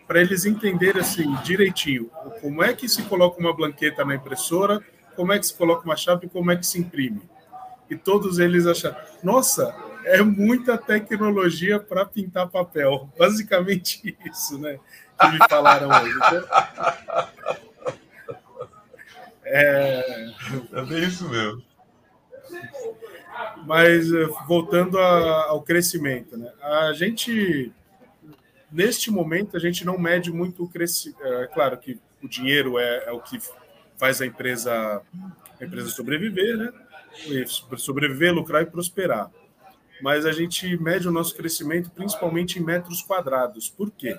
para 0.05 0.19
eles 0.19 0.43
entenderem 0.43 1.01
assim 1.01 1.33
direitinho 1.41 2.11
como 2.41 2.61
é 2.61 2.73
que 2.73 2.89
se 2.89 3.01
coloca 3.03 3.39
uma 3.39 3.55
blanqueta 3.55 4.03
na 4.03 4.15
impressora, 4.15 4.83
como 5.15 5.31
é 5.31 5.39
que 5.39 5.45
se 5.45 5.53
coloca 5.53 5.85
uma 5.85 5.95
chapa 5.95 6.25
e 6.25 6.29
como 6.29 6.51
é 6.51 6.57
que 6.57 6.65
se 6.65 6.77
imprime. 6.77 7.21
E 7.89 7.95
todos 7.95 8.37
eles 8.37 8.67
acharam, 8.67 8.97
nossa, 9.23 9.73
é 10.05 10.21
muita 10.21 10.77
tecnologia 10.77 11.79
para 11.79 12.05
pintar 12.05 12.47
papel. 12.47 13.09
Basicamente 13.17 14.17
isso, 14.25 14.57
né? 14.59 14.79
Que 15.19 15.27
me 15.27 15.37
falaram 15.49 15.89
hoje. 15.89 16.19
É, 19.43 20.31
é 20.71 20.85
bem 20.85 21.03
isso 21.03 21.27
mesmo. 21.27 21.61
Mas 23.65 24.11
eh, 24.11 24.25
voltando 24.47 24.97
a, 24.97 25.47
ao 25.49 25.61
crescimento, 25.61 26.37
né? 26.37 26.51
A 26.61 26.93
gente 26.93 27.71
neste 28.71 29.11
momento 29.11 29.57
a 29.57 29.59
gente 29.59 29.85
não 29.85 29.97
mede 29.97 30.31
muito 30.31 30.63
o 30.63 30.69
crescimento. 30.69 31.21
É 31.23 31.47
claro 31.47 31.77
que 31.77 31.99
o 32.23 32.27
dinheiro 32.29 32.79
é, 32.79 33.05
é, 33.07 33.11
o 33.11 33.19
que 33.19 33.39
faz 33.97 34.21
a 34.21 34.25
empresa 34.25 35.01
a 35.59 35.65
empresa 35.65 35.89
sobreviver, 35.89 36.57
né? 36.57 36.71
Sobreviver, 37.77 38.33
lucrar 38.33 38.63
e 38.63 38.65
prosperar. 38.65 39.29
Mas 40.01 40.25
a 40.25 40.31
gente 40.31 40.77
mede 40.77 41.07
o 41.07 41.11
nosso 41.11 41.35
crescimento 41.35 41.89
principalmente 41.91 42.59
em 42.59 42.63
metros 42.63 43.01
quadrados. 43.01 43.69
Por 43.69 43.91
quê? 43.91 44.17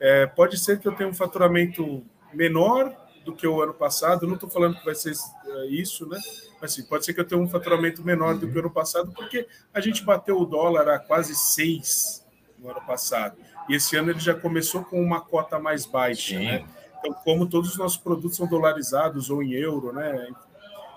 É, 0.00 0.26
pode 0.26 0.58
ser 0.58 0.78
que 0.80 0.88
eu 0.88 0.92
tenha 0.92 1.08
um 1.08 1.14
faturamento 1.14 2.04
menor 2.32 2.94
do 3.24 3.34
que 3.34 3.46
o 3.46 3.62
ano 3.62 3.74
passado. 3.74 4.26
não 4.26 4.34
estou 4.34 4.50
falando 4.50 4.78
que 4.78 4.84
vai 4.84 4.94
ser 4.94 5.14
é, 5.46 5.66
isso, 5.66 6.06
né? 6.08 6.18
Mas 6.60 6.72
assim, 6.72 6.82
pode 6.84 7.04
ser 7.04 7.14
que 7.14 7.20
eu 7.20 7.24
tenha 7.24 7.40
um 7.40 7.48
faturamento 7.48 8.04
menor 8.04 8.36
do 8.36 8.48
que 8.48 8.56
o 8.56 8.60
ano 8.60 8.70
passado, 8.70 9.12
porque 9.12 9.46
a 9.72 9.80
gente 9.80 10.02
bateu 10.02 10.38
o 10.38 10.44
dólar 10.44 10.88
a 10.88 10.98
quase 10.98 11.34
seis 11.34 12.24
no 12.58 12.70
ano 12.70 12.80
passado. 12.82 13.36
E 13.68 13.74
esse 13.74 13.96
ano 13.96 14.10
ele 14.10 14.20
já 14.20 14.34
começou 14.34 14.84
com 14.84 15.00
uma 15.00 15.20
cota 15.20 15.58
mais 15.58 15.86
baixa, 15.86 16.36
Sim. 16.38 16.44
né? 16.44 16.64
Então, 16.98 17.12
como 17.22 17.46
todos 17.46 17.70
os 17.70 17.76
nossos 17.76 17.98
produtos 17.98 18.36
são 18.36 18.46
dolarizados 18.46 19.28
ou 19.28 19.42
em 19.42 19.52
euro, 19.52 19.92
né? 19.92 20.28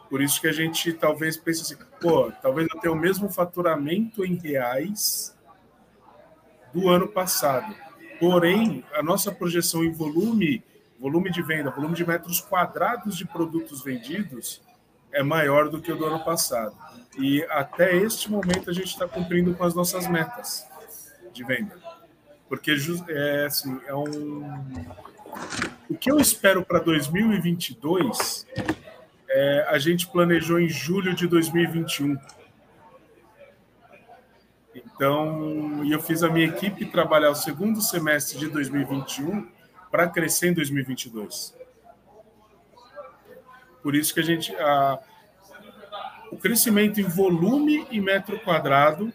Por 0.10 0.22
isso 0.22 0.39
que 0.39 0.47
a 0.47 0.53
gente 0.53 0.93
talvez 0.93 1.36
pense 1.38 1.62
assim, 1.62 1.84
pô, 1.99 2.32
talvez 2.41 2.68
eu 2.74 2.80
tenha 2.80 2.93
o 2.93 2.97
mesmo 2.97 3.30
faturamento 3.30 4.24
em 4.24 4.36
reais 4.36 5.36
do 6.74 6.89
ano 6.89 7.08
passado. 7.08 7.76
Porém, 8.20 8.84
a 8.93 9.03
nossa 9.03 9.32
projeção 9.32 9.84
em 9.84 9.91
volume 9.91 10.64
volume 10.99 11.30
de 11.30 11.41
venda, 11.41 11.70
volume 11.70 11.95
de 11.95 12.05
metros 12.05 12.41
quadrados 12.41 13.18
de 13.18 13.26
produtos 13.26 13.84
vendidos 13.84 14.62
é 15.12 15.24
maior 15.24 15.70
do 15.70 15.82
que 15.82 15.91
o 15.91 15.95
do 15.95 16.05
ano 16.05 16.24
passado. 16.24 16.76
E 17.18 17.43
até 17.49 17.95
este 17.95 18.30
momento 18.30 18.70
a 18.70 18.74
gente 18.74 18.88
está 18.88 19.08
cumprindo 19.08 19.53
com 19.55 19.64
as 19.64 19.74
nossas 19.74 20.08
metas 20.08 20.68
de 21.34 21.43
venda. 21.43 21.76
Porque 22.49 22.76
é, 23.10 23.45
assim, 23.45 23.80
é 23.86 23.93
um. 23.93 24.43
O 25.89 25.95
que 25.95 26.12
eu 26.12 26.18
espero 26.18 26.64
para 26.64 26.80
2022 26.80 28.45
é, 29.38 29.68
a 29.70 29.78
gente 29.78 30.08
planejou 30.08 30.60
em 30.60 30.68
julho 30.68 31.14
de 31.14 31.28
2021. 31.28 32.18
Então, 34.74 35.86
eu 35.86 36.02
fiz 36.02 36.24
a 36.24 36.30
minha 36.30 36.48
equipe 36.48 36.88
trabalhar 36.88 37.30
o 37.30 37.36
segundo 37.36 37.80
semestre 37.80 38.40
de 38.40 38.48
2021 38.48 39.48
para 39.92 40.08
crescer 40.08 40.48
em 40.48 40.54
2022. 40.54 41.56
Por 43.84 43.96
isso 43.96 44.12
que 44.12 44.20
a 44.22 44.24
gente. 44.24 44.56
A, 44.56 45.00
o 46.32 46.38
crescimento 46.38 47.00
em 47.00 47.04
volume 47.04 47.88
e 47.92 48.02
metro 48.02 48.40
quadrado, 48.40 49.14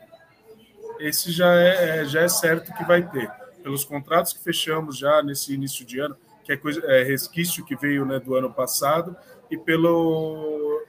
esse 1.01 1.33
já 1.33 1.53
é, 1.61 1.99
é, 1.99 2.05
já 2.05 2.23
é 2.23 2.29
certo 2.29 2.73
que 2.75 2.85
vai 2.85 3.03
ter. 3.11 3.29
Pelos 3.61 3.85
contratos 3.85 4.33
que 4.33 4.43
fechamos 4.43 4.97
já 4.97 5.21
nesse 5.21 5.53
início 5.53 5.85
de 5.85 5.99
ano, 5.99 6.17
que 6.45 6.53
é, 6.53 6.57
coisa, 6.57 6.81
é 6.87 7.03
resquício 7.03 7.65
que 7.65 7.75
veio 7.75 8.05
né, 8.05 8.21
do 8.21 8.37
ano 8.37 8.53
passado, 8.53 9.17
e 9.53 9.59
pelo 9.59 10.83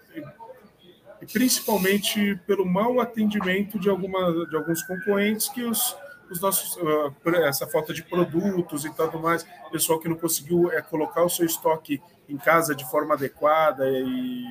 e 1.21 1.25
principalmente 1.25 2.35
pelo 2.47 2.65
mau 2.65 2.99
atendimento 2.99 3.77
de, 3.79 3.89
alguma, 3.89 4.47
de 4.47 4.55
alguns 4.55 4.83
concorrentes 4.83 5.47
que 5.49 5.63
os, 5.63 5.95
os 6.29 6.41
nossos 6.41 6.75
uh, 6.77 7.13
essa 7.43 7.67
falta 7.67 7.93
de 7.93 8.03
produtos 8.03 8.83
e 8.83 8.93
tudo 8.93 9.19
mais, 9.19 9.45
pessoal 9.71 9.99
que 9.99 10.09
não 10.09 10.17
conseguiu 10.17 10.71
é, 10.71 10.81
colocar 10.81 11.23
o 11.23 11.29
seu 11.29 11.45
estoque 11.45 12.01
em 12.27 12.37
casa 12.37 12.75
de 12.75 12.89
forma 12.89 13.15
adequada 13.15 13.89
e, 13.89 14.45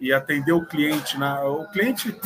e 0.00 0.12
atender 0.12 0.52
o 0.52 0.64
cliente 0.64 1.18
na 1.18 1.44
o 1.44 1.70
cliente 1.70 2.16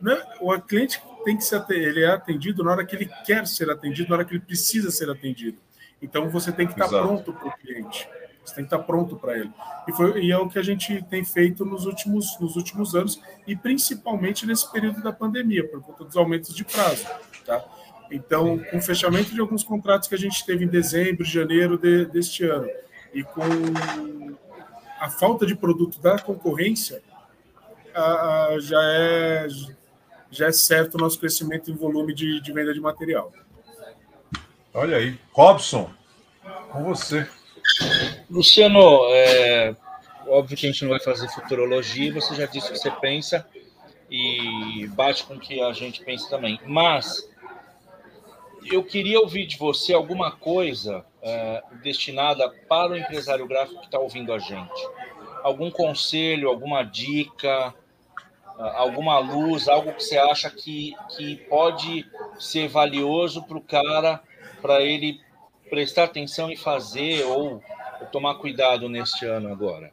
né, 0.00 0.22
o 0.40 0.58
cliente 0.60 1.02
tem 1.24 1.36
que 1.36 1.44
ser 1.44 1.62
ele 1.70 2.02
é 2.02 2.10
atendido 2.10 2.64
na 2.64 2.72
hora 2.72 2.84
que 2.84 2.96
ele 2.96 3.10
quer 3.26 3.46
ser 3.46 3.70
atendido, 3.70 4.08
na 4.08 4.16
hora 4.16 4.24
que 4.24 4.32
ele 4.32 4.40
precisa 4.40 4.90
ser 4.90 5.10
atendido. 5.10 5.58
Então 6.00 6.30
você 6.30 6.50
tem 6.50 6.66
que 6.66 6.72
estar 6.72 6.86
Exato. 6.86 7.06
pronto 7.06 7.32
para 7.32 7.48
o 7.48 7.56
cliente. 7.58 8.08
Você 8.50 8.56
tem 8.56 8.64
que 8.64 8.74
estar 8.74 8.84
pronto 8.84 9.14
para 9.14 9.38
ele. 9.38 9.50
E, 9.86 9.92
foi, 9.92 10.24
e 10.24 10.32
é 10.32 10.36
o 10.36 10.48
que 10.48 10.58
a 10.58 10.62
gente 10.62 11.02
tem 11.04 11.24
feito 11.24 11.64
nos 11.64 11.86
últimos, 11.86 12.36
nos 12.40 12.56
últimos 12.56 12.96
anos, 12.96 13.20
e 13.46 13.54
principalmente 13.54 14.44
nesse 14.44 14.70
período 14.72 15.00
da 15.02 15.12
pandemia, 15.12 15.66
por 15.68 15.80
conta 15.80 16.04
dos 16.04 16.16
aumentos 16.16 16.54
de 16.54 16.64
prazo. 16.64 17.06
Tá? 17.46 17.64
Então, 18.10 18.58
com 18.58 18.78
o 18.78 18.82
fechamento 18.82 19.32
de 19.32 19.40
alguns 19.40 19.62
contratos 19.62 20.08
que 20.08 20.14
a 20.16 20.18
gente 20.18 20.44
teve 20.44 20.64
em 20.64 20.68
dezembro, 20.68 21.24
janeiro 21.24 21.78
de, 21.78 22.06
deste 22.06 22.44
ano, 22.44 22.68
e 23.14 23.22
com 23.22 23.42
a 24.98 25.08
falta 25.08 25.46
de 25.46 25.54
produto 25.54 26.00
da 26.00 26.18
concorrência, 26.18 27.00
a, 27.94 28.48
a, 28.48 28.58
já, 28.58 28.80
é, 28.82 29.46
já 30.28 30.46
é 30.48 30.52
certo 30.52 30.96
o 30.96 30.98
nosso 30.98 31.20
crescimento 31.20 31.70
em 31.70 31.74
volume 31.74 32.12
de, 32.12 32.40
de 32.40 32.52
venda 32.52 32.74
de 32.74 32.80
material. 32.80 33.32
Olha 34.74 34.96
aí. 34.96 35.16
Robson, 35.32 35.88
com 36.72 36.82
você. 36.82 37.28
Luciano, 38.30 39.06
é, 39.10 39.74
óbvio 40.26 40.56
que 40.56 40.66
a 40.66 40.70
gente 40.70 40.82
não 40.82 40.90
vai 40.90 41.00
fazer 41.00 41.28
futurologia, 41.28 42.12
você 42.12 42.34
já 42.34 42.46
disse 42.46 42.68
o 42.68 42.72
que 42.72 42.78
você 42.78 42.90
pensa 42.90 43.46
e 44.10 44.86
bate 44.94 45.24
com 45.24 45.34
o 45.34 45.40
que 45.40 45.60
a 45.60 45.72
gente 45.72 46.02
pensa 46.04 46.28
também. 46.28 46.60
Mas 46.66 47.28
eu 48.70 48.84
queria 48.84 49.20
ouvir 49.20 49.46
de 49.46 49.56
você 49.56 49.92
alguma 49.92 50.30
coisa 50.30 51.04
é, 51.22 51.62
destinada 51.82 52.48
para 52.68 52.92
o 52.92 52.96
empresário 52.96 53.46
gráfico 53.46 53.80
que 53.80 53.86
está 53.86 53.98
ouvindo 53.98 54.32
a 54.32 54.38
gente. 54.38 54.88
Algum 55.42 55.70
conselho, 55.70 56.48
alguma 56.48 56.82
dica, 56.82 57.74
alguma 58.74 59.18
luz, 59.18 59.68
algo 59.68 59.92
que 59.92 60.04
você 60.04 60.18
acha 60.18 60.50
que, 60.50 60.94
que 61.16 61.36
pode 61.48 62.06
ser 62.38 62.68
valioso 62.68 63.42
para 63.42 63.56
o 63.56 63.62
cara, 63.62 64.20
para 64.60 64.82
ele 64.82 65.20
prestar 65.70 66.04
atenção 66.04 66.50
e 66.50 66.56
fazer 66.56 67.22
ou, 67.24 67.62
tomar 68.12 68.34
cuidado 68.34 68.88
neste 68.88 69.24
ano 69.24 69.52
agora? 69.52 69.92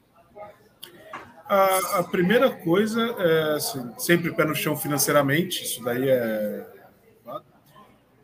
A, 1.48 2.00
a, 2.00 2.04
primeira 2.04 2.50
coisa 2.50 3.16
é 3.20 3.56
assim, 3.56 3.94
sempre 3.98 4.34
pé 4.34 4.44
no 4.44 4.56
chão 4.56 4.76
financeiramente, 4.76 5.64
isso 5.64 5.82
daí 5.84 6.10
é. 6.10 6.66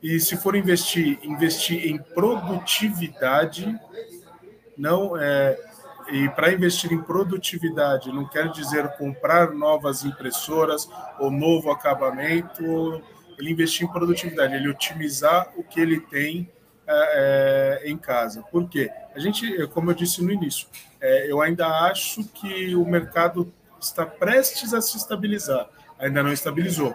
E 0.01 0.19
se 0.19 0.35
for 0.35 0.53
investir, 0.55 1.17
investir 1.23 1.87
em 1.87 1.97
produtividade, 1.97 3.79
não 4.77 5.15
é. 5.15 5.57
E 6.11 6.27
para 6.29 6.51
investir 6.51 6.91
em 6.91 7.01
produtividade 7.01 8.11
não 8.11 8.27
quer 8.27 8.49
dizer 8.49 8.89
comprar 8.97 9.51
novas 9.51 10.03
impressoras 10.03 10.89
ou 11.17 11.31
novo 11.31 11.71
acabamento, 11.71 13.01
ele 13.39 13.51
investir 13.51 13.87
em 13.87 13.91
produtividade, 13.91 14.53
ele 14.53 14.67
otimizar 14.67 15.53
o 15.55 15.63
que 15.63 15.79
ele 15.79 16.01
tem 16.01 16.51
é, 16.87 17.81
é, 17.83 17.89
em 17.89 17.97
casa. 17.97 18.41
Por 18.43 18.67
quê? 18.67 18.91
A 19.15 19.19
gente, 19.19 19.67
como 19.67 19.91
eu 19.91 19.95
disse 19.95 20.23
no 20.23 20.31
início, 20.31 20.67
é, 20.99 21.31
eu 21.31 21.41
ainda 21.41 21.67
acho 21.87 22.23
que 22.25 22.75
o 22.75 22.85
mercado 22.85 23.53
está 23.79 24.05
prestes 24.05 24.73
a 24.73 24.81
se 24.81 24.97
estabilizar, 24.97 25.69
ainda 25.99 26.23
não 26.23 26.31
estabilizou. 26.31 26.93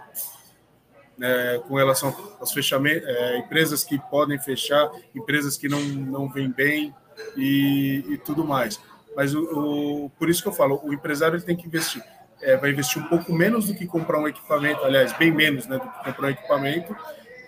É, 1.21 1.61
com 1.67 1.75
relação 1.75 2.15
aos 2.39 2.53
fechamentos, 2.53 3.09
é, 3.09 3.39
empresas 3.39 3.83
que 3.83 3.99
podem 3.99 4.39
fechar, 4.39 4.89
empresas 5.13 5.57
que 5.57 5.69
não, 5.69 5.81
não 5.81 6.29
vêm 6.29 6.49
bem 6.49 6.95
e, 7.37 8.05
e 8.09 8.19
tudo 8.19 8.45
mais. 8.45 8.81
Mas 9.17 9.35
o, 9.35 10.05
o, 10.05 10.11
por 10.11 10.29
isso 10.29 10.41
que 10.41 10.49
eu 10.49 10.53
falo, 10.53 10.81
o 10.85 10.93
empresário 10.93 11.37
ele 11.37 11.43
tem 11.43 11.57
que 11.57 11.67
investir. 11.67 12.03
É, 12.41 12.57
vai 12.57 12.71
investir 12.71 13.03
um 13.03 13.07
pouco 13.07 13.33
menos 13.33 13.67
do 13.67 13.75
que 13.75 13.85
comprar 13.85 14.21
um 14.21 14.29
equipamento, 14.29 14.85
aliás, 14.85 15.13
bem 15.15 15.33
menos 15.33 15.67
né, 15.67 15.77
do 15.77 15.83
que 15.83 16.05
comprar 16.05 16.29
um 16.29 16.31
equipamento, 16.31 16.97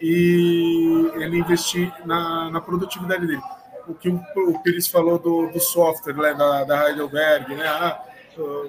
e 0.00 1.10
ele 1.14 1.38
investir 1.38 1.92
na, 2.06 2.50
na 2.50 2.60
produtividade 2.60 3.26
dele. 3.26 3.42
O 3.86 3.94
que 3.94 4.08
o, 4.08 4.20
o 4.48 4.58
Pires 4.62 4.86
falou 4.86 5.18
do, 5.18 5.48
do 5.48 5.60
software 5.60 6.14
né, 6.14 6.34
da, 6.34 6.64
da 6.64 6.88
Heidelberg, 6.88 7.54
né? 7.54 7.66
Ah, 7.66 8.02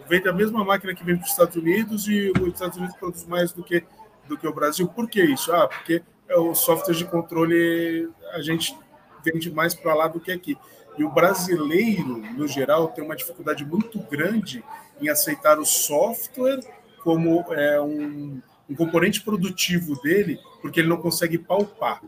vende 0.07 0.27
a 0.27 0.33
mesma 0.33 0.63
máquina 0.63 0.93
que 0.93 1.03
vem 1.03 1.15
para 1.15 1.25
os 1.25 1.31
Estados 1.31 1.55
Unidos 1.55 2.07
e 2.07 2.31
os 2.31 2.53
Estados 2.53 2.77
Unidos 2.77 2.95
produz 2.97 3.25
mais 3.25 3.51
do 3.51 3.63
que, 3.63 3.83
do 4.27 4.37
que 4.37 4.47
o 4.47 4.53
Brasil. 4.53 4.87
Por 4.87 5.09
que 5.09 5.23
isso? 5.23 5.53
Ah, 5.53 5.67
porque 5.67 6.03
o 6.29 6.53
software 6.55 6.95
de 6.95 7.05
controle 7.05 8.09
a 8.33 8.41
gente 8.41 8.77
vende 9.23 9.51
mais 9.51 9.73
para 9.73 9.93
lá 9.93 10.07
do 10.07 10.19
que 10.19 10.31
aqui. 10.31 10.57
E 10.97 11.03
o 11.03 11.09
brasileiro, 11.09 12.17
no 12.17 12.47
geral, 12.47 12.89
tem 12.89 13.03
uma 13.03 13.15
dificuldade 13.15 13.63
muito 13.63 13.99
grande 13.99 14.63
em 15.01 15.09
aceitar 15.09 15.59
o 15.59 15.65
software 15.65 16.59
como 17.03 17.45
é, 17.53 17.81
um, 17.81 18.41
um 18.71 18.75
componente 18.75 19.21
produtivo 19.21 20.01
dele, 20.01 20.39
porque 20.61 20.79
ele 20.79 20.87
não 20.87 20.97
consegue 20.97 21.37
palpar. 21.37 22.01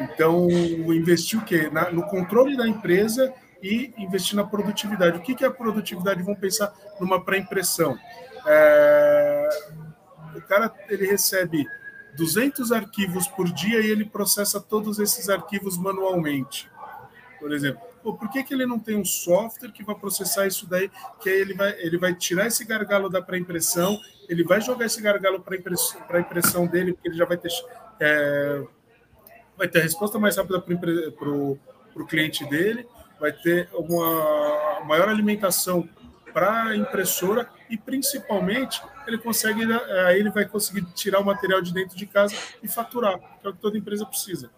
Então, 0.00 0.50
investir 0.50 1.38
o 1.38 1.44
quê? 1.44 1.70
Na, 1.70 1.90
no 1.90 2.02
controle 2.08 2.56
da 2.56 2.66
empresa 2.66 3.32
e 3.62 3.92
investir 3.96 4.34
na 4.34 4.44
produtividade. 4.44 5.18
O 5.18 5.20
que, 5.20 5.34
que 5.34 5.44
é 5.44 5.46
a 5.46 5.52
produtividade? 5.52 6.22
Vamos 6.22 6.40
pensar 6.40 6.74
numa 6.98 7.22
pré-impressão. 7.22 7.96
É, 8.44 9.48
o 10.34 10.40
cara 10.42 10.74
ele 10.88 11.06
recebe 11.06 11.64
200 12.16 12.72
arquivos 12.72 13.28
por 13.28 13.52
dia 13.52 13.80
e 13.80 13.90
ele 13.90 14.04
processa 14.04 14.60
todos 14.60 14.98
esses 14.98 15.28
arquivos 15.28 15.78
manualmente. 15.78 16.68
Por 17.38 17.52
exemplo, 17.52 17.82
Pô, 18.02 18.14
por 18.14 18.30
que, 18.30 18.42
que 18.42 18.54
ele 18.54 18.66
não 18.66 18.78
tem 18.78 18.96
um 18.96 19.04
software 19.04 19.72
que 19.72 19.84
vai 19.84 19.94
processar 19.94 20.46
isso 20.46 20.66
daí? 20.66 20.90
Que 21.20 21.28
aí 21.28 21.40
ele 21.40 21.54
vai, 21.54 21.72
ele 21.80 21.98
vai 21.98 22.14
tirar 22.14 22.46
esse 22.46 22.64
gargalo 22.64 23.10
da 23.10 23.20
pré-impressão, 23.20 23.98
ele 24.28 24.42
vai 24.42 24.60
jogar 24.60 24.86
esse 24.86 25.02
gargalo 25.02 25.40
para 25.40 25.56
impressão, 25.56 26.00
a 26.08 26.20
impressão 26.20 26.66
dele, 26.66 26.92
porque 26.92 27.08
ele 27.08 27.16
já 27.16 27.26
vai 27.26 27.36
ter, 27.36 27.50
é, 28.00 28.64
vai 29.56 29.68
ter 29.68 29.80
a 29.80 29.82
resposta 29.82 30.18
mais 30.18 30.36
rápida 30.36 30.60
para 30.60 31.30
o 31.30 32.06
cliente 32.08 32.48
dele, 32.48 32.86
vai 33.18 33.32
ter 33.32 33.68
uma 33.74 34.80
maior 34.84 35.08
alimentação 35.08 35.86
para 36.32 36.68
a 36.68 36.76
impressora 36.76 37.50
e 37.68 37.76
principalmente 37.76 38.80
ele 39.06 39.18
consegue 39.18 39.64
aí 40.06 40.18
ele 40.18 40.30
vai 40.30 40.46
conseguir 40.46 40.82
tirar 40.94 41.20
o 41.20 41.24
material 41.24 41.60
de 41.60 41.74
dentro 41.74 41.96
de 41.96 42.06
casa 42.06 42.34
e 42.62 42.68
faturar, 42.68 43.18
que 43.18 43.46
é 43.46 43.50
o 43.50 43.52
que 43.52 43.60
toda 43.60 43.76
empresa 43.76 44.06
precisa. 44.06 44.50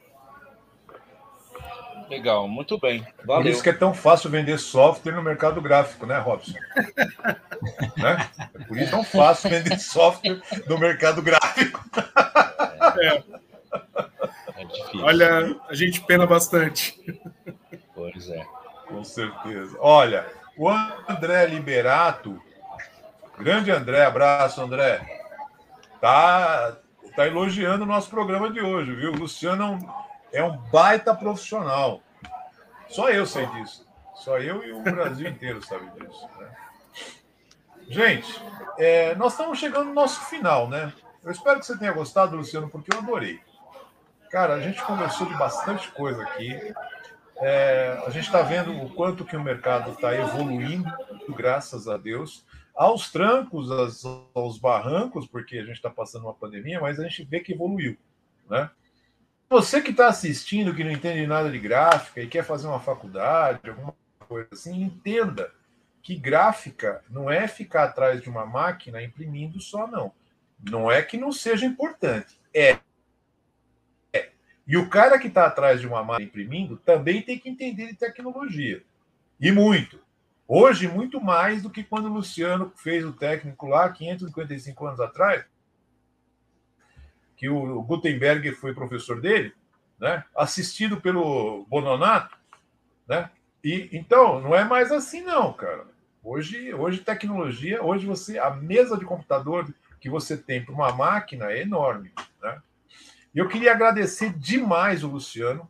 Legal, 2.12 2.46
muito 2.46 2.78
bem. 2.78 3.06
Valeu. 3.24 3.42
Por 3.42 3.50
isso 3.50 3.62
que 3.62 3.70
é 3.70 3.72
tão 3.72 3.94
fácil 3.94 4.28
vender 4.28 4.58
software 4.58 5.14
no 5.14 5.22
mercado 5.22 5.62
gráfico, 5.62 6.04
né, 6.04 6.18
Robson? 6.18 6.52
né? 7.96 8.28
É 8.54 8.64
por 8.64 8.76
isso 8.76 8.88
é 8.88 8.90
tão 8.90 9.02
fácil 9.02 9.48
vender 9.48 9.78
software 9.78 10.42
no 10.68 10.76
mercado 10.76 11.22
gráfico. 11.22 11.82
É. 13.00 13.22
é 14.60 14.64
difícil. 14.66 15.02
Olha, 15.02 15.58
a 15.66 15.74
gente 15.74 16.02
pena 16.02 16.26
bastante. 16.26 17.00
Pois 17.94 18.28
é. 18.28 18.44
Com 18.88 19.02
certeza. 19.02 19.74
Olha, 19.80 20.26
o 20.58 20.68
André 20.68 21.46
Liberato, 21.46 22.38
grande 23.38 23.70
André, 23.70 24.04
abraço, 24.04 24.60
André, 24.60 25.00
tá, 25.98 26.76
tá 27.16 27.26
elogiando 27.26 27.84
o 27.84 27.88
nosso 27.88 28.10
programa 28.10 28.50
de 28.50 28.60
hoje, 28.60 28.94
viu? 28.94 29.12
O 29.12 29.16
Luciano 29.16 29.78
é 30.33 30.43
um 30.43 30.57
baita 30.57 31.14
profissional. 31.14 32.03
Só 32.89 33.11
eu 33.11 33.26
sei 33.26 33.47
disso. 33.47 33.87
Só 34.14 34.39
eu 34.39 34.62
e 34.64 34.72
o 34.72 34.83
Brasil 34.83 35.28
inteiro 35.28 35.62
sabe 35.62 35.87
disso. 35.99 36.28
Né? 36.39 36.51
Gente, 37.89 38.43
é, 38.78 39.14
nós 39.16 39.33
estamos 39.33 39.59
chegando 39.59 39.87
no 39.87 39.95
nosso 39.95 40.20
final, 40.26 40.68
né? 40.68 40.93
Eu 41.22 41.30
espero 41.30 41.61
que 41.61 41.66
você 41.66 41.78
tenha 41.78 41.93
gostado, 41.93 42.37
Luciano, 42.37 42.68
porque 42.68 42.95
eu 42.95 42.99
adorei. 42.99 43.41
Cara, 44.30 44.55
a 44.55 44.61
gente 44.61 44.83
conversou 44.83 45.26
de 45.26 45.35
bastante 45.35 45.91
coisa 45.91 46.22
aqui. 46.22 46.74
É, 47.37 48.03
a 48.07 48.11
gente 48.11 48.24
está 48.24 48.43
vendo 48.43 48.72
o 48.72 48.91
quanto 48.91 49.24
que 49.24 49.37
o 49.37 49.43
mercado 49.43 49.93
está 49.93 50.14
evoluindo, 50.14 50.91
graças 51.28 51.89
a 51.89 51.97
Deus, 51.97 52.45
aos 52.74 53.11
trancos, 53.11 53.70
aos, 53.70 54.05
aos 54.35 54.59
barrancos, 54.59 55.26
porque 55.26 55.59
a 55.59 55.64
gente 55.64 55.76
está 55.76 55.91
passando 55.91 56.24
uma 56.24 56.35
pandemia, 56.35 56.80
mas 56.80 56.99
a 56.99 57.03
gente 57.03 57.24
vê 57.24 57.41
que 57.41 57.53
evoluiu, 57.53 57.97
né? 58.49 58.70
Você 59.53 59.82
que 59.82 59.90
está 59.90 60.09
assistindo, 60.09 60.74
que 60.74 60.82
não 60.82 60.90
entende 60.90 61.26
nada 61.26 61.50
de 61.50 61.59
gráfica 61.59 62.22
e 62.22 62.26
quer 62.26 62.42
fazer 62.42 62.66
uma 62.66 62.80
faculdade, 62.80 63.68
alguma 63.68 63.94
coisa 64.20 64.48
assim, 64.50 64.82
entenda 64.82 65.53
que 66.03 66.16
gráfica 66.16 67.05
não 67.11 67.30
é 67.30 67.46
ficar 67.46 67.84
atrás 67.84 68.22
de 68.22 68.30
uma 68.30 68.46
máquina 68.46 69.03
imprimindo 69.03 69.61
só, 69.61 69.86
não. 69.86 70.11
Não 70.59 70.90
é 70.90 71.03
que 71.03 71.18
não 71.18 71.30
seja 71.30 71.66
importante. 71.66 72.40
É. 72.55 72.78
é. 74.11 74.30
E 74.66 74.74
o 74.78 74.88
cara 74.88 75.18
que 75.18 75.28
está 75.28 75.44
atrás 75.44 75.82
de 75.82 75.86
uma 75.86 76.03
máquina 76.03 76.30
imprimindo 76.30 76.78
também 76.78 77.20
tem 77.20 77.38
que 77.38 77.50
entender 77.50 77.88
de 77.88 77.94
tecnologia. 77.94 78.82
E 79.38 79.53
muito. 79.53 80.00
Hoje, 80.48 80.88
muito 80.88 81.20
mais 81.20 81.62
do 81.62 81.68
que 81.68 81.84
quando 81.84 82.07
o 82.07 82.14
Luciano 82.14 82.72
fez 82.74 83.05
o 83.05 83.12
técnico 83.12 83.66
lá, 83.66 83.92
555 83.92 84.86
anos 84.86 85.00
atrás, 85.00 85.44
que 87.43 87.49
o 87.49 87.82
Gutenberg 87.82 88.53
foi 88.53 88.72
professor 88.72 89.20
dele, 89.20 89.53
né? 89.99 90.22
assistido 90.36 91.01
pelo 91.01 91.66
Bononato. 91.68 92.38
Né? 93.09 93.28
E, 93.64 93.88
então, 93.93 94.40
não 94.40 94.55
é 94.55 94.62
mais 94.62 94.93
assim, 94.93 95.22
não, 95.22 95.53
cara. 95.53 95.84
Hoje, 96.22 96.72
hoje 96.72 97.01
tecnologia, 97.01 97.82
hoje 97.82 98.07
você 98.07 98.38
a 98.38 98.51
mesa 98.51 98.97
de 98.97 99.05
computador 99.05 99.74
que 100.01 100.09
você 100.09 100.36
tem 100.36 100.64
para 100.64 100.72
uma 100.72 100.93
máquina 100.93 101.51
é 101.51 101.62
enorme, 101.62 102.12
né? 102.40 102.62
Eu 103.34 103.49
queria 103.49 103.72
agradecer 103.72 104.32
demais 104.32 105.03
o 105.03 105.09
Luciano. 105.09 105.68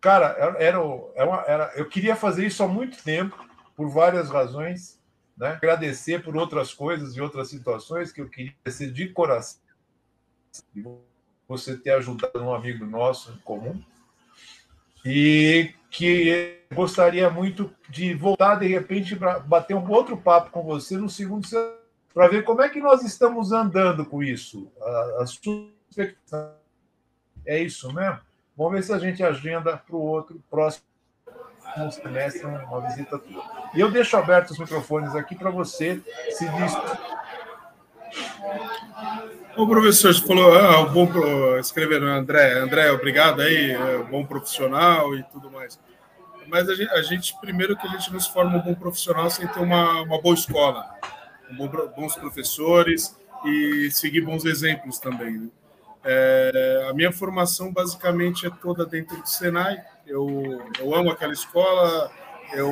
Cara, 0.00 0.26
era, 0.38 0.78
era, 1.16 1.44
era, 1.48 1.72
eu 1.74 1.88
queria 1.88 2.14
fazer 2.14 2.46
isso 2.46 2.62
há 2.62 2.68
muito 2.68 3.02
tempo, 3.02 3.36
por 3.74 3.88
várias 3.88 4.30
razões, 4.30 5.02
né? 5.36 5.54
Agradecer 5.54 6.22
por 6.22 6.36
outras 6.36 6.72
coisas 6.72 7.16
e 7.16 7.20
outras 7.20 7.48
situações 7.48 8.12
que 8.12 8.20
eu 8.20 8.28
queria 8.28 8.54
ser 8.68 8.92
de 8.92 9.08
coração 9.08 9.63
você 11.48 11.76
ter 11.76 11.90
ajudado 11.90 12.42
um 12.42 12.54
amigo 12.54 12.84
nosso 12.84 13.32
em 13.32 13.38
comum 13.38 13.80
e 15.04 15.74
que 15.90 16.58
gostaria 16.72 17.28
muito 17.30 17.72
de 17.88 18.14
voltar 18.14 18.56
de 18.56 18.66
repente 18.66 19.14
para 19.14 19.38
bater 19.38 19.76
um 19.76 19.90
outro 19.90 20.16
papo 20.16 20.50
com 20.50 20.62
você 20.62 20.96
no 20.96 21.08
segundo 21.08 21.46
para 22.12 22.28
ver 22.28 22.44
como 22.44 22.62
é 22.62 22.68
que 22.68 22.80
nós 22.80 23.02
estamos 23.02 23.52
andando 23.52 24.06
com 24.06 24.22
isso. 24.22 24.70
A, 25.20 25.26
sua 25.26 25.68
expectativa 25.90 26.56
é 27.44 27.58
isso 27.60 27.92
mesmo? 27.92 28.20
Vamos 28.56 28.72
ver 28.72 28.82
se 28.82 28.92
a 28.92 28.98
gente 28.98 29.22
agenda 29.22 29.76
para 29.76 29.96
o 29.96 30.00
outro 30.00 30.42
próximo 30.48 30.84
semestre 31.90 32.46
uma 32.46 32.80
visita 32.88 33.18
tua. 33.18 33.44
E 33.74 33.80
eu 33.80 33.90
deixo 33.90 34.16
abertos 34.16 34.52
os 34.52 34.58
microfones 34.58 35.14
aqui 35.14 35.34
para 35.34 35.50
você 35.50 36.00
se 36.30 36.48
despedir 36.48 37.14
o 39.56 39.66
professor, 39.66 40.14
você 40.14 40.26
falou, 40.26 40.52
ah, 40.54 40.80
o 40.80 40.90
bom 40.90 41.08
escrever 41.58 42.02
André, 42.02 42.58
André, 42.58 42.90
obrigado 42.90 43.40
aí, 43.40 43.72
é, 43.72 43.98
bom 43.98 44.24
profissional 44.24 45.14
e 45.16 45.22
tudo 45.24 45.50
mais. 45.50 45.78
Mas 46.48 46.68
a 46.68 46.74
gente, 46.74 46.90
a 46.90 47.02
gente, 47.02 47.40
primeiro 47.40 47.76
que 47.76 47.86
a 47.86 47.90
gente 47.90 48.12
não 48.12 48.20
se 48.20 48.32
forma 48.32 48.56
um 48.56 48.60
bom 48.60 48.74
profissional 48.74 49.30
sem 49.30 49.46
ter 49.46 49.60
uma, 49.60 50.02
uma 50.02 50.20
boa 50.20 50.34
escola, 50.34 50.84
um 51.50 51.56
bom, 51.56 51.68
bons 51.96 52.14
professores 52.16 53.16
e 53.44 53.90
seguir 53.90 54.20
bons 54.22 54.44
exemplos 54.44 54.98
também. 54.98 55.38
Né? 55.38 55.48
É, 56.04 56.86
a 56.90 56.92
minha 56.92 57.12
formação 57.12 57.72
basicamente 57.72 58.46
é 58.46 58.50
toda 58.50 58.84
dentro 58.84 59.16
do 59.16 59.28
Senai. 59.28 59.82
Eu, 60.06 60.62
eu 60.78 60.94
amo 60.94 61.10
aquela 61.10 61.32
escola, 61.32 62.10
eu, 62.52 62.68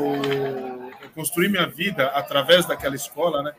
eu 1.00 1.10
construí 1.14 1.48
minha 1.48 1.66
vida 1.66 2.08
através 2.08 2.66
daquela 2.66 2.94
escola, 2.94 3.42
né? 3.42 3.52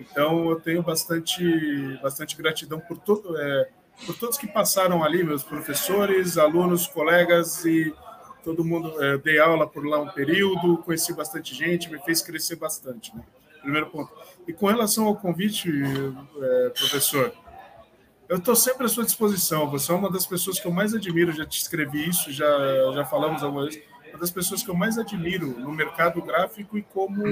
Então, 0.00 0.50
eu 0.50 0.60
tenho 0.60 0.82
bastante, 0.82 1.98
bastante 2.02 2.36
gratidão 2.36 2.80
por, 2.80 2.96
todo, 2.98 3.36
é, 3.36 3.68
por 4.06 4.16
todos 4.16 4.38
que 4.38 4.46
passaram 4.46 5.04
ali, 5.04 5.22
meus 5.22 5.44
professores, 5.44 6.38
alunos, 6.38 6.86
colegas 6.86 7.64
e 7.66 7.94
todo 8.42 8.64
mundo. 8.64 9.02
É, 9.02 9.18
dei 9.18 9.38
aula 9.38 9.66
por 9.66 9.84
lá 9.86 10.00
um 10.00 10.08
período, 10.08 10.78
conheci 10.78 11.12
bastante 11.12 11.54
gente, 11.54 11.90
me 11.90 11.98
fez 12.00 12.22
crescer 12.22 12.56
bastante. 12.56 13.14
Né? 13.14 13.22
Primeiro 13.60 13.88
ponto. 13.88 14.10
E 14.48 14.52
com 14.52 14.66
relação 14.66 15.06
ao 15.06 15.16
convite, 15.16 15.70
é, 15.70 16.70
professor, 16.70 17.32
eu 18.26 18.38
estou 18.38 18.56
sempre 18.56 18.86
à 18.86 18.88
sua 18.88 19.04
disposição. 19.04 19.68
Você 19.70 19.92
é 19.92 19.94
uma 19.94 20.10
das 20.10 20.26
pessoas 20.26 20.58
que 20.58 20.66
eu 20.66 20.72
mais 20.72 20.94
admiro, 20.94 21.32
já 21.32 21.44
te 21.44 21.60
escrevi 21.60 22.08
isso, 22.08 22.32
já, 22.32 22.46
já 22.94 23.04
falamos 23.04 23.42
alguma 23.42 23.64
vez 23.64 23.82
uma 24.10 24.18
das 24.18 24.30
pessoas 24.30 24.62
que 24.62 24.70
eu 24.70 24.74
mais 24.74 24.98
admiro 24.98 25.58
no 25.58 25.72
mercado 25.72 26.20
gráfico 26.22 26.76
e 26.76 26.82
como, 26.82 27.22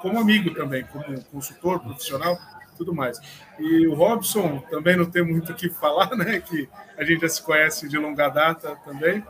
como 0.00 0.18
amigo 0.18 0.52
também, 0.54 0.84
como 0.84 1.22
consultor 1.24 1.80
profissional, 1.80 2.36
tudo 2.76 2.94
mais. 2.94 3.20
E 3.58 3.86
o 3.86 3.94
Robson 3.94 4.58
também 4.70 4.96
não 4.96 5.06
tem 5.06 5.24
muito 5.24 5.52
o 5.52 5.54
que 5.54 5.68
falar, 5.68 6.14
né? 6.16 6.40
Que 6.40 6.68
a 6.96 7.04
gente 7.04 7.22
já 7.22 7.28
se 7.28 7.42
conhece 7.42 7.88
de 7.88 7.96
longa 7.98 8.28
data 8.28 8.76
também. 8.84 9.24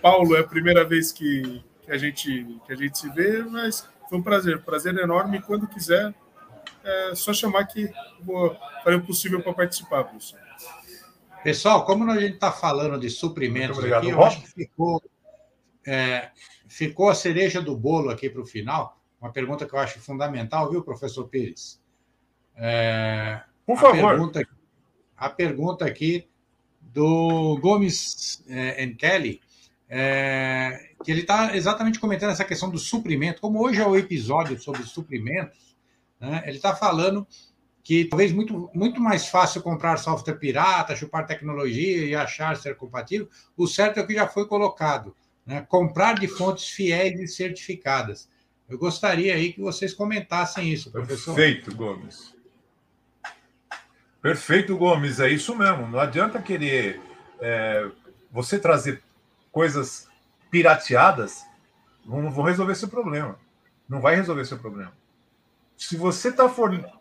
Paulo 0.00 0.36
é 0.36 0.40
a 0.40 0.44
primeira 0.44 0.84
vez 0.84 1.10
que, 1.12 1.64
que, 1.82 1.90
a, 1.90 1.98
gente, 1.98 2.60
que 2.66 2.72
a 2.72 2.76
gente 2.76 2.98
se 2.98 3.08
vê, 3.10 3.42
mas 3.42 3.88
foi 4.08 4.18
um 4.18 4.22
prazer, 4.22 4.62
prazer 4.62 4.96
enorme. 4.98 5.40
Quando 5.42 5.66
quiser, 5.66 6.14
é 6.84 7.14
só 7.14 7.32
chamar 7.32 7.64
que 7.66 7.90
vou 8.20 8.56
fazer 8.82 8.96
o 8.96 9.04
possível 9.04 9.42
para 9.42 9.54
participar, 9.54 10.04
professor. 10.04 10.38
Pessoal, 11.42 11.84
como 11.84 12.10
a 12.10 12.18
gente 12.18 12.34
está 12.34 12.50
falando 12.50 12.98
de 12.98 13.10
suprimentos 13.10 13.78
aqui, 13.84 14.08
eu 14.08 14.22
acho 14.24 14.40
que 14.40 14.48
ficou 14.48 15.02
é, 15.86 16.30
ficou 16.68 17.08
a 17.08 17.14
cereja 17.14 17.60
do 17.60 17.76
bolo 17.76 18.10
aqui 18.10 18.28
para 18.28 18.40
o 18.40 18.46
final, 18.46 19.00
uma 19.20 19.32
pergunta 19.32 19.66
que 19.66 19.74
eu 19.74 19.78
acho 19.78 20.00
fundamental, 20.00 20.70
viu, 20.70 20.82
professor 20.82 21.28
Pires? 21.28 21.80
É, 22.56 23.40
Por 23.66 23.76
favor. 23.78 24.04
A 24.04 24.08
pergunta, 24.08 24.48
a 25.16 25.30
pergunta 25.30 25.84
aqui 25.84 26.28
do 26.80 27.58
Gomes 27.60 28.44
é, 28.48 28.86
Kelly, 28.88 29.40
é, 29.88 30.90
que 31.02 31.10
ele 31.10 31.22
está 31.22 31.56
exatamente 31.56 31.98
comentando 31.98 32.30
essa 32.30 32.44
questão 32.44 32.70
do 32.70 32.78
suprimento. 32.78 33.40
Como 33.40 33.62
hoje 33.62 33.80
é 33.80 33.86
o 33.86 33.96
episódio 33.96 34.60
sobre 34.60 34.82
suprimentos, 34.82 35.76
né, 36.20 36.42
ele 36.46 36.56
está 36.56 36.74
falando 36.74 37.26
que 37.82 38.06
talvez 38.06 38.32
muito, 38.32 38.70
muito 38.74 39.00
mais 39.00 39.26
fácil 39.26 39.62
comprar 39.62 39.98
software 39.98 40.36
pirata, 40.36 40.96
chupar 40.96 41.26
tecnologia 41.26 42.06
e 42.06 42.14
achar 42.14 42.56
ser 42.56 42.76
compatível. 42.76 43.28
O 43.56 43.66
certo 43.66 43.98
é 43.98 44.02
o 44.02 44.06
que 44.06 44.14
já 44.14 44.26
foi 44.26 44.46
colocado 44.46 45.14
né? 45.46 45.64
comprar 45.68 46.14
de 46.14 46.28
fontes 46.28 46.68
fiéis 46.68 47.20
e 47.20 47.26
certificadas. 47.26 48.28
Eu 48.68 48.78
gostaria 48.78 49.34
aí 49.34 49.52
que 49.52 49.60
vocês 49.60 49.92
comentassem 49.92 50.72
isso, 50.72 50.90
professor. 50.90 51.34
Perfeito, 51.34 51.74
Gomes. 51.74 52.34
Perfeito, 54.22 54.76
Gomes, 54.76 55.20
é 55.20 55.28
isso 55.28 55.54
mesmo. 55.54 55.86
Não 55.86 55.98
adianta 55.98 56.40
querer 56.40 57.00
é, 57.40 57.90
você 58.32 58.58
trazer 58.58 59.02
coisas 59.52 60.08
pirateadas, 60.50 61.44
não 62.04 62.30
vão 62.30 62.44
resolver 62.44 62.74
seu 62.74 62.88
problema. 62.88 63.38
Não 63.88 64.00
vai 64.00 64.16
resolver 64.16 64.44
seu 64.46 64.58
problema. 64.58 64.92
Se 65.76 65.96
você 65.96 66.28
está 66.28 66.48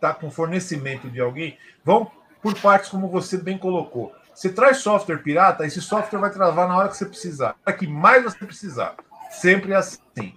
tá 0.01 0.13
com 0.13 0.29
fornecimento 0.29 1.09
de 1.09 1.21
alguém, 1.21 1.57
vão 1.83 2.11
por 2.41 2.59
partes 2.59 2.89
como 2.89 3.07
você 3.07 3.37
bem 3.37 3.57
colocou. 3.57 4.13
Você 4.34 4.49
traz 4.49 4.77
software 4.77 5.17
pirata, 5.17 5.65
esse 5.65 5.81
software 5.81 6.19
vai 6.19 6.31
travar 6.31 6.67
na 6.67 6.77
hora 6.77 6.89
que 6.89 6.97
você 6.97 7.05
precisar, 7.05 7.55
na 7.65 7.71
que 7.71 7.88
mais 7.88 8.23
você 8.23 8.45
precisar. 8.45 8.95
Sempre 9.29 9.73
assim. 9.73 10.36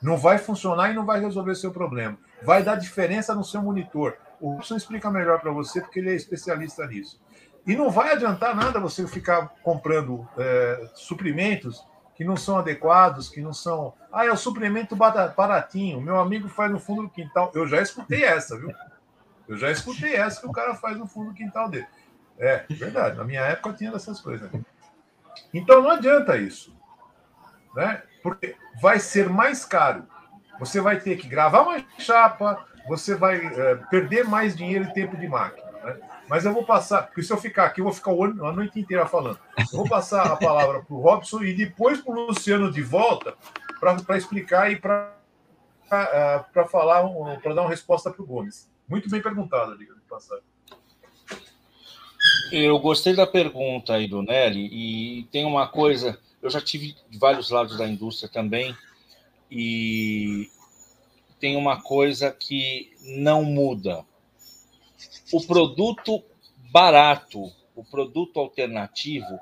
Não 0.00 0.16
vai 0.16 0.38
funcionar 0.38 0.90
e 0.90 0.94
não 0.94 1.04
vai 1.04 1.20
resolver 1.20 1.54
seu 1.54 1.70
problema. 1.70 2.18
Vai 2.42 2.62
dar 2.62 2.76
diferença 2.76 3.34
no 3.34 3.44
seu 3.44 3.62
monitor. 3.62 4.16
O 4.40 4.56
Wilson 4.56 4.76
explica 4.76 5.10
melhor 5.10 5.40
para 5.40 5.52
você, 5.52 5.80
porque 5.80 5.98
ele 5.98 6.10
é 6.10 6.14
especialista 6.14 6.86
nisso. 6.86 7.20
E 7.66 7.76
não 7.76 7.90
vai 7.90 8.12
adiantar 8.12 8.56
nada 8.56 8.80
você 8.80 9.06
ficar 9.06 9.48
comprando 9.62 10.26
é, 10.38 10.88
suprimentos 10.94 11.84
que 12.14 12.24
não 12.24 12.36
são 12.36 12.58
adequados, 12.58 13.28
que 13.28 13.40
não 13.40 13.52
são. 13.52 13.94
Ah, 14.12 14.26
é 14.26 14.30
o 14.30 14.36
suplemento 14.36 14.96
baratinho. 14.96 16.00
Meu 16.00 16.18
amigo 16.18 16.48
faz 16.48 16.70
no 16.70 16.78
fundo 16.78 17.02
do 17.02 17.10
quintal. 17.10 17.50
Eu 17.54 17.66
já 17.66 17.80
escutei 17.80 18.24
essa, 18.24 18.58
viu? 18.58 18.72
Eu 19.48 19.56
já 19.56 19.70
escutei 19.70 20.14
essa 20.14 20.40
que 20.40 20.46
o 20.46 20.52
cara 20.52 20.74
faz 20.74 20.96
no 20.96 21.06
fundo 21.06 21.30
do 21.30 21.34
quintal 21.34 21.68
dele. 21.68 21.86
É, 22.40 22.64
verdade. 22.70 23.18
Na 23.18 23.24
minha 23.24 23.42
época 23.42 23.74
tinha 23.74 23.94
essas 23.94 24.20
coisas. 24.20 24.50
Então 25.52 25.82
não 25.82 25.90
adianta 25.90 26.38
isso. 26.38 26.74
Né? 27.76 28.02
Porque 28.22 28.56
vai 28.80 28.98
ser 28.98 29.28
mais 29.28 29.64
caro. 29.64 30.06
Você 30.58 30.80
vai 30.80 30.98
ter 30.98 31.16
que 31.16 31.28
gravar 31.28 31.64
mais 31.64 31.84
chapa, 31.98 32.66
você 32.88 33.14
vai 33.14 33.36
é, 33.36 33.74
perder 33.90 34.24
mais 34.24 34.56
dinheiro 34.56 34.84
e 34.84 34.92
tempo 34.92 35.16
de 35.16 35.28
máquina. 35.28 35.70
Né? 35.84 36.00
Mas 36.28 36.44
eu 36.44 36.52
vou 36.52 36.64
passar, 36.64 37.02
porque 37.02 37.22
se 37.22 37.32
eu 37.32 37.36
ficar 37.36 37.66
aqui, 37.66 37.80
eu 37.80 37.84
vou 37.84 37.92
ficar 37.92 38.12
a 38.12 38.52
noite 38.52 38.78
inteira 38.78 39.06
falando. 39.06 39.38
Eu 39.58 39.78
vou 39.78 39.88
passar 39.88 40.26
a 40.26 40.36
palavra 40.36 40.80
para 40.80 40.94
o 40.94 41.00
Robson 41.00 41.42
e 41.42 41.54
depois 41.54 42.00
para 42.00 42.12
o 42.12 42.26
Luciano 42.26 42.70
de 42.70 42.82
volta, 42.82 43.34
para 43.80 44.16
explicar 44.16 44.70
e 44.70 44.76
para 44.76 45.12
uh, 45.90 46.68
falar, 46.68 47.04
um, 47.04 47.38
para 47.40 47.54
dar 47.54 47.62
uma 47.62 47.70
resposta 47.70 48.10
para 48.10 48.22
o 48.22 48.26
Gomes. 48.26 48.70
Muito 48.88 49.10
bem 49.10 49.20
perguntado, 49.20 49.76
diga 49.76 49.94
de 49.94 50.00
passagem. 50.02 50.44
Eu 52.52 52.78
gostei 52.78 53.14
da 53.14 53.26
pergunta 53.26 53.94
aí 53.94 54.08
do 54.08 54.22
Nelly, 54.22 54.68
e 54.72 55.22
tem 55.30 55.44
uma 55.44 55.68
coisa, 55.68 56.18
eu 56.42 56.50
já 56.50 56.60
tive 56.60 56.96
de 57.08 57.18
vários 57.18 57.50
lados 57.50 57.78
da 57.78 57.86
indústria 57.86 58.28
também, 58.28 58.76
e 59.50 60.50
tem 61.38 61.56
uma 61.56 61.80
coisa 61.80 62.30
que 62.30 62.92
não 63.02 63.44
muda. 63.44 64.04
O 65.32 65.40
produto 65.46 66.22
barato, 66.70 67.52
o 67.74 67.84
produto 67.84 68.38
alternativo, 68.40 69.38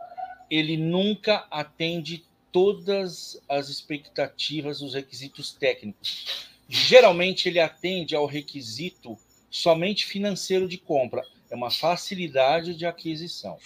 ele 0.50 0.76
nunca 0.76 1.46
atende 1.50 2.24
todas 2.52 3.40
as 3.48 3.68
expectativas 3.68 4.80
dos 4.80 4.94
requisitos 4.94 5.52
técnicos. 5.52 6.46
Geralmente 6.68 7.48
ele 7.48 7.60
atende 7.60 8.14
ao 8.14 8.26
requisito 8.26 9.18
somente 9.50 10.04
financeiro 10.04 10.68
de 10.68 10.76
compra, 10.76 11.22
é 11.50 11.54
uma 11.54 11.70
facilidade 11.70 12.74
de 12.74 12.86
aquisição. 12.86 13.58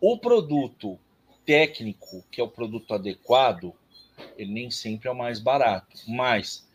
O 0.00 0.18
produto 0.18 0.98
técnico, 1.44 2.24
que 2.30 2.40
é 2.40 2.44
o 2.44 2.48
produto 2.48 2.94
adequado, 2.94 3.74
ele 4.36 4.52
nem 4.52 4.70
sempre 4.70 5.08
é 5.08 5.12
o 5.12 5.16
mais 5.16 5.38
barato, 5.38 5.98
mas 6.06 6.66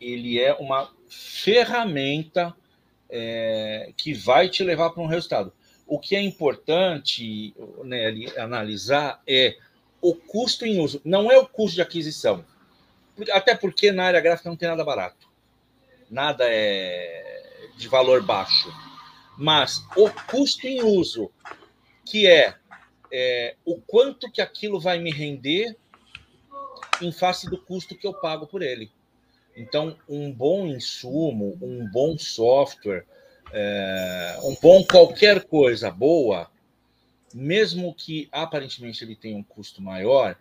ele 0.00 0.40
é 0.40 0.54
uma 0.54 0.90
ferramenta 1.08 2.54
é, 3.08 3.92
que 3.96 4.14
vai 4.14 4.48
te 4.48 4.62
levar 4.62 4.90
para 4.90 5.02
um 5.02 5.06
resultado. 5.06 5.52
O 5.86 5.98
que 5.98 6.14
é 6.14 6.22
importante 6.22 7.54
né, 7.84 8.14
analisar 8.38 9.20
é 9.26 9.56
o 10.00 10.14
custo 10.14 10.64
em 10.64 10.80
uso, 10.80 11.00
não 11.04 11.30
é 11.30 11.38
o 11.38 11.46
custo 11.46 11.74
de 11.74 11.82
aquisição. 11.82 12.44
Até 13.32 13.54
porque 13.54 13.92
na 13.92 14.04
área 14.04 14.20
gráfica 14.20 14.48
não 14.48 14.56
tem 14.56 14.68
nada 14.68 14.84
barato. 14.84 15.28
Nada 16.10 16.44
é 16.46 17.68
de 17.76 17.88
valor 17.88 18.22
baixo. 18.22 18.72
Mas 19.40 19.82
o 19.96 20.10
custo 20.30 20.66
em 20.66 20.82
uso, 20.82 21.30
que 22.04 22.26
é, 22.26 22.54
é 23.10 23.56
o 23.64 23.80
quanto 23.80 24.30
que 24.30 24.42
aquilo 24.42 24.78
vai 24.78 24.98
me 24.98 25.10
render 25.10 25.74
em 27.00 27.10
face 27.10 27.48
do 27.48 27.56
custo 27.56 27.96
que 27.96 28.06
eu 28.06 28.12
pago 28.12 28.46
por 28.46 28.60
ele. 28.60 28.92
Então, 29.56 29.96
um 30.06 30.30
bom 30.30 30.66
insumo, 30.66 31.58
um 31.62 31.88
bom 31.90 32.18
software, 32.18 33.06
é, 33.50 34.38
um 34.42 34.54
bom 34.60 34.84
qualquer 34.84 35.44
coisa 35.44 35.90
boa, 35.90 36.50
mesmo 37.32 37.94
que 37.94 38.28
aparentemente 38.30 39.02
ele 39.02 39.16
tenha 39.16 39.38
um 39.38 39.42
custo 39.42 39.80
maior, 39.80 40.36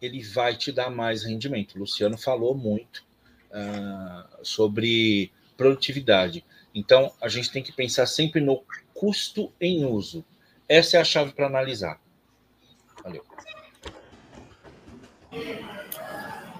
ele 0.00 0.20
vai 0.20 0.56
te 0.56 0.72
dar 0.72 0.90
mais 0.90 1.22
rendimento. 1.22 1.76
O 1.76 1.78
Luciano 1.78 2.18
falou 2.18 2.56
muito 2.56 3.04
uh, 3.52 4.44
sobre 4.44 5.30
produtividade. 5.56 6.44
Então, 6.74 7.12
a 7.20 7.28
gente 7.28 7.52
tem 7.52 7.62
que 7.62 7.72
pensar 7.72 8.06
sempre 8.06 8.40
no 8.40 8.62
custo 8.94 9.52
em 9.60 9.84
uso. 9.84 10.24
Essa 10.68 10.96
é 10.96 11.00
a 11.00 11.04
chave 11.04 11.32
para 11.32 11.46
analisar. 11.46 12.00
Valeu. 13.02 13.24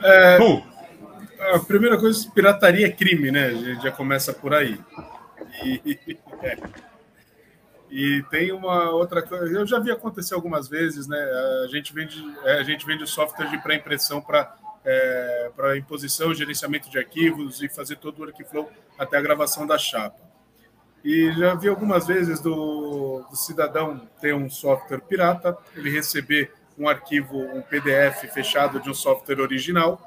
É, 0.03 0.39
a 1.55 1.59
primeira 1.61 1.99
coisa, 1.99 2.31
pirataria 2.31 2.87
é 2.87 2.91
crime, 2.91 3.31
né? 3.31 3.47
A 3.47 3.55
gente 3.55 3.83
já 3.83 3.91
começa 3.91 4.33
por 4.33 4.55
aí. 4.55 4.79
E, 5.65 6.19
é. 6.43 6.57
e 7.91 8.23
tem 8.31 8.53
uma 8.53 8.91
outra 8.91 9.23
coisa, 9.23 9.45
eu 9.47 9.67
já 9.67 9.79
vi 9.79 9.91
acontecer 9.91 10.35
algumas 10.35 10.69
vezes, 10.69 11.07
né? 11.07 11.19
A 11.65 11.69
gente 11.69 11.93
vende, 11.93 12.23
é, 12.45 12.59
a 12.59 12.63
gente 12.63 12.85
vende 12.87 13.07
software 13.07 13.49
de 13.49 13.59
pré-impressão 13.59 14.21
para 14.21 14.57
é, 14.85 15.51
para 15.55 15.77
imposição, 15.77 16.35
gerenciamento 16.35 16.91
de 16.91 16.99
arquivos 16.99 17.63
e 17.63 17.69
fazer 17.69 17.97
todo 17.97 18.19
o 18.19 18.23
workflow 18.23 18.71
até 18.99 19.17
a 19.17 19.21
gravação 19.21 19.67
da 19.67 19.79
chapa. 19.79 20.21
E 21.05 21.33
já 21.33 21.55
vi 21.55 21.69
algumas 21.69 22.07
vezes 22.07 22.41
do, 22.41 23.25
do 23.29 23.37
cidadão 23.37 24.09
ter 24.21 24.35
um 24.35 24.49
software 24.49 25.01
pirata, 25.01 25.57
ele 25.75 25.91
receber 25.91 26.53
um 26.79 26.89
arquivo, 26.89 27.39
um 27.39 27.61
PDF 27.61 28.33
fechado 28.33 28.81
de 28.81 28.89
um 28.89 28.95
software 28.95 29.41
original, 29.41 30.01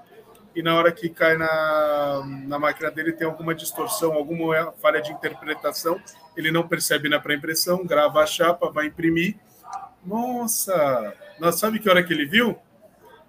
e 0.55 0.63
na 0.63 0.73
hora 0.73 0.89
que 0.91 1.09
cai 1.09 1.37
na, 1.37 2.23
na 2.47 2.57
máquina 2.57 2.89
dele 2.89 3.11
tem 3.11 3.27
alguma 3.27 3.53
distorção, 3.53 4.13
alguma 4.13 4.71
falha 4.81 5.01
de 5.01 5.11
interpretação, 5.11 5.99
ele 6.35 6.49
não 6.49 6.65
percebe 6.65 7.09
na 7.09 7.19
pré-impressão, 7.19 7.85
grava 7.85 8.21
a 8.21 8.25
chapa, 8.25 8.71
vai 8.71 8.85
imprimir. 8.85 9.35
Nossa! 10.05 11.13
Nós 11.39 11.55
sabe 11.55 11.79
que 11.79 11.89
hora 11.89 12.01
que 12.01 12.13
ele 12.13 12.25
viu? 12.25 12.57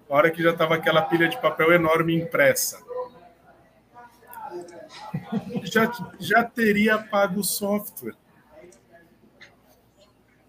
A 0.09 0.15
hora 0.15 0.31
que 0.31 0.41
já 0.41 0.51
estava 0.51 0.75
aquela 0.75 1.01
pilha 1.01 1.27
de 1.27 1.39
papel 1.41 1.73
enorme 1.73 2.15
impressa. 2.15 2.85
Já, 5.63 5.91
já 6.19 6.43
teria 6.43 6.97
pago 6.97 7.41
o 7.41 7.43
software 7.43 8.15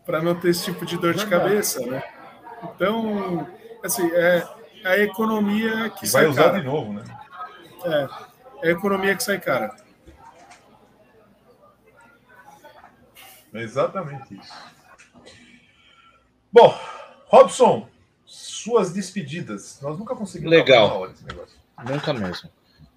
para 0.07 0.23
não 0.23 0.35
ter 0.35 0.51
esse 0.51 0.65
tipo 0.65 0.87
de 0.87 0.97
dor 0.97 1.15
de 1.15 1.27
cabeça, 1.27 1.85
né? 1.85 2.03
Então, 2.63 3.47
assim, 3.85 4.09
é, 4.13 4.47
a 4.85 4.97
economia 4.99 5.91
que 5.91 6.07
vai 6.09 6.27
usar 6.27 6.45
cara. 6.45 6.61
de 6.61 6.67
novo, 6.67 6.93
né? 6.93 7.05
É, 7.85 8.09
é 8.63 8.69
a 8.69 8.73
economia 8.73 9.15
que 9.15 9.23
sai 9.23 9.39
cara. 9.39 9.77
É 13.53 13.61
exatamente 13.61 14.35
isso. 14.35 14.55
Bom, 16.53 16.75
Robson, 17.27 17.89
suas 18.69 18.93
despedidas. 18.93 19.79
Nós 19.81 19.99
nunca 19.99 20.15
conseguimos 20.15 20.51
Legal. 20.51 21.01
Hora 21.01 21.15
negócio. 21.27 21.59
Nunca 21.89 22.13
mesmo. 22.13 22.51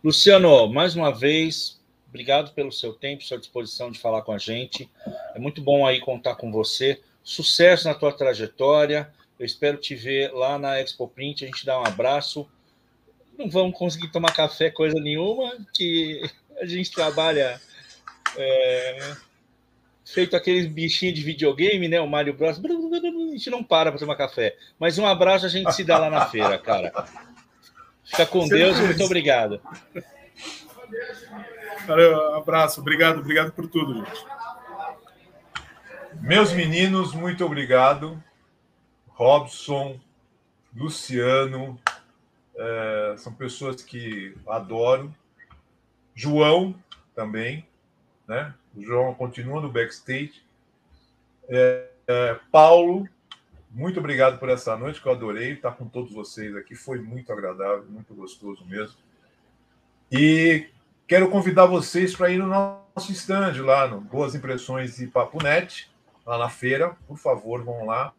Luciano, 0.04 0.68
mais 0.68 0.96
uma 0.96 1.12
vez, 1.12 1.80
obrigado 2.10 2.54
pelo 2.54 2.72
seu 2.72 2.94
tempo, 2.94 3.24
sua 3.24 3.38
disposição 3.38 3.90
de 3.90 4.00
falar 4.00 4.24
com 4.24 4.34
a 4.34 4.38
gente. 4.38 4.90
É 5.34 5.40
muito 5.40 5.62
bom 5.62 5.86
aí 5.86 6.00
contar 6.00 6.36
com 6.36 6.52
você. 6.52 7.02
Sucesso 7.24 7.88
na 7.88 7.94
tua 7.94 8.12
trajetória. 8.12 9.12
Eu 9.40 9.46
espero 9.46 9.78
te 9.78 9.96
ver 9.96 10.34
lá 10.34 10.60
na 10.60 10.80
Expo 10.80 11.08
Print. 11.08 11.44
A 11.44 11.48
gente 11.48 11.66
dá 11.66 11.80
um 11.80 11.86
abraço. 11.86 12.50
Não 13.38 13.50
vamos 13.50 13.78
conseguir 13.78 14.12
tomar 14.12 14.34
café, 14.34 14.70
coisa 14.70 15.00
nenhuma, 15.00 15.56
que 15.74 16.22
a 16.60 16.66
gente 16.66 16.92
trabalha 16.92 17.62
é, 18.36 19.16
feito 20.14 20.36
aqueles 20.36 20.68
bichinhos 20.68 21.16
de 21.16 21.24
videogame, 21.24 21.88
né? 21.88 22.00
O 22.00 22.08
Mario 22.08 22.34
Bros. 22.34 22.60
A 22.60 23.32
gente 23.32 23.50
não 23.50 23.64
para 23.64 23.92
para 23.92 24.00
tomar 24.00 24.16
café. 24.16 24.56
Mas 24.80 24.98
um 24.98 25.06
abraço 25.06 25.46
a 25.46 25.50
gente 25.50 25.72
se 25.74 25.84
dá 25.84 25.98
lá 25.98 26.10
na 26.10 26.26
feira, 26.26 26.58
cara. 26.58 26.92
Fica 28.04 28.26
com 28.26 28.48
Deus 28.48 28.78
e 28.78 28.82
muito 28.82 29.04
obrigado. 29.04 29.62
Valeu, 31.88 32.36
abraço. 32.36 32.82
Obrigado, 32.82 33.20
obrigado 33.20 33.52
por 33.52 33.68
tudo, 33.68 34.06
gente. 34.06 34.26
Meus 36.22 36.52
meninos, 36.52 37.14
muito 37.14 37.46
obrigado. 37.46 38.22
Robson, 39.08 40.00
Luciano, 40.76 41.80
é, 42.56 43.16
são 43.18 43.34
pessoas 43.34 43.82
que 43.82 44.36
adoro. 44.48 45.14
João 46.14 46.76
também, 47.16 47.66
né? 48.28 48.54
O 48.76 48.82
João 48.82 49.14
continua 49.14 49.62
no 49.62 49.72
backstage. 49.72 50.44
É, 51.50 51.88
é, 52.08 52.40
Paulo, 52.52 53.08
muito 53.70 54.00
obrigado 54.00 54.38
por 54.40 54.50
essa 54.50 54.76
noite, 54.76 55.02
que 55.02 55.08
eu 55.08 55.12
adorei 55.12 55.54
estar 55.54 55.72
com 55.72 55.86
todos 55.86 56.12
vocês 56.14 56.56
aqui. 56.56 56.76
Foi 56.76 57.00
muito 57.00 57.32
agradável, 57.32 57.86
muito 57.90 58.14
gostoso 58.14 58.66
mesmo. 58.66 58.96
E 60.12 60.68
quero 61.08 61.30
convidar 61.30 61.66
vocês 61.66 62.16
para 62.16 62.30
ir 62.30 62.38
no 62.38 62.48
nosso 62.48 63.12
stand 63.12 63.54
lá 63.64 63.88
no 63.88 64.02
Boas 64.02 64.36
Impressões 64.36 65.00
e 65.00 65.08
Papo 65.08 65.42
Net, 65.42 65.90
lá 66.26 66.38
na 66.38 66.50
feira. 66.50 66.96
Por 67.08 67.18
favor, 67.18 67.64
vão 67.64 67.86
lá. 67.86 68.14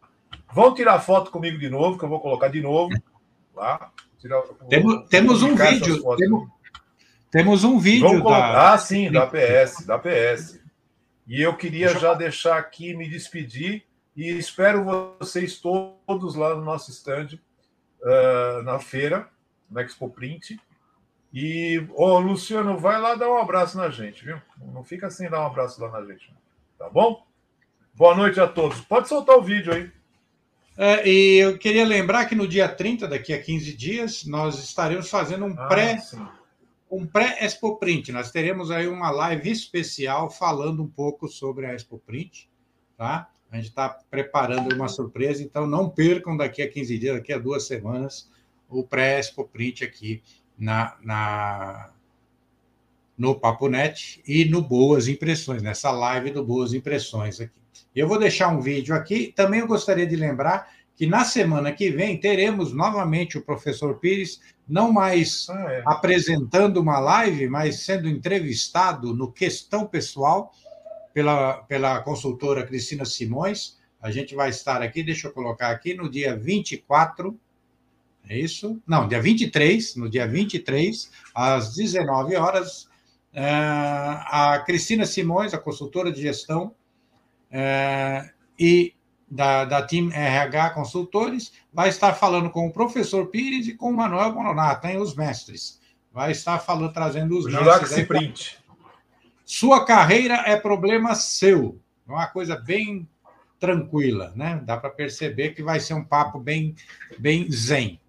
Vão 0.51 0.73
tirar 0.73 0.99
foto 0.99 1.29
comigo 1.29 1.57
de 1.57 1.69
novo, 1.69 1.97
que 1.97 2.05
eu 2.05 2.09
vou 2.09 2.19
colocar 2.19 2.47
de 2.47 2.61
novo 2.61 2.93
lá. 3.55 3.91
Tirar, 4.19 4.41
temos, 4.69 5.07
temos 5.09 5.43
um 5.43 5.55
vídeo. 5.55 6.15
Temos, 6.15 6.49
temos, 7.33 7.63
um 7.63 7.79
vídeo. 7.79 8.23
Da... 8.23 8.73
Ah, 8.73 8.77
sim, 8.77 9.11
da 9.11 9.25
PS, 9.25 9.85
da 9.87 9.97
PS. 9.97 10.61
E 11.25 11.41
eu 11.41 11.55
queria 11.55 11.87
Deixa 11.87 11.99
já 11.99 12.13
deixar 12.13 12.57
aqui, 12.59 12.95
me 12.95 13.09
despedir 13.09 13.83
e 14.15 14.29
espero 14.29 14.85
vocês 15.19 15.59
todos 15.59 16.35
lá 16.35 16.53
no 16.53 16.63
nosso 16.63 16.91
stand 16.91 17.39
uh, 18.01 18.61
na 18.63 18.77
feira, 18.77 19.27
na 19.69 19.81
Expo 19.81 20.09
Print. 20.09 20.59
E, 21.33 21.83
ô, 21.95 22.03
oh, 22.05 22.19
Luciano, 22.19 22.77
vai 22.77 23.01
lá 23.01 23.15
dar 23.15 23.27
um 23.31 23.39
abraço 23.39 23.77
na 23.77 23.89
gente, 23.89 24.23
viu? 24.23 24.39
Não 24.71 24.83
fica 24.83 25.09
sem 25.09 25.27
dar 25.27 25.41
um 25.41 25.47
abraço 25.47 25.81
lá 25.81 25.89
na 25.89 26.05
gente, 26.05 26.31
tá 26.77 26.87
bom? 26.87 27.25
Boa 27.95 28.15
noite 28.15 28.39
a 28.39 28.47
todos. 28.47 28.81
Pode 28.81 29.07
soltar 29.07 29.35
o 29.37 29.41
vídeo 29.41 29.73
aí. 29.73 29.91
É, 30.77 31.07
e 31.09 31.37
eu 31.37 31.57
queria 31.57 31.85
lembrar 31.85 32.25
que 32.25 32.35
no 32.35 32.47
dia 32.47 32.69
30, 32.69 33.07
daqui 33.07 33.33
a 33.33 33.41
15 33.41 33.75
dias, 33.75 34.25
nós 34.25 34.59
estaremos 34.59 35.09
fazendo 35.09 35.45
um 35.45 35.55
ah, 35.57 35.67
pré 35.67 35.99
um 36.95 37.05
pré-Expo 37.05 37.77
Print. 37.77 38.11
Nós 38.11 38.31
teremos 38.31 38.69
aí 38.69 38.87
uma 38.87 39.09
live 39.09 39.49
especial 39.49 40.29
falando 40.29 40.83
um 40.83 40.87
pouco 40.87 41.27
sobre 41.27 41.65
a 41.65 41.73
Expo 41.73 41.97
Print, 41.97 42.49
tá? 42.95 43.29
A 43.53 43.57
gente 43.57 43.69
está 43.69 43.87
preparando 43.87 44.73
uma 44.73 44.87
surpresa, 44.87 45.43
então 45.43 45.67
não 45.67 45.87
percam 45.87 46.35
daqui 46.35 46.63
a 46.63 46.67
15 46.67 46.97
dias, 46.97 47.15
daqui 47.15 47.31
a 47.31 47.37
duas 47.37 47.67
semanas, 47.67 48.27
o 48.67 48.83
pré-expo 48.83 49.47
print 49.47 49.83
aqui 49.83 50.23
na, 50.57 50.97
na, 51.03 51.91
no 53.15 53.39
Papo 53.39 53.69
Net 53.69 54.23
e 54.25 54.45
no 54.45 54.59
Boas 54.59 55.07
Impressões, 55.07 55.61
nessa 55.61 55.91
live 55.91 56.31
do 56.31 56.43
Boas 56.43 56.73
Impressões 56.73 57.39
aqui. 57.39 57.53
Eu 57.95 58.07
vou 58.07 58.17
deixar 58.17 58.47
um 58.47 58.59
vídeo 58.59 58.95
aqui. 58.95 59.31
Também 59.35 59.59
eu 59.59 59.67
gostaria 59.67 60.07
de 60.07 60.15
lembrar 60.15 60.73
que 60.95 61.07
na 61.07 61.25
semana 61.25 61.71
que 61.71 61.89
vem 61.89 62.19
teremos 62.19 62.73
novamente 62.73 63.37
o 63.37 63.41
professor 63.41 63.99
Pires, 63.99 64.39
não 64.67 64.91
mais 64.91 65.47
ah, 65.49 65.73
é. 65.73 65.83
apresentando 65.85 66.77
uma 66.77 66.99
live, 66.99 67.47
mas 67.47 67.79
sendo 67.79 68.07
entrevistado 68.07 69.13
no 69.13 69.31
Questão 69.31 69.85
Pessoal 69.87 70.51
pela, 71.13 71.63
pela 71.63 72.01
consultora 72.01 72.65
Cristina 72.65 73.05
Simões. 73.05 73.77
A 74.01 74.11
gente 74.11 74.35
vai 74.35 74.49
estar 74.49 74.81
aqui, 74.81 75.01
deixa 75.01 75.27
eu 75.27 75.31
colocar 75.31 75.69
aqui, 75.69 75.93
no 75.93 76.09
dia 76.09 76.35
24, 76.35 77.39
é 78.27 78.37
isso? 78.37 78.81
Não, 78.87 79.07
dia 79.07 79.21
23, 79.21 79.95
no 79.95 80.09
dia 80.09 80.27
23, 80.27 81.11
às 81.33 81.73
19 81.75 82.35
horas, 82.35 82.89
é, 83.33 83.43
a 83.45 84.61
Cristina 84.65 85.05
Simões, 85.05 85.53
a 85.53 85.57
consultora 85.57 86.11
de 86.11 86.21
gestão, 86.21 86.73
é, 87.49 88.29
e 88.59 88.93
da, 89.33 89.65
da 89.65 89.81
Team 89.81 90.11
RH 90.11 90.69
Consultores, 90.71 91.51
vai 91.73 91.89
estar 91.89 92.13
falando 92.13 92.51
com 92.51 92.67
o 92.67 92.71
professor 92.71 93.25
Pires 93.27 93.67
e 93.67 93.75
com 93.75 93.89
o 93.89 93.97
Manuel 93.97 94.31
Bononato, 94.31 94.85
hein, 94.85 94.97
os 94.97 95.15
mestres. 95.15 95.81
Vai 96.11 96.31
estar 96.31 96.59
falando, 96.59 96.93
trazendo 96.93 97.37
os 97.37 97.45
mestres. 97.45 98.07
Print. 98.07 98.59
Sua 99.43 99.83
carreira 99.85 100.43
é 100.45 100.55
problema 100.55 101.15
seu. 101.15 101.79
É 102.07 102.11
uma 102.11 102.27
coisa 102.27 102.55
bem 102.55 103.07
tranquila, 103.59 104.31
né? 104.35 104.61
Dá 104.63 104.77
para 104.77 104.91
perceber 104.91 105.55
que 105.55 105.63
vai 105.63 105.79
ser 105.79 105.95
um 105.95 106.03
papo 106.03 106.39
bem, 106.39 106.75
bem 107.17 107.49
zen. 107.51 107.99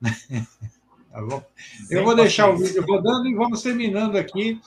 tá 0.00 1.20
bom? 1.20 1.44
Eu 1.90 2.02
vou 2.02 2.16
deixar 2.16 2.48
o 2.48 2.56
vídeo 2.56 2.82
rodando 2.86 3.28
e 3.28 3.34
vamos 3.34 3.60
terminando 3.60 4.16
aqui 4.16 4.58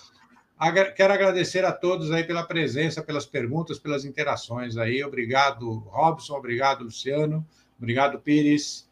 Quero 0.96 1.14
agradecer 1.14 1.66
a 1.66 1.72
todos 1.72 2.12
aí 2.12 2.24
pela 2.24 2.46
presença, 2.46 3.04
pelas 3.04 3.26
perguntas, 3.26 3.78
pelas 3.78 4.06
interações 4.06 4.78
aí. 4.78 5.04
Obrigado, 5.04 5.80
Robson, 5.90 6.36
obrigado, 6.36 6.84
Luciano, 6.84 7.46
obrigado, 7.78 8.20
Pires. 8.20 8.90